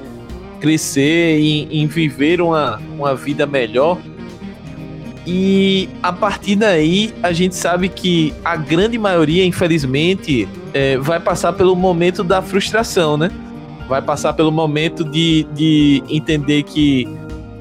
crescer, 0.59 1.39
em, 1.39 1.67
em 1.71 1.87
viver 1.87 2.41
uma, 2.41 2.79
uma 2.97 3.15
vida 3.15 3.45
melhor. 3.45 3.97
E 5.25 5.89
a 6.01 6.11
partir 6.11 6.55
daí, 6.55 7.13
a 7.21 7.31
gente 7.31 7.55
sabe 7.55 7.89
que 7.89 8.33
a 8.43 8.55
grande 8.55 8.97
maioria, 8.97 9.45
infelizmente, 9.45 10.47
é, 10.73 10.97
vai 10.97 11.19
passar 11.19 11.53
pelo 11.53 11.75
momento 11.75 12.23
da 12.23 12.41
frustração, 12.41 13.17
né? 13.17 13.29
Vai 13.87 14.01
passar 14.01 14.33
pelo 14.33 14.51
momento 14.51 15.03
de, 15.03 15.45
de 15.53 16.03
entender 16.09 16.63
que 16.63 17.07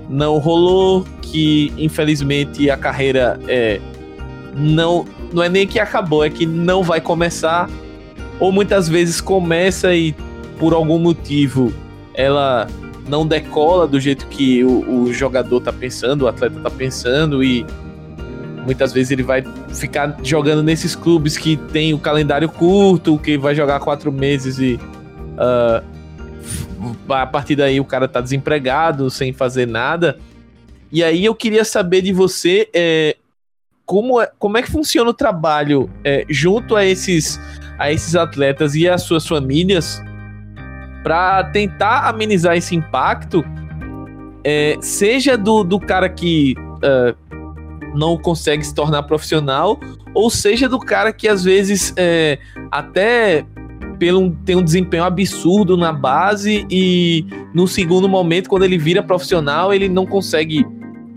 não 0.09 0.39
rolou, 0.39 1.05
que 1.21 1.73
infelizmente 1.77 2.71
a 2.71 2.77
carreira 2.77 3.39
é, 3.47 3.81
não, 4.55 5.05
não 5.33 5.43
é 5.43 5.49
nem 5.49 5.67
que 5.67 5.79
acabou, 5.79 6.25
é 6.25 6.31
que 6.31 6.47
não 6.47 6.83
vai 6.83 7.01
começar. 7.01 7.69
Ou 8.41 8.53
muitas 8.53 8.89
vezes 8.89 9.21
começa 9.21 9.95
e 9.95 10.15
por 10.59 10.73
algum 10.73 10.99
motivo 10.99 11.73
ela 12.15 12.67
não 13.09 13.27
decola 13.27 13.87
do 13.87 13.99
jeito 13.99 14.27
que 14.29 14.63
o, 14.65 15.05
o 15.05 15.13
jogador 15.13 15.61
tá 15.61 15.73
pensando, 15.73 16.23
o 16.23 16.29
atleta 16.29 16.61
tá 16.61 16.71
pensando 16.71 17.43
e 17.43 17.65
muitas 18.65 18.93
vezes 18.93 19.11
ele 19.11 19.23
vai 19.23 19.43
ficar 19.75 20.17
jogando 20.23 20.63
nesses 20.63 20.95
clubes 20.95 21.37
que 21.37 21.57
tem 21.57 21.95
o 21.95 21.99
calendário 21.99 22.49
curto, 22.49 23.19
que 23.19 23.39
vai 23.39 23.55
jogar 23.55 23.81
quatro 23.81 24.13
meses 24.13 24.59
e 24.59 24.75
uh, 25.35 25.83
a 27.09 27.27
partir 27.27 27.57
daí 27.57 27.81
o 27.81 27.85
cara 27.85 28.07
tá 28.07 28.21
desempregado, 28.21 29.11
sem 29.11 29.33
fazer 29.33 29.67
nada. 29.67 30.19
E 30.93 31.03
aí 31.03 31.25
eu 31.25 31.35
queria 31.35 31.65
saber 31.65 32.03
de 32.03 32.13
você 32.13 32.69
é, 32.75 33.17
como, 33.85 34.21
é, 34.21 34.31
como 34.39 34.59
é 34.59 34.63
que 34.63 34.71
funciona 34.71 35.11
o 35.11 35.15
trabalho 35.15 35.91
é, 36.05 36.25
junto 36.29 36.77
a 36.77 36.85
esses, 36.85 37.41
a 37.79 37.91
esses 37.91 38.15
atletas 38.15 38.75
e 38.75 38.89
as 38.89 39.03
suas 39.03 39.27
famílias 39.27 40.03
para 41.03 41.45
tentar 41.45 42.09
amenizar 42.09 42.57
esse 42.57 42.75
impacto, 42.75 43.45
é, 44.45 44.77
seja 44.81 45.37
do, 45.37 45.63
do 45.63 45.79
cara 45.79 46.09
que 46.09 46.55
uh, 46.59 47.29
não 47.95 48.17
consegue 48.17 48.65
se 48.65 48.75
tornar 48.75 49.03
profissional, 49.05 49.79
ou 50.15 50.31
seja 50.31 50.69
do 50.69 50.79
cara 50.79 51.13
que 51.13 51.29
às 51.29 51.45
vezes 51.45 51.93
é, 51.97 52.39
até 52.71 53.45
pelo, 53.99 54.31
tem 54.45 54.57
um 54.57 54.63
desempenho 54.63 55.05
absurdo 55.05 55.77
na 55.77 55.93
base 55.93 56.67
e 56.71 57.27
no 57.53 57.67
segundo 57.67 58.09
momento, 58.09 58.49
quando 58.49 58.65
ele 58.65 58.79
vira 58.79 59.03
profissional, 59.03 59.75
ele 59.75 59.89
não 59.89 60.07
consegue 60.07 60.67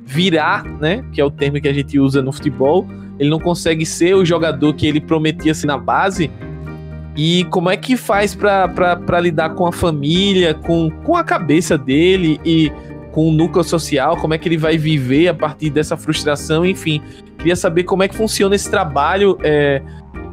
virar, 0.03 0.63
né? 0.63 1.05
Que 1.13 1.21
é 1.21 1.25
o 1.25 1.31
termo 1.31 1.61
que 1.61 1.67
a 1.67 1.73
gente 1.73 1.99
usa 1.99 2.21
no 2.21 2.31
futebol. 2.31 2.87
Ele 3.19 3.29
não 3.29 3.39
consegue 3.39 3.85
ser 3.85 4.15
o 4.15 4.25
jogador 4.25 4.73
que 4.73 4.87
ele 4.87 4.99
prometia 4.99 5.53
ser 5.53 5.67
na 5.67 5.77
base 5.77 6.31
e 7.15 7.45
como 7.45 7.69
é 7.69 7.75
que 7.75 7.97
faz 7.97 8.33
para 8.33 9.19
lidar 9.19 9.51
com 9.51 9.65
a 9.65 9.71
família, 9.71 10.53
com, 10.53 10.89
com 11.03 11.15
a 11.15 11.23
cabeça 11.23 11.77
dele 11.77 12.39
e 12.45 12.71
com 13.11 13.27
o 13.27 13.31
núcleo 13.31 13.63
social, 13.63 14.15
como 14.17 14.33
é 14.33 14.37
que 14.37 14.47
ele 14.47 14.57
vai 14.57 14.77
viver 14.77 15.27
a 15.27 15.33
partir 15.33 15.69
dessa 15.69 15.97
frustração, 15.97 16.65
enfim. 16.65 17.01
Queria 17.37 17.55
saber 17.55 17.83
como 17.83 18.03
é 18.03 18.07
que 18.07 18.15
funciona 18.15 18.55
esse 18.55 18.71
trabalho 18.71 19.37
é, 19.43 19.81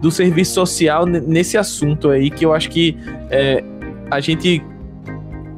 do 0.01 0.11
serviço 0.11 0.55
social 0.55 1.05
nesse 1.05 1.59
assunto 1.59 2.11
aí, 2.11 2.31
que 2.31 2.45
eu 2.45 2.55
acho 2.55 2.71
que 2.71 2.97
é, 3.31 3.65
a 4.11 4.21
gente, 4.21 4.63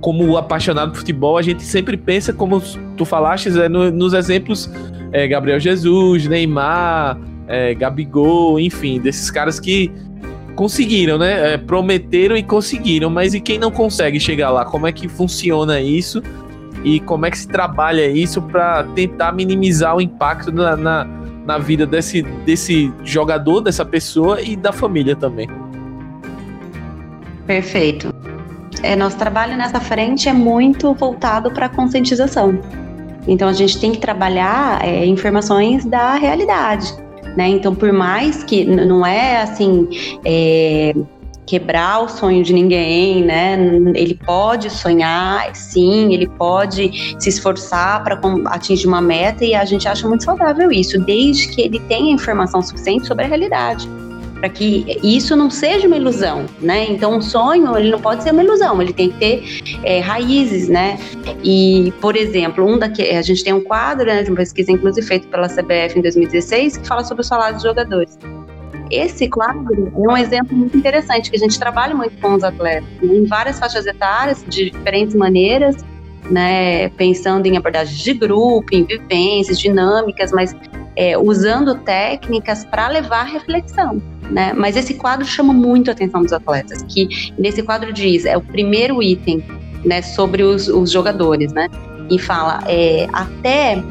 como 0.01 0.39
apaixonado 0.39 0.93
por 0.93 0.99
futebol, 0.99 1.37
a 1.37 1.43
gente 1.43 1.62
sempre 1.62 1.97
pensa, 1.97 2.33
como 2.33 2.62
tu 2.97 3.05
falaste, 3.05 3.49
é, 3.49 3.68
no, 3.68 3.91
nos 3.91 4.14
exemplos 4.14 4.71
é, 5.12 5.29
Gabriel 5.29 5.61
Jesus, 5.61 6.27
Neymar, 6.27 7.18
é, 7.47 7.75
Gabigol, 7.75 8.59
enfim, 8.59 8.99
desses 8.99 9.31
caras 9.31 9.61
que 9.61 9.93
conseguiram, 10.61 11.17
né? 11.17 11.55
É, 11.55 11.57
prometeram 11.57 12.37
e 12.37 12.43
conseguiram, 12.43 13.09
mas 13.09 13.33
e 13.33 13.41
quem 13.41 13.59
não 13.59 13.71
consegue 13.71 14.21
chegar 14.21 14.51
lá? 14.51 14.63
Como 14.63 14.87
é 14.87 14.93
que 14.93 15.09
funciona 15.09 15.81
isso? 15.81 16.23
E 16.85 17.01
como 17.01 17.25
é 17.25 17.31
que 17.31 17.39
se 17.39 17.49
trabalha 17.49 18.07
isso 18.07 18.43
para 18.43 18.85
tentar 18.95 19.33
minimizar 19.33 19.97
o 19.97 20.03
impacto 20.03 20.53
na, 20.53 20.77
na, 20.77 21.07
na 21.47 21.57
vida 21.57 21.87
desse, 21.87 22.21
desse 22.45 22.93
jogador, 23.03 23.63
dessa 23.63 23.87
pessoa 23.87 24.43
e 24.43 24.55
da 24.55 24.71
família 24.71 25.17
também? 25.17 25.49
Perfeito. 27.47 28.15
É, 28.83 28.95
nosso 28.95 29.17
trabalho 29.17 29.57
nessa 29.57 29.81
frente 29.81 30.29
é 30.29 30.33
muito 30.35 30.93
voltado 30.93 31.51
para 31.53 31.71
conscientização. 31.71 32.61
Então 33.27 33.49
a 33.49 33.55
gente 33.55 33.81
tem 33.81 33.93
que 33.93 33.99
trabalhar 33.99 34.87
é, 34.87 35.07
informações 35.07 35.87
da 35.87 36.17
realidade. 36.17 36.95
Né? 37.37 37.49
Então, 37.49 37.74
por 37.74 37.93
mais 37.93 38.43
que 38.43 38.64
não 38.64 39.05
é 39.05 39.43
assim. 39.43 39.89
É, 40.24 40.95
quebrar 41.47 42.05
o 42.05 42.09
sonho 42.09 42.45
de 42.45 42.53
ninguém, 42.53 43.24
né? 43.24 43.59
Ele 43.97 44.14
pode 44.14 44.70
sonhar, 44.70 45.53
sim, 45.53 46.14
ele 46.14 46.28
pode 46.28 47.16
se 47.18 47.28
esforçar 47.28 48.05
para 48.05 48.20
atingir 48.47 48.87
uma 48.87 49.01
meta 49.01 49.45
e 49.45 49.53
a 49.53 49.64
gente 49.64 49.89
acha 49.89 50.07
muito 50.07 50.22
saudável 50.22 50.70
isso, 50.70 50.97
desde 51.01 51.49
que 51.49 51.61
ele 51.61 51.81
tenha 51.81 52.14
informação 52.14 52.62
suficiente 52.62 53.09
sobre 53.09 53.24
a 53.24 53.26
realidade 53.26 53.89
para 54.41 54.49
que 54.49 54.99
isso 55.03 55.36
não 55.36 55.51
seja 55.51 55.86
uma 55.86 55.97
ilusão, 55.97 56.47
né? 56.61 56.86
Então, 56.88 57.16
um 57.16 57.20
sonho 57.20 57.76
ele 57.76 57.91
não 57.91 58.01
pode 58.01 58.22
ser 58.22 58.32
uma 58.32 58.43
ilusão, 58.43 58.80
ele 58.80 58.93
tem 58.93 59.11
que 59.11 59.18
ter 59.18 59.61
é, 59.84 60.01
raízes, 60.01 60.68
né? 60.68 60.99
E, 61.45 61.93
por 62.01 62.16
exemplo, 62.16 62.66
um 62.66 62.78
daqui, 62.78 63.03
a 63.03 63.22
gente 63.22 63.45
tem 63.45 63.53
um 63.53 63.62
quadro, 63.62 64.07
né, 64.07 64.22
de 64.22 64.30
uma 64.30 64.36
pesquisa 64.36 64.72
inclusive 64.72 65.07
feita 65.07 65.28
pela 65.28 65.47
CBF 65.47 65.99
em 65.99 66.03
2016 66.03 66.78
que 66.78 66.88
fala 66.88 67.05
sobre 67.05 67.20
os 67.20 67.26
salários 67.28 67.62
dos 67.62 67.70
jogadores. 67.70 68.18
Esse 68.91 69.28
quadro 69.28 69.93
é 69.95 70.01
um 70.11 70.16
exemplo 70.16 70.57
muito 70.57 70.76
interessante 70.76 71.30
que 71.30 71.36
a 71.36 71.38
gente 71.38 71.59
trabalha 71.59 71.95
muito 71.95 72.18
com 72.20 72.34
os 72.34 72.43
atletas 72.43 72.88
né? 73.03 73.14
em 73.14 73.24
várias 73.26 73.59
faixas 73.59 73.86
etárias, 73.86 74.43
de 74.49 74.70
diferentes 74.70 75.14
maneiras, 75.14 75.76
né? 76.30 76.88
Pensando 76.91 77.47
em 77.47 77.59
abordagens 77.59 77.99
de 77.99 78.14
grupo, 78.14 78.74
em 78.74 78.84
vivências, 78.84 79.61
dinâmicas, 79.61 80.32
mas 80.32 80.57
é, 80.97 81.16
usando 81.18 81.74
técnicas 81.76 82.64
para 82.64 82.88
levar 82.88 83.24
reflexão 83.24 84.01
né? 84.31 84.53
Mas 84.55 84.76
esse 84.76 84.95
quadro 84.95 85.26
chama 85.26 85.53
muito 85.53 85.91
a 85.91 85.93
atenção 85.93 86.22
dos 86.22 86.33
atletas, 86.33 86.83
que 86.89 87.33
nesse 87.39 87.62
quadro 87.62 87.93
diz, 87.93 88.24
é 88.24 88.37
o 88.37 88.41
primeiro 88.41 89.03
item, 89.03 89.43
né, 89.85 90.03
sobre 90.03 90.43
os, 90.43 90.68
os 90.68 90.91
jogadores, 90.91 91.53
né? 91.53 91.68
E 92.11 92.18
fala, 92.18 92.61
é, 92.66 93.09
até 93.12 93.83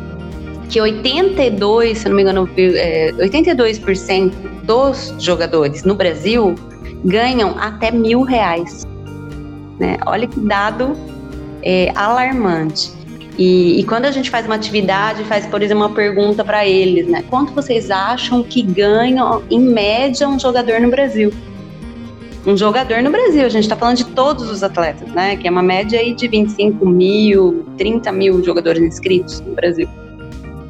que 0.70 0.80
82, 0.80 1.98
se 1.98 2.10
não 2.10 2.16
me 2.16 2.22
engano, 2.22 2.48
é, 2.58 3.12
82% 3.14 4.32
dos 4.64 5.16
jogadores 5.18 5.84
no 5.84 5.96
Brasil 5.96 6.54
ganham 7.04 7.58
até 7.58 7.92
mil 7.92 8.22
reais. 8.22 8.86
Né? 9.80 9.98
Olha 10.06 10.28
que 10.28 10.40
dado 10.40 10.96
é, 11.64 11.92
alarmante. 11.96 12.92
E, 13.40 13.80
e, 13.80 13.84
quando 13.86 14.04
a 14.04 14.12
gente 14.12 14.30
faz 14.30 14.46
uma 14.46 14.56
atividade, 14.56 15.24
faz, 15.24 15.46
por 15.46 15.62
exemplo, 15.62 15.86
uma 15.86 15.96
pergunta 15.96 16.44
para 16.44 16.68
eles, 16.68 17.08
né? 17.08 17.24
Quanto 17.30 17.54
vocês 17.54 17.90
acham 17.90 18.44
que 18.44 18.62
ganha, 18.62 19.24
em 19.50 19.62
média, 19.62 20.28
um 20.28 20.38
jogador 20.38 20.82
no 20.82 20.90
Brasil? 20.90 21.32
Um 22.46 22.58
jogador 22.58 23.02
no 23.02 23.10
Brasil, 23.10 23.46
a 23.46 23.50
gente 23.50 23.64
está 23.64 23.78
falando 23.78 23.96
de 23.96 24.08
todos 24.08 24.50
os 24.52 24.62
atletas, 24.62 25.10
né? 25.14 25.38
Que 25.38 25.48
é 25.48 25.52
uma 25.52 25.64
média 25.64 25.98
aí 25.98 26.14
de 26.14 26.28
25 26.28 26.86
mil, 26.86 27.66
30 27.78 28.12
mil 28.12 28.44
jogadores 28.44 28.84
inscritos 28.84 29.40
no 29.40 29.56
Brasil. 29.56 29.88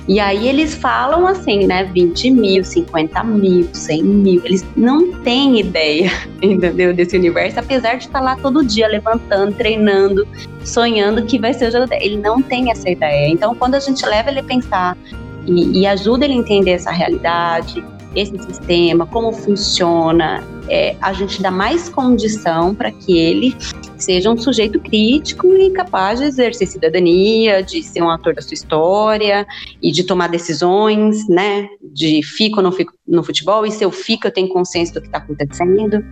E 0.09 0.19
aí 0.19 0.47
eles 0.47 0.73
falam 0.73 1.27
assim, 1.27 1.67
né? 1.67 1.83
20 1.83 2.31
mil, 2.31 2.63
50 2.63 3.23
mil, 3.23 3.69
100 3.71 4.03
mil. 4.03 4.41
Eles 4.43 4.65
não 4.75 5.13
têm 5.21 5.59
ideia, 5.59 6.09
entendeu? 6.41 6.91
Desse 6.95 7.15
universo, 7.15 7.59
apesar 7.59 7.93
de 7.93 8.05
estar 8.05 8.19
lá 8.19 8.35
todo 8.35 8.65
dia 8.65 8.87
levantando, 8.87 9.53
treinando, 9.53 10.27
sonhando 10.65 11.23
que 11.27 11.37
vai 11.37 11.53
ser 11.53 11.67
o 11.67 11.71
jogador. 11.71 11.93
Ele 12.01 12.17
não 12.17 12.41
tem 12.41 12.71
essa 12.71 12.89
ideia. 12.89 13.29
Então, 13.29 13.53
quando 13.53 13.75
a 13.75 13.79
gente 13.79 14.03
leva 14.03 14.31
ele 14.31 14.39
a 14.39 14.43
pensar 14.43 14.97
e, 15.45 15.81
e 15.81 15.85
ajuda 15.85 16.25
ele 16.25 16.33
a 16.33 16.37
entender 16.37 16.71
essa 16.71 16.89
realidade, 16.89 17.85
esse 18.15 18.37
sistema, 18.39 19.05
como 19.05 19.31
funciona, 19.31 20.43
é, 20.67 20.95
a 21.01 21.13
gente 21.13 21.41
dá 21.41 21.51
mais 21.51 21.89
condição 21.89 22.73
para 22.73 22.91
que 22.91 23.17
ele 23.17 23.55
seja 23.97 24.29
um 24.31 24.37
sujeito 24.37 24.79
crítico 24.79 25.47
e 25.55 25.69
capaz 25.71 26.19
de 26.19 26.25
exercer 26.25 26.67
cidadania, 26.67 27.61
de 27.61 27.83
ser 27.83 28.01
um 28.01 28.09
ator 28.09 28.33
da 28.33 28.41
sua 28.41 28.53
história 28.53 29.45
e 29.81 29.91
de 29.91 30.03
tomar 30.03 30.27
decisões, 30.27 31.27
né? 31.27 31.67
De 31.93 32.23
fico 32.23 32.57
ou 32.57 32.63
não 32.63 32.71
fico 32.71 32.93
no 33.07 33.23
futebol, 33.23 33.65
e 33.65 33.71
se 33.71 33.83
eu 33.83 33.91
fico, 33.91 34.27
eu 34.27 34.31
tenho 34.31 34.47
consciência 34.49 34.93
do 34.93 35.01
que 35.01 35.07
está 35.07 35.17
acontecendo, 35.17 36.03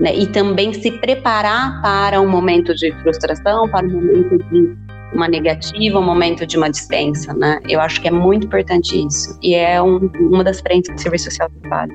né? 0.00 0.16
E 0.16 0.26
também 0.26 0.72
se 0.72 0.90
preparar 0.90 1.80
para 1.82 2.20
um 2.20 2.28
momento 2.28 2.74
de 2.74 2.92
frustração, 3.02 3.68
para 3.68 3.86
um 3.86 3.90
momento 3.90 4.38
de 4.50 4.76
uma 5.12 5.28
negativa, 5.28 5.98
um 5.98 6.04
momento 6.04 6.46
de 6.46 6.56
uma 6.56 6.70
dispensa, 6.70 7.32
né? 7.34 7.60
Eu 7.68 7.80
acho 7.80 8.00
que 8.00 8.08
é 8.08 8.10
muito 8.10 8.46
importante 8.46 8.94
isso. 9.06 9.38
E 9.42 9.54
é 9.54 9.80
um, 9.82 10.10
uma 10.20 10.44
das 10.44 10.60
frentes 10.60 10.90
que 10.90 10.96
o 10.96 10.98
Serviço 10.98 11.24
Social 11.24 11.50
trabalha. 11.60 11.94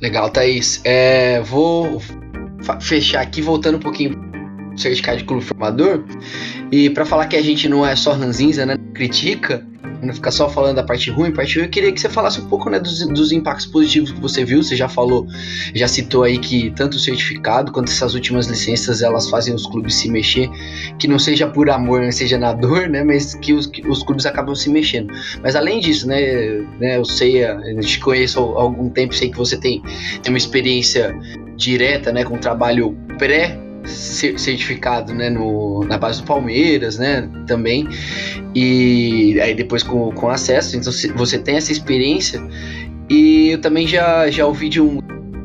Legal, 0.00 0.30
Thaís. 0.30 0.80
É, 0.84 1.40
vou 1.40 2.00
fechar 2.80 3.20
aqui, 3.20 3.42
voltando 3.42 3.76
um 3.76 3.80
pouquinho 3.80 4.16
certificado 4.76 5.18
de 5.18 5.24
clube 5.24 5.44
formador. 5.44 6.04
E 6.70 6.90
para 6.90 7.04
falar 7.04 7.26
que 7.26 7.36
a 7.36 7.42
gente 7.42 7.68
não 7.68 7.84
é 7.84 7.96
só 7.96 8.12
ranzinza, 8.12 8.64
né? 8.64 8.76
Critica, 8.94 9.66
não 10.02 10.14
ficar 10.14 10.30
só 10.30 10.48
falando 10.48 10.76
da 10.76 10.82
parte 10.82 11.10
ruim, 11.10 11.32
parte 11.32 11.56
ruim, 11.56 11.66
eu 11.66 11.70
queria 11.70 11.92
que 11.92 12.00
você 12.00 12.08
falasse 12.08 12.40
um 12.40 12.46
pouco 12.46 12.70
né, 12.70 12.78
dos, 12.78 13.06
dos, 13.08 13.32
impactos 13.32 13.66
positivos 13.66 14.12
que 14.12 14.20
você 14.20 14.44
viu. 14.44 14.62
Você 14.62 14.76
já 14.76 14.88
falou, 14.88 15.26
já 15.74 15.88
citou 15.88 16.22
aí 16.22 16.38
que 16.38 16.70
tanto 16.70 16.96
o 16.96 17.00
certificado 17.00 17.72
quanto 17.72 17.90
essas 17.90 18.14
últimas 18.14 18.46
licenças 18.46 19.02
elas 19.02 19.28
fazem 19.28 19.54
os 19.54 19.66
clubes 19.66 19.94
se 19.94 20.10
mexer, 20.10 20.48
que 20.98 21.08
não 21.08 21.18
seja 21.18 21.46
por 21.46 21.70
amor, 21.70 22.02
não 22.02 22.12
seja 22.12 22.38
na 22.38 22.52
dor, 22.52 22.88
né? 22.88 23.02
Mas 23.02 23.34
que 23.34 23.52
os, 23.52 23.66
que 23.66 23.86
os 23.86 24.02
clubes 24.02 24.26
acabam 24.26 24.54
se 24.54 24.70
mexendo. 24.70 25.12
Mas 25.42 25.56
além 25.56 25.80
disso, 25.80 26.06
né, 26.06 26.20
né 26.78 26.96
eu 26.96 27.04
sei, 27.04 27.44
a 27.44 27.60
gente 27.80 28.00
conheço 28.00 28.40
há 28.40 28.62
algum 28.62 28.88
tempo, 28.88 29.14
sei 29.14 29.30
que 29.30 29.36
você 29.36 29.56
tem, 29.56 29.82
tem 30.22 30.32
uma 30.32 30.38
experiência 30.38 31.14
direta, 31.56 32.12
né, 32.12 32.24
com 32.24 32.36
o 32.36 32.38
trabalho 32.38 32.96
pré 33.18 33.67
certificado 33.88 35.14
né, 35.14 35.30
no, 35.30 35.84
na 35.84 35.98
base 35.98 36.20
do 36.20 36.26
Palmeiras, 36.26 36.98
né, 36.98 37.28
também, 37.46 37.88
e 38.54 39.38
aí 39.40 39.54
depois 39.54 39.82
com, 39.82 40.12
com 40.12 40.28
acesso, 40.28 40.76
então 40.76 40.92
você 41.16 41.38
tem 41.38 41.56
essa 41.56 41.72
experiência, 41.72 42.42
e 43.08 43.50
eu 43.50 43.60
também 43.60 43.86
já, 43.86 44.30
já 44.30 44.46
ouvi 44.46 44.68
de 44.68 44.80
um 44.80 45.00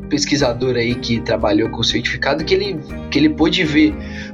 pesquisador 0.08 0.76
aí 0.76 0.94
que 0.94 1.20
trabalhou 1.20 1.68
com 1.70 1.80
o 1.80 1.84
certificado 1.84 2.44
que 2.44 2.54
ele, 2.54 2.78
que 3.10 3.18
ele 3.18 3.30
pôde 3.30 3.64
ver 3.64 3.92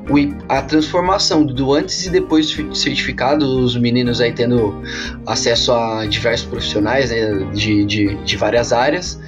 o, 0.08 0.16
a 0.48 0.62
transformação 0.62 1.46
do 1.46 1.72
antes 1.72 2.06
e 2.06 2.10
depois 2.10 2.54
do 2.54 2.74
certificado, 2.74 3.46
os 3.46 3.76
meninos 3.76 4.20
aí 4.20 4.32
tendo 4.32 4.82
acesso 5.26 5.72
a 5.72 6.04
diversos 6.06 6.46
profissionais 6.46 7.10
né, 7.10 7.50
de, 7.54 7.84
de, 7.84 8.14
de 8.16 8.36
várias 8.36 8.72
áreas, 8.72 9.20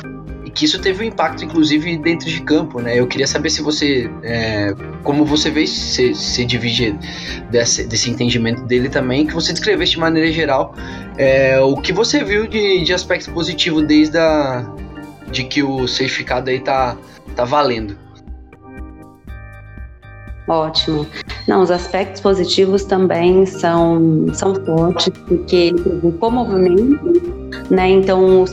que 0.55 0.65
isso 0.65 0.81
teve 0.81 1.05
um 1.05 1.09
impacto, 1.09 1.45
inclusive, 1.45 1.97
dentro 1.99 2.29
de 2.29 2.41
campo, 2.43 2.81
né? 2.81 2.99
Eu 2.99 3.07
queria 3.07 3.27
saber 3.27 3.51
se 3.51 3.63
você, 3.63 4.11
é, 4.23 4.75
como 5.03 5.25
você 5.25 5.51
vê, 5.51 5.67
se, 5.67 6.15
se 6.15 6.45
divide 6.45 6.99
desse, 7.51 7.87
desse 7.87 8.11
entendimento 8.11 8.63
dele 8.65 8.89
também, 8.89 9.27
que 9.27 9.35
você 9.35 9.53
descrevesse 9.53 9.93
de 9.93 10.01
maneira 10.01 10.31
geral 10.31 10.75
é, 11.17 11.61
o 11.61 11.77
que 11.77 11.93
você 11.93 12.23
viu 12.25 12.47
de, 12.47 12.83
de 12.85 12.93
aspecto 12.93 13.31
positivo 13.33 13.83
desde 13.83 14.19
a, 14.19 14.65
de 15.31 15.45
que 15.45 15.63
o 15.63 15.87
certificado 15.87 16.51
aí 16.51 16.61
tá, 16.61 16.97
tá 17.35 17.45
valendo. 17.45 17.97
Ótimo. 20.49 21.07
Não, 21.47 21.63
os 21.63 21.71
aspectos 21.71 22.21
positivos 22.21 22.85
também 22.85 23.47
são, 23.47 24.27
são 24.35 24.55
fortes, 24.55 25.09
porque 25.27 25.57
ele 25.57 25.81
provocou 25.81 26.31
movimento, 26.31 27.41
né? 27.71 27.89
Então, 27.91 28.43
os 28.43 28.53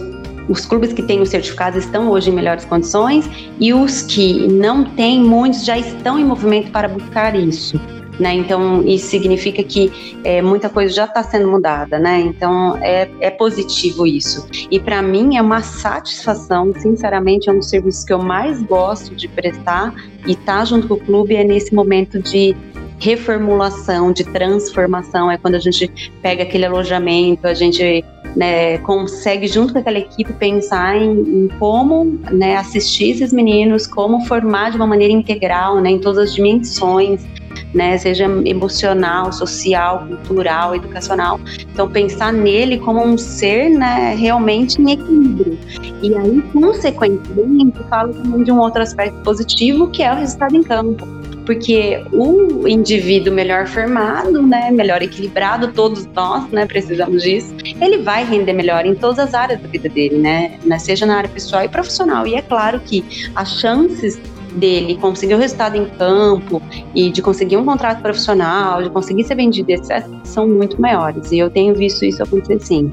os 0.49 0.65
clubes 0.65 0.91
que 0.91 1.03
têm 1.03 1.21
o 1.21 1.25
certificado 1.25 1.77
estão 1.77 2.09
hoje 2.09 2.31
em 2.31 2.33
melhores 2.33 2.65
condições 2.65 3.29
e 3.59 3.71
os 3.71 4.01
que 4.01 4.47
não 4.47 4.83
têm, 4.83 5.21
muitos 5.21 5.63
já 5.63 5.77
estão 5.77 6.17
em 6.17 6.25
movimento 6.25 6.71
para 6.71 6.87
buscar 6.87 7.35
isso. 7.35 7.79
Né? 8.19 8.33
Então, 8.33 8.85
isso 8.85 9.07
significa 9.07 9.63
que 9.63 10.19
é, 10.25 10.41
muita 10.41 10.67
coisa 10.67 10.93
já 10.93 11.05
está 11.05 11.23
sendo 11.23 11.49
mudada, 11.49 11.97
né? 11.97 12.19
Então, 12.19 12.75
é, 12.81 13.09
é 13.21 13.29
positivo 13.29 14.05
isso. 14.05 14.45
E 14.69 14.77
para 14.77 15.01
mim 15.01 15.37
é 15.37 15.41
uma 15.41 15.61
satisfação, 15.61 16.73
sinceramente, 16.77 17.47
é 17.47 17.53
um 17.53 17.59
dos 17.59 17.69
serviços 17.69 18.03
que 18.03 18.11
eu 18.11 18.19
mais 18.19 18.61
gosto 18.63 19.15
de 19.15 19.29
prestar 19.29 19.95
e 20.27 20.31
estar 20.31 20.59
tá 20.59 20.65
junto 20.65 20.89
com 20.89 20.95
o 20.95 20.99
clube 20.99 21.33
é 21.33 21.45
nesse 21.45 21.73
momento 21.73 22.19
de 22.19 22.53
reformulação, 22.99 24.11
de 24.11 24.25
transformação, 24.25 25.31
é 25.31 25.37
quando 25.37 25.55
a 25.55 25.59
gente 25.59 25.89
pega 26.21 26.43
aquele 26.43 26.65
alojamento, 26.65 27.47
a 27.47 27.53
gente 27.53 28.03
né, 28.35 28.77
consegue, 28.79 29.47
junto 29.47 29.73
com 29.73 29.79
aquela 29.79 29.99
equipe, 29.99 30.31
pensar 30.33 30.95
em, 30.95 31.19
em 31.21 31.47
como 31.59 32.19
né, 32.31 32.57
assistir 32.57 33.11
esses 33.11 33.33
meninos, 33.33 33.87
como 33.87 34.25
formar 34.25 34.71
de 34.71 34.77
uma 34.77 34.87
maneira 34.87 35.13
integral, 35.13 35.81
né, 35.81 35.91
em 35.91 35.99
todas 35.99 36.29
as 36.29 36.35
dimensões, 36.35 37.25
né? 37.73 37.97
Seja 37.97 38.25
emocional, 38.45 39.31
social, 39.31 40.07
cultural, 40.07 40.75
educacional. 40.75 41.39
Então 41.71 41.89
pensar 41.89 42.33
nele 42.33 42.77
como 42.79 43.03
um 43.03 43.17
ser, 43.17 43.69
né, 43.69 44.15
realmente 44.15 44.81
em 44.81 44.91
equilíbrio. 44.91 45.57
E 46.01 46.15
aí, 46.15 46.41
consequentemente, 46.53 47.77
falo 47.89 48.13
também 48.13 48.43
de 48.43 48.51
um 48.51 48.59
outro 48.59 48.81
aspecto 48.81 49.19
positivo, 49.21 49.89
que 49.89 50.03
é 50.03 50.11
o 50.11 50.15
resultado 50.15 50.55
em 50.55 50.63
campo 50.63 51.18
porque 51.49 51.99
o 52.13 52.67
indivíduo 52.67 53.33
melhor 53.33 53.65
formado, 53.65 54.39
né, 54.39 54.69
melhor 54.69 55.01
equilibrado, 55.01 55.69
todos 55.69 56.05
nós, 56.13 56.47
né, 56.51 56.67
precisamos 56.67 57.23
disso, 57.23 57.55
ele 57.81 58.03
vai 58.03 58.23
render 58.23 58.53
melhor 58.53 58.85
em 58.85 58.93
todas 58.93 59.17
as 59.17 59.33
áreas 59.33 59.59
da 59.59 59.67
vida 59.67 59.89
dele, 59.89 60.19
né, 60.19 60.59
né 60.63 60.77
seja 60.77 61.07
na 61.07 61.17
área 61.17 61.27
pessoal 61.27 61.63
e 61.63 61.67
profissional. 61.67 62.27
E 62.27 62.35
é 62.35 62.41
claro 62.43 62.79
que 62.79 63.03
as 63.35 63.59
chances 63.59 64.21
dele 64.53 64.95
conseguir 64.97 65.33
o 65.33 65.39
resultado 65.39 65.75
em 65.75 65.85
campo 65.85 66.61
e 66.93 67.09
de 67.09 67.19
conseguir 67.19 67.57
um 67.57 67.65
contrato 67.65 67.99
profissional, 67.99 68.83
de 68.83 68.91
conseguir 68.91 69.23
ser 69.23 69.33
vendido, 69.33 69.71
etc., 69.71 70.05
são 70.23 70.47
muito 70.47 70.79
maiores. 70.79 71.31
E 71.31 71.39
eu 71.39 71.49
tenho 71.49 71.73
visto 71.73 72.05
isso 72.05 72.21
acontecer 72.21 72.59
sim. 72.59 72.91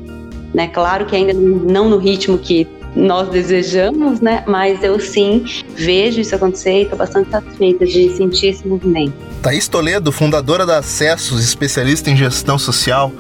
Né? 0.55 0.69
Claro 0.69 1.05
que 1.05 1.15
ainda 1.15 1.35
não 1.35 1.91
no 1.91 1.99
ritmo 1.99 2.39
que 2.39 2.67
nós 2.97 3.29
desejamos, 3.29 4.21
né? 4.21 4.43
Mas 4.47 4.83
eu 4.83 4.99
sim 4.99 5.45
vejo 5.75 6.21
isso 6.21 6.35
acontecer 6.35 6.81
e 6.81 6.83
estou 6.83 6.99
bastante 6.99 7.31
satisfeita 7.31 7.85
de 7.85 8.17
sentir 8.17 8.49
esse 8.49 8.67
movimento. 8.67 9.13
Thaís 9.43 9.69
Toledo, 9.69 10.11
fundadora 10.11 10.65
da 10.65 10.79
Acessos, 10.79 11.45
especialista 11.45 12.11
em 12.11 12.17
gestão 12.17 12.59
social. 12.59 13.13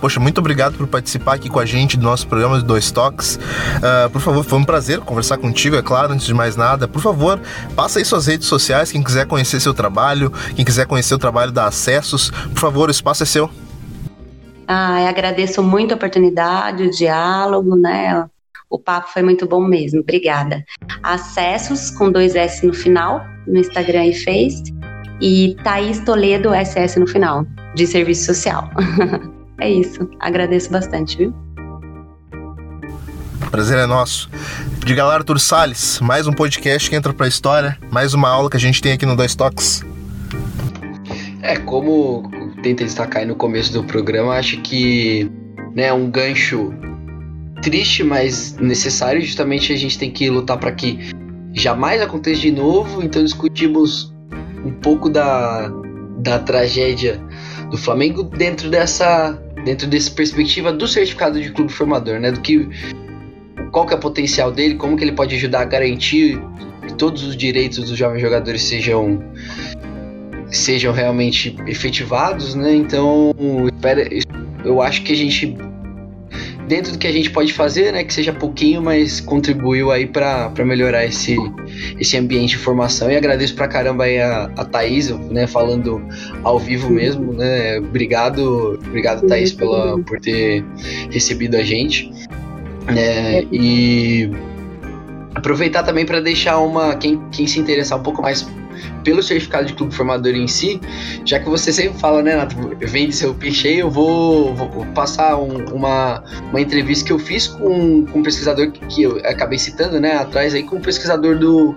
Poxa, 0.00 0.20
muito 0.20 0.38
obrigado 0.38 0.76
por 0.76 0.86
participar 0.86 1.34
aqui 1.34 1.48
com 1.48 1.58
a 1.58 1.66
gente 1.66 1.96
do 1.96 2.04
nosso 2.04 2.26
programa 2.28 2.58
de 2.58 2.64
Dois 2.64 2.90
Toques. 2.90 3.36
Uh, 3.36 4.10
por 4.10 4.20
favor, 4.20 4.44
foi 4.44 4.58
um 4.58 4.64
prazer 4.64 5.00
conversar 5.00 5.38
contigo, 5.38 5.76
é 5.76 5.82
claro, 5.82 6.12
antes 6.12 6.26
de 6.26 6.34
mais 6.34 6.56
nada. 6.56 6.86
Por 6.86 7.02
favor, 7.02 7.40
passa 7.74 7.98
aí 7.98 8.04
suas 8.04 8.26
redes 8.26 8.46
sociais, 8.46 8.92
quem 8.92 9.02
quiser 9.02 9.26
conhecer 9.26 9.60
seu 9.60 9.74
trabalho, 9.74 10.32
quem 10.54 10.64
quiser 10.64 10.86
conhecer 10.86 11.14
o 11.14 11.18
trabalho 11.18 11.50
da 11.50 11.66
Acessos, 11.66 12.30
por 12.30 12.60
favor, 12.60 12.88
o 12.88 12.92
espaço 12.92 13.22
é 13.22 13.26
seu. 13.26 13.50
Ah, 14.66 15.08
agradeço 15.08 15.62
muito 15.62 15.92
a 15.92 15.96
oportunidade, 15.96 16.84
o 16.84 16.90
diálogo, 16.90 17.76
né? 17.76 18.26
O 18.74 18.78
papo 18.80 19.08
foi 19.12 19.22
muito 19.22 19.46
bom 19.46 19.60
mesmo, 19.60 20.00
obrigada. 20.00 20.64
Acessos 21.00 21.90
com 21.90 22.10
dois 22.10 22.34
S 22.34 22.66
no 22.66 22.74
final, 22.74 23.24
no 23.46 23.60
Instagram 23.60 24.06
e 24.06 24.14
Face, 24.14 24.64
e 25.20 25.56
Thaís 25.62 26.00
Toledo 26.00 26.50
SS 26.52 26.98
no 26.98 27.06
final, 27.06 27.46
de 27.76 27.86
serviço 27.86 28.24
social. 28.24 28.68
é 29.60 29.70
isso, 29.70 30.10
agradeço 30.18 30.72
bastante, 30.72 31.16
viu? 31.16 31.32
Prazer 33.48 33.78
é 33.78 33.86
nosso. 33.86 34.28
Diga 34.84 35.04
lá, 35.04 35.14
Arthur 35.14 35.38
Salles, 35.38 36.00
mais 36.00 36.26
um 36.26 36.32
podcast 36.32 36.90
que 36.90 36.96
entra 36.96 37.14
pra 37.14 37.28
história, 37.28 37.78
mais 37.92 38.12
uma 38.12 38.28
aula 38.28 38.50
que 38.50 38.56
a 38.56 38.60
gente 38.60 38.82
tem 38.82 38.90
aqui 38.90 39.06
no 39.06 39.14
Dois 39.14 39.36
Toques. 39.36 39.84
É, 41.42 41.58
como 41.58 42.28
tentei 42.56 42.86
destacar 42.86 43.22
aí 43.22 43.28
no 43.28 43.36
começo 43.36 43.72
do 43.72 43.84
programa, 43.84 44.34
acho 44.34 44.60
que 44.62 45.30
né, 45.76 45.92
um 45.92 46.10
gancho 46.10 46.74
triste, 47.64 48.04
mas 48.04 48.56
necessário. 48.58 49.20
Justamente 49.22 49.72
a 49.72 49.76
gente 49.76 49.98
tem 49.98 50.10
que 50.10 50.28
lutar 50.28 50.58
para 50.58 50.70
que 50.70 50.98
jamais 51.52 52.00
aconteça 52.02 52.42
de 52.42 52.52
novo. 52.52 53.02
Então 53.02 53.24
discutimos 53.24 54.14
um 54.64 54.70
pouco 54.70 55.08
da, 55.08 55.68
da 56.18 56.38
tragédia 56.38 57.20
do 57.70 57.78
Flamengo 57.78 58.22
dentro 58.22 58.70
dessa 58.70 59.40
dentro 59.64 59.86
dessa 59.86 60.10
perspectiva 60.10 60.70
do 60.70 60.86
certificado 60.86 61.40
de 61.40 61.50
clube 61.50 61.72
formador, 61.72 62.20
né? 62.20 62.30
Do 62.30 62.40
que 62.40 62.68
qual 63.72 63.86
que 63.86 63.94
é 63.94 63.96
o 63.96 64.00
potencial 64.00 64.52
dele, 64.52 64.74
como 64.74 64.94
que 64.94 65.02
ele 65.02 65.12
pode 65.12 65.34
ajudar 65.34 65.62
a 65.62 65.64
garantir 65.64 66.38
que 66.86 66.94
todos 66.94 67.22
os 67.24 67.34
direitos 67.34 67.78
dos 67.78 67.96
jovens 67.96 68.20
jogadores 68.20 68.62
sejam 68.62 69.22
sejam 70.50 70.92
realmente 70.92 71.56
efetivados, 71.66 72.54
né? 72.54 72.74
Então, 72.74 73.34
eu 74.64 74.82
acho 74.82 75.02
que 75.02 75.12
a 75.12 75.16
gente 75.16 75.56
dentro 76.66 76.92
do 76.92 76.98
que 76.98 77.06
a 77.06 77.12
gente 77.12 77.30
pode 77.30 77.52
fazer, 77.52 77.92
né, 77.92 78.04
que 78.04 78.12
seja 78.12 78.32
pouquinho, 78.32 78.82
mas 78.82 79.20
contribuiu 79.20 79.90
aí 79.90 80.06
para 80.06 80.52
melhorar 80.64 81.04
esse, 81.04 81.36
esse 81.98 82.16
ambiente 82.16 82.50
de 82.50 82.58
formação. 82.58 83.10
E 83.10 83.16
agradeço 83.16 83.54
pra 83.54 83.68
caramba 83.68 84.04
aí 84.04 84.20
a, 84.20 84.50
a 84.56 84.64
Thaís, 84.64 85.10
né, 85.10 85.46
falando 85.46 86.02
ao 86.42 86.58
vivo 86.58 86.90
mesmo, 86.90 87.32
né, 87.32 87.78
obrigado, 87.78 88.78
obrigado 88.86 89.26
Thaís 89.26 89.52
pela, 89.52 89.98
por 90.00 90.20
ter 90.20 90.64
recebido 91.10 91.56
a 91.56 91.62
gente. 91.62 92.10
É, 92.96 93.46
e 93.50 94.30
aproveitar 95.34 95.82
também 95.82 96.04
para 96.04 96.20
deixar 96.20 96.58
uma, 96.58 96.94
quem, 96.96 97.20
quem 97.30 97.46
se 97.46 97.58
interessar 97.58 97.98
um 97.98 98.02
pouco 98.02 98.22
mais 98.22 98.46
pelo 99.02 99.22
certificado 99.22 99.66
de 99.66 99.74
clube 99.74 99.94
formador 99.94 100.34
em 100.34 100.48
si, 100.48 100.80
já 101.24 101.38
que 101.38 101.48
você 101.48 101.72
sempre 101.72 101.98
fala, 101.98 102.22
né, 102.22 102.36
Nato, 102.36 102.56
vende 102.80 103.14
seu 103.14 103.34
peixe 103.34 103.68
aí, 103.68 103.78
eu 103.78 103.90
vou, 103.90 104.54
vou 104.54 104.86
passar 104.94 105.36
um, 105.36 105.64
uma, 105.74 106.22
uma 106.50 106.60
entrevista 106.60 107.04
que 107.04 107.12
eu 107.12 107.18
fiz 107.18 107.46
com, 107.48 108.06
com 108.06 108.18
um 108.20 108.22
pesquisador 108.22 108.70
que, 108.70 108.86
que 108.86 109.02
eu 109.02 109.18
acabei 109.24 109.58
citando, 109.58 110.00
né, 110.00 110.16
atrás 110.16 110.54
aí, 110.54 110.62
com 110.62 110.76
um 110.76 110.80
pesquisador 110.80 111.38
do, 111.38 111.76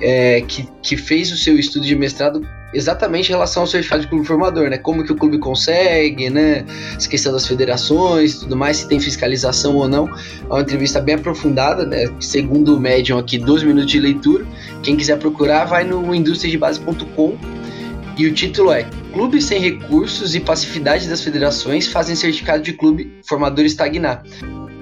é, 0.00 0.40
que, 0.42 0.68
que 0.82 0.96
fez 0.96 1.30
o 1.32 1.36
seu 1.36 1.58
estudo 1.58 1.84
de 1.84 1.94
mestrado 1.94 2.46
exatamente 2.74 3.28
em 3.28 3.32
relação 3.32 3.62
ao 3.62 3.66
certificado 3.66 4.02
de 4.02 4.08
clube 4.08 4.26
formador, 4.26 4.68
né? 4.68 4.78
Como 4.78 5.04
que 5.04 5.12
o 5.12 5.16
clube 5.16 5.38
consegue, 5.38 6.28
né? 6.28 6.64
Essa 6.96 7.08
questão 7.08 7.32
das 7.32 7.46
federações 7.46 8.38
tudo 8.38 8.56
mais, 8.56 8.78
se 8.78 8.88
tem 8.88 9.00
fiscalização 9.00 9.76
ou 9.76 9.88
não. 9.88 10.08
É 10.08 10.46
uma 10.46 10.60
entrevista 10.60 11.00
bem 11.00 11.14
aprofundada, 11.14 11.86
né? 11.86 12.06
Segundo 12.20 12.76
o 12.76 12.80
Medium 12.80 13.18
aqui, 13.18 13.38
12 13.38 13.64
minutos 13.64 13.90
de 13.90 14.00
leitura. 14.00 14.44
Quem 14.82 14.96
quiser 14.96 15.18
procurar, 15.18 15.64
vai 15.64 15.84
no 15.84 16.14
industriasdebase.com 16.14 17.38
e 18.16 18.26
o 18.26 18.32
título 18.32 18.70
é 18.70 18.84
Clubes 19.12 19.44
sem 19.44 19.60
recursos 19.60 20.34
e 20.34 20.40
passividade 20.40 21.08
das 21.08 21.20
federações 21.20 21.88
fazem 21.88 22.14
certificado 22.14 22.62
de 22.62 22.72
clube 22.72 23.12
formador 23.26 23.64
estagnar. 23.64 24.22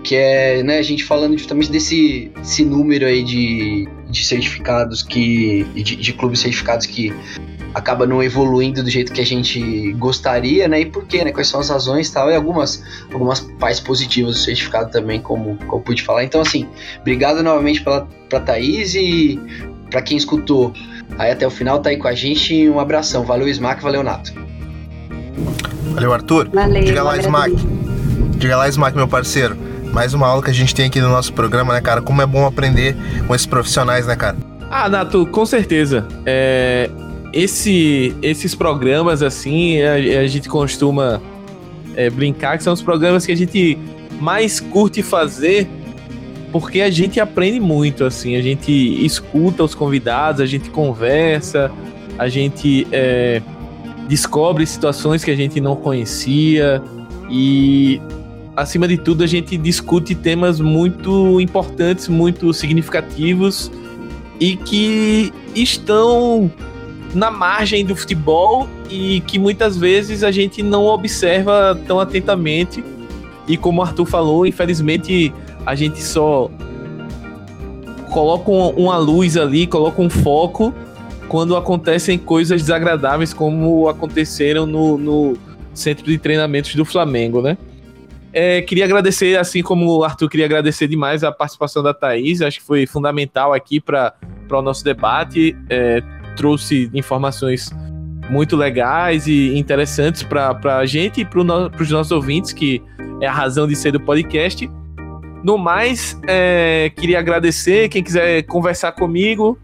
Que 0.02 0.16
é, 0.16 0.62
né, 0.62 0.78
a 0.78 0.82
gente 0.82 1.04
falando 1.04 1.36
justamente 1.38 1.70
desse, 1.70 2.32
desse 2.36 2.64
número 2.64 3.06
aí 3.06 3.22
de, 3.22 3.88
de 4.10 4.24
certificados 4.24 5.02
que. 5.02 5.64
De, 5.74 5.96
de 5.96 6.12
clubes 6.12 6.40
certificados 6.40 6.86
que 6.86 7.12
acaba 7.74 8.06
não 8.06 8.22
evoluindo 8.22 8.82
do 8.82 8.90
jeito 8.90 9.12
que 9.12 9.20
a 9.20 9.26
gente 9.26 9.92
gostaria, 9.92 10.68
né? 10.68 10.80
E 10.80 10.86
por 10.86 11.04
quê, 11.06 11.24
né? 11.24 11.32
Quais 11.32 11.48
são 11.48 11.60
as 11.60 11.70
razões 11.70 12.08
e 12.08 12.12
tal, 12.12 12.30
e 12.30 12.34
algumas, 12.34 12.82
algumas 13.12 13.40
partes 13.40 13.80
positivas 13.80 14.34
do 14.34 14.40
certificado 14.40 14.90
também, 14.90 15.20
como, 15.20 15.56
como 15.56 15.80
eu 15.80 15.80
pude 15.80 16.02
falar. 16.02 16.24
Então, 16.24 16.40
assim, 16.40 16.68
obrigado 17.00 17.42
novamente 17.42 17.82
pela, 17.82 18.06
pra 18.28 18.40
Thaís 18.40 18.94
e 18.94 19.40
para 19.90 20.02
quem 20.02 20.16
escutou 20.16 20.72
aí 21.18 21.30
até 21.30 21.46
o 21.46 21.50
final, 21.50 21.80
tá 21.80 21.90
aí 21.90 21.96
com 21.96 22.08
a 22.08 22.14
gente. 22.14 22.68
Um 22.68 22.78
abração. 22.78 23.24
Valeu, 23.24 23.48
Smack, 23.48 23.82
valeu, 23.82 24.02
Nato. 24.02 24.32
Valeu, 25.94 26.12
Arthur. 26.12 26.48
Valeu, 26.52 26.84
Diga 26.84 27.02
lá, 27.02 27.16
Smack. 27.18 27.54
Diga 28.36 28.56
lá, 28.56 28.68
Smack, 28.68 28.96
meu 28.96 29.08
parceiro. 29.08 29.56
Mais 29.92 30.14
uma 30.14 30.26
aula 30.26 30.42
que 30.42 30.50
a 30.50 30.54
gente 30.54 30.74
tem 30.74 30.86
aqui 30.86 31.00
no 31.00 31.08
nosso 31.08 31.32
programa, 31.32 31.74
né, 31.74 31.80
cara? 31.80 32.00
Como 32.00 32.20
é 32.22 32.26
bom 32.26 32.46
aprender 32.46 32.96
com 33.26 33.34
esses 33.34 33.46
profissionais, 33.46 34.06
né, 34.06 34.16
cara? 34.16 34.36
Ah, 34.70 34.88
Nato, 34.88 35.26
com 35.26 35.44
certeza. 35.44 36.08
É, 36.24 36.88
esse, 37.32 38.16
esses 38.22 38.54
programas, 38.54 39.22
assim, 39.22 39.82
a, 39.82 39.94
a 39.94 40.26
gente 40.26 40.48
costuma 40.48 41.20
é, 41.94 42.08
brincar 42.08 42.56
que 42.56 42.64
são 42.64 42.72
os 42.72 42.80
programas 42.80 43.26
que 43.26 43.32
a 43.32 43.36
gente 43.36 43.78
mais 44.18 44.60
curte 44.60 45.02
fazer 45.02 45.68
porque 46.52 46.82
a 46.82 46.90
gente 46.90 47.18
aprende 47.18 47.58
muito, 47.58 48.04
assim, 48.04 48.36
a 48.36 48.42
gente 48.42 48.70
escuta 49.04 49.64
os 49.64 49.74
convidados, 49.74 50.40
a 50.40 50.46
gente 50.46 50.68
conversa, 50.68 51.72
a 52.18 52.28
gente 52.28 52.86
é, 52.92 53.40
descobre 54.06 54.66
situações 54.66 55.24
que 55.24 55.30
a 55.30 55.34
gente 55.34 55.60
não 55.62 55.74
conhecia 55.74 56.82
e, 57.30 58.02
acima 58.56 58.86
de 58.86 58.98
tudo, 58.98 59.24
a 59.24 59.26
gente 59.26 59.56
discute 59.56 60.14
temas 60.14 60.60
muito 60.60 61.40
importantes, 61.40 62.08
muito 62.08 62.52
significativos 62.52 63.70
e 64.38 64.56
que 64.56 65.32
estão 65.54 66.50
na 67.14 67.30
margem 67.30 67.84
do 67.84 67.94
futebol 67.94 68.68
e 68.90 69.20
que 69.20 69.38
muitas 69.38 69.76
vezes 69.76 70.22
a 70.24 70.30
gente 70.30 70.62
não 70.62 70.86
observa 70.86 71.78
tão 71.86 72.00
atentamente. 72.00 72.84
E 73.46 73.56
como 73.56 73.80
o 73.80 73.84
Arthur 73.84 74.06
falou, 74.06 74.46
infelizmente 74.46 75.32
a 75.64 75.74
gente 75.74 76.02
só 76.02 76.50
coloca 78.10 78.50
uma 78.50 78.96
luz 78.98 79.36
ali, 79.36 79.66
coloca 79.66 80.00
um 80.00 80.10
foco 80.10 80.72
quando 81.28 81.56
acontecem 81.56 82.18
coisas 82.18 82.60
desagradáveis 82.60 83.32
como 83.32 83.88
aconteceram 83.88 84.66
no, 84.66 84.98
no 84.98 85.36
centro 85.72 86.04
de 86.04 86.18
treinamentos 86.18 86.74
do 86.74 86.84
Flamengo, 86.84 87.40
né? 87.40 87.56
É, 88.32 88.62
queria 88.62 88.84
agradecer, 88.84 89.38
assim 89.38 89.62
como 89.62 89.98
o 89.98 90.04
Arthur, 90.04 90.28
queria 90.28 90.46
agradecer 90.46 90.88
demais 90.88 91.22
a 91.22 91.30
participação 91.30 91.82
da 91.82 91.92
Thaís, 91.92 92.40
acho 92.40 92.60
que 92.60 92.66
foi 92.66 92.86
fundamental 92.86 93.52
aqui 93.52 93.78
para 93.78 94.14
o 94.50 94.62
nosso 94.62 94.82
debate. 94.82 95.56
É, 95.68 96.02
trouxe 96.36 96.90
informações 96.94 97.70
muito 98.30 98.56
legais 98.56 99.26
e 99.26 99.58
interessantes 99.58 100.22
para 100.22 100.78
a 100.78 100.86
gente 100.86 101.20
e 101.20 101.24
para 101.24 101.44
no, 101.44 101.70
os 101.78 101.90
nossos 101.90 102.12
ouvintes, 102.12 102.52
que 102.52 102.82
é 103.20 103.26
a 103.26 103.32
razão 103.32 103.66
de 103.66 103.76
ser 103.76 103.92
do 103.92 104.00
podcast. 104.00 104.68
No 105.44 105.58
mais, 105.58 106.18
é, 106.26 106.90
queria 106.96 107.18
agradecer. 107.18 107.88
Quem 107.88 108.02
quiser 108.02 108.42
conversar 108.44 108.92
comigo, 108.92 109.58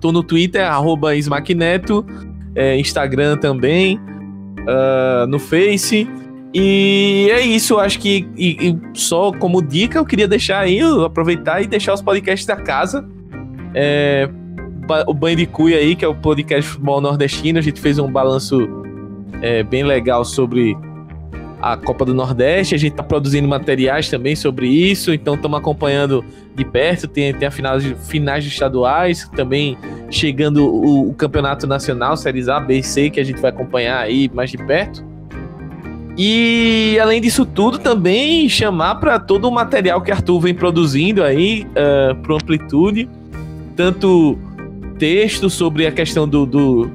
tô 0.00 0.12
no 0.12 0.22
Twitter, 0.22 0.64
arroba 0.64 1.14
Ismaquineto. 1.14 2.06
é, 2.54 2.78
Instagram 2.78 3.36
também, 3.36 3.98
uh, 3.98 5.26
no 5.26 5.38
Face. 5.38 6.08
E 6.54 7.28
é 7.30 7.40
isso, 7.40 7.78
acho 7.78 7.98
que 7.98 8.28
e, 8.36 8.68
e 8.68 8.78
só 8.92 9.32
como 9.32 9.62
dica 9.62 9.98
eu 9.98 10.04
queria 10.04 10.28
deixar 10.28 10.60
aí, 10.60 10.80
aproveitar 11.04 11.62
e 11.62 11.66
deixar 11.66 11.94
os 11.94 12.02
podcasts 12.02 12.46
da 12.46 12.56
casa. 12.56 13.08
É, 13.74 14.28
o 15.06 15.14
Banho 15.14 15.36
de 15.36 15.46
Cuia 15.46 15.78
aí, 15.78 15.96
que 15.96 16.04
é 16.04 16.08
o 16.08 16.14
podcast 16.14 16.70
futebol 16.70 17.00
nordestino, 17.00 17.58
a 17.58 17.62
gente 17.62 17.80
fez 17.80 17.98
um 17.98 18.10
balanço 18.10 18.68
é, 19.40 19.62
bem 19.62 19.82
legal 19.82 20.24
sobre 20.24 20.76
a 21.62 21.76
Copa 21.76 22.04
do 22.04 22.12
Nordeste, 22.12 22.74
a 22.74 22.78
gente 22.78 22.90
está 22.92 23.04
produzindo 23.04 23.46
materiais 23.46 24.10
também 24.10 24.34
sobre 24.34 24.66
isso, 24.66 25.14
então 25.14 25.34
estamos 25.34 25.56
acompanhando 25.56 26.24
de 26.56 26.64
perto, 26.64 27.06
tem, 27.06 27.32
tem 27.32 27.46
a 27.46 27.50
finais, 27.52 27.84
finais 28.08 28.44
estaduais, 28.44 29.28
também 29.36 29.78
chegando 30.10 30.66
o, 30.66 31.10
o, 31.10 31.14
Campeonato 31.14 31.66
Nacional, 31.66 32.16
Séries 32.16 32.48
A, 32.48 32.58
B 32.58 32.78
e 32.78 32.82
C, 32.82 33.08
que 33.10 33.20
a 33.20 33.24
gente 33.24 33.40
vai 33.40 33.50
acompanhar 33.50 34.00
aí 34.00 34.28
mais 34.34 34.50
de 34.50 34.58
perto. 34.58 35.11
E 36.16 36.98
além 37.00 37.20
disso 37.20 37.46
tudo, 37.46 37.78
também 37.78 38.48
chamar 38.48 38.96
para 38.96 39.18
todo 39.18 39.48
o 39.48 39.50
material 39.50 40.00
que 40.02 40.10
Arthur 40.10 40.40
vem 40.40 40.54
produzindo 40.54 41.22
aí 41.22 41.62
uh, 41.64 41.70
eh, 41.74 42.14
para 42.14 42.34
Amplitude, 42.34 43.08
tanto 43.74 44.38
texto 44.98 45.48
sobre 45.48 45.86
a 45.86 45.92
questão 45.92 46.28
do, 46.28 46.44
do 46.44 46.90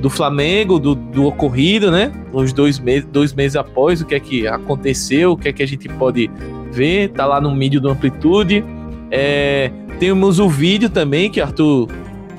do 0.00 0.08
Flamengo, 0.08 0.78
do, 0.78 0.94
do 0.94 1.26
ocorrido, 1.26 1.90
né? 1.90 2.12
Uns 2.32 2.52
dois, 2.52 2.78
meses, 2.78 3.08
dois 3.10 3.32
meses 3.32 3.56
após, 3.56 4.00
o 4.00 4.06
que 4.06 4.14
é 4.14 4.20
que 4.20 4.46
aconteceu, 4.46 5.32
o 5.32 5.36
que 5.36 5.48
é 5.48 5.52
que 5.52 5.62
a 5.62 5.66
gente 5.66 5.88
pode 5.88 6.30
ver, 6.70 7.10
tá 7.10 7.26
lá 7.26 7.40
no 7.40 7.54
mídia 7.54 7.80
do 7.80 7.88
Amplitude. 7.88 8.64
É, 9.10 9.70
temos 9.98 10.38
o 10.38 10.48
vídeo 10.48 10.88
também 10.88 11.30
que 11.30 11.40
o 11.40 11.42
Arthur 11.42 11.88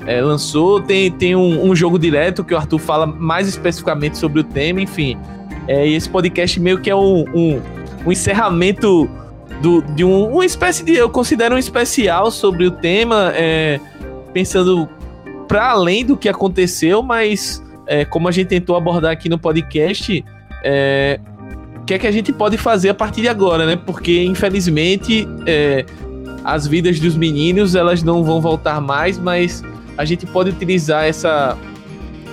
é, 0.06 0.20
lançou, 0.20 0.80
tem, 0.80 1.10
tem 1.10 1.36
um, 1.36 1.70
um, 1.70 1.76
jogo 1.76 1.98
direto 1.98 2.42
que 2.42 2.54
o 2.54 2.56
Arthur 2.56 2.78
fala 2.78 3.06
mais 3.06 3.48
especificamente 3.48 4.16
sobre 4.16 4.40
o 4.40 4.44
tema, 4.44 4.80
enfim. 4.80 5.16
É, 5.68 5.86
e 5.86 5.94
esse 5.94 6.08
podcast 6.08 6.58
meio 6.58 6.80
que 6.80 6.90
é 6.90 6.96
um, 6.96 7.24
um, 7.34 7.62
um 8.06 8.12
encerramento 8.12 9.08
do, 9.60 9.82
de 9.82 10.04
um, 10.04 10.32
uma 10.32 10.44
espécie 10.44 10.84
de. 10.84 10.94
Eu 10.94 11.10
considero 11.10 11.54
um 11.54 11.58
especial 11.58 12.30
sobre 12.30 12.66
o 12.66 12.70
tema, 12.70 13.32
é, 13.34 13.78
pensando 14.32 14.88
para 15.46 15.70
além 15.70 16.04
do 16.04 16.16
que 16.16 16.28
aconteceu, 16.28 17.02
mas 17.02 17.62
é, 17.86 18.04
como 18.04 18.28
a 18.28 18.30
gente 18.30 18.48
tentou 18.48 18.76
abordar 18.76 19.10
aqui 19.10 19.28
no 19.28 19.38
podcast, 19.38 20.24
é, 20.64 21.18
o 21.76 21.84
que 21.84 21.94
é 21.94 21.98
que 21.98 22.06
a 22.06 22.12
gente 22.12 22.32
pode 22.32 22.56
fazer 22.56 22.88
a 22.88 22.94
partir 22.94 23.22
de 23.22 23.28
agora, 23.28 23.66
né? 23.66 23.76
Porque 23.76 24.22
infelizmente 24.22 25.26
é, 25.46 25.84
as 26.44 26.66
vidas 26.66 27.00
dos 27.00 27.16
meninos 27.16 27.74
elas 27.74 28.02
não 28.02 28.22
vão 28.22 28.40
voltar 28.40 28.80
mais, 28.80 29.18
mas 29.18 29.62
a 29.98 30.04
gente 30.04 30.24
pode 30.24 30.50
utilizar 30.50 31.04
essa, 31.04 31.58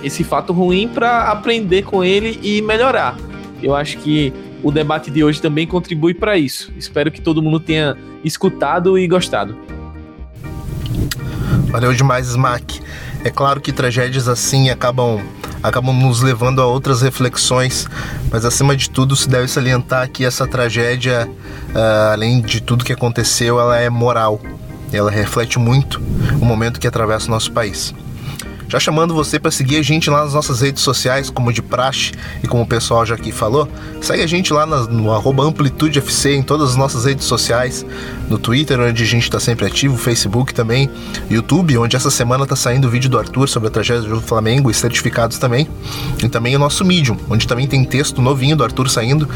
esse 0.02 0.24
fato 0.24 0.52
ruim 0.52 0.88
para 0.88 1.24
aprender 1.24 1.82
com 1.82 2.04
ele 2.04 2.38
e 2.42 2.62
melhorar. 2.62 3.16
Eu 3.62 3.74
acho 3.74 3.98
que 3.98 4.32
o 4.62 4.70
debate 4.70 5.10
de 5.10 5.22
hoje 5.22 5.40
também 5.40 5.66
contribui 5.66 6.14
para 6.14 6.36
isso. 6.36 6.72
Espero 6.76 7.10
que 7.10 7.20
todo 7.20 7.42
mundo 7.42 7.60
tenha 7.60 7.96
escutado 8.24 8.98
e 8.98 9.06
gostado. 9.06 9.56
Valeu 11.70 11.92
demais, 11.92 12.28
Smack. 12.28 12.80
É 13.24 13.30
claro 13.30 13.60
que 13.60 13.72
tragédias 13.72 14.28
assim 14.28 14.70
acabam 14.70 15.20
acabam 15.62 15.92
nos 15.92 16.22
levando 16.22 16.62
a 16.62 16.66
outras 16.66 17.02
reflexões, 17.02 17.86
mas 18.30 18.44
acima 18.44 18.76
de 18.76 18.88
tudo 18.88 19.16
se 19.16 19.28
deve 19.28 19.48
salientar 19.48 20.08
que 20.08 20.24
essa 20.24 20.46
tragédia, 20.46 21.28
uh, 21.74 22.12
além 22.12 22.40
de 22.40 22.62
tudo 22.62 22.84
que 22.84 22.92
aconteceu, 22.92 23.58
ela 23.58 23.76
é 23.76 23.90
moral. 23.90 24.40
Ela 24.92 25.10
reflete 25.10 25.58
muito 25.58 26.00
o 26.40 26.44
momento 26.44 26.78
que 26.78 26.86
atravessa 26.86 27.26
o 27.26 27.30
nosso 27.30 27.52
país. 27.52 27.92
Já 28.68 28.78
chamando 28.78 29.14
você 29.14 29.38
para 29.38 29.50
seguir 29.50 29.78
a 29.78 29.82
gente 29.82 30.10
lá 30.10 30.24
nas 30.24 30.34
nossas 30.34 30.60
redes 30.60 30.82
sociais, 30.82 31.30
como 31.30 31.50
de 31.50 31.62
praxe 31.62 32.12
e 32.42 32.46
como 32.46 32.62
o 32.62 32.66
pessoal 32.66 33.06
já 33.06 33.14
aqui 33.14 33.32
falou, 33.32 33.66
segue 34.02 34.22
a 34.22 34.26
gente 34.26 34.52
lá 34.52 34.66
no 34.66 35.10
AmplitudeFC 35.10 36.34
em 36.34 36.42
todas 36.42 36.70
as 36.70 36.76
nossas 36.76 37.06
redes 37.06 37.24
sociais, 37.24 37.86
no 38.28 38.38
Twitter, 38.38 38.78
onde 38.78 39.02
a 39.02 39.06
gente 39.06 39.22
está 39.22 39.40
sempre 39.40 39.64
ativo, 39.64 39.96
Facebook 39.96 40.52
também, 40.52 40.90
YouTube, 41.30 41.78
onde 41.78 41.96
essa 41.96 42.10
semana 42.10 42.44
está 42.44 42.54
saindo 42.54 42.86
o 42.86 42.90
vídeo 42.90 43.08
do 43.08 43.18
Arthur 43.18 43.48
sobre 43.48 43.68
a 43.68 43.70
tragédia 43.70 44.06
do 44.06 44.20
Flamengo 44.20 44.70
e 44.70 44.74
certificados 44.74 45.38
também, 45.38 45.66
e 46.22 46.28
também 46.28 46.54
o 46.54 46.58
nosso 46.58 46.84
Medium, 46.84 47.16
onde 47.30 47.46
também 47.46 47.66
tem 47.66 47.82
texto 47.84 48.20
novinho 48.20 48.54
do 48.54 48.64
Arthur 48.64 48.90
saindo 48.90 49.26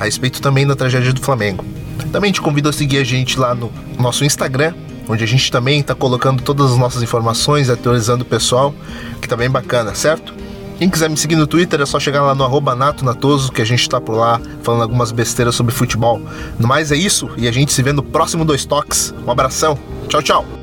a 0.00 0.04
respeito 0.04 0.40
também 0.40 0.66
da 0.66 0.74
tragédia 0.74 1.12
do 1.12 1.20
Flamengo. 1.20 1.62
Também 2.10 2.32
te 2.32 2.40
convido 2.40 2.70
a 2.70 2.72
seguir 2.72 2.98
a 2.98 3.04
gente 3.04 3.38
lá 3.38 3.54
no 3.54 3.70
nosso 3.98 4.24
Instagram, 4.24 4.72
onde 5.08 5.24
a 5.24 5.26
gente 5.26 5.50
também 5.50 5.80
está 5.80 5.94
colocando 5.94 6.42
todas 6.42 6.72
as 6.72 6.78
nossas 6.78 7.02
informações, 7.02 7.70
atualizando 7.70 8.22
o 8.22 8.26
pessoal, 8.26 8.74
que 9.20 9.28
tá 9.28 9.36
bem 9.36 9.50
bacana, 9.50 9.94
certo? 9.94 10.34
Quem 10.78 10.88
quiser 10.88 11.10
me 11.10 11.16
seguir 11.16 11.34
no 11.34 11.46
Twitter 11.46 11.80
é 11.80 11.86
só 11.86 11.98
chegar 11.98 12.22
lá 12.22 12.36
no 12.36 12.44
arroba 12.44 12.74
Nato 12.74 13.04
Natoso, 13.04 13.50
que 13.50 13.60
a 13.60 13.64
gente 13.64 13.80
está 13.80 14.00
por 14.00 14.14
lá 14.14 14.40
falando 14.62 14.82
algumas 14.82 15.10
besteiras 15.10 15.56
sobre 15.56 15.74
futebol. 15.74 16.20
No 16.56 16.68
mais 16.68 16.92
é 16.92 16.96
isso, 16.96 17.28
e 17.36 17.48
a 17.48 17.52
gente 17.52 17.72
se 17.72 17.82
vê 17.82 17.92
no 17.92 18.02
próximo 18.02 18.44
Dois 18.44 18.64
Toques. 18.64 19.12
Um 19.26 19.30
abração, 19.30 19.76
tchau, 20.08 20.22
tchau! 20.22 20.57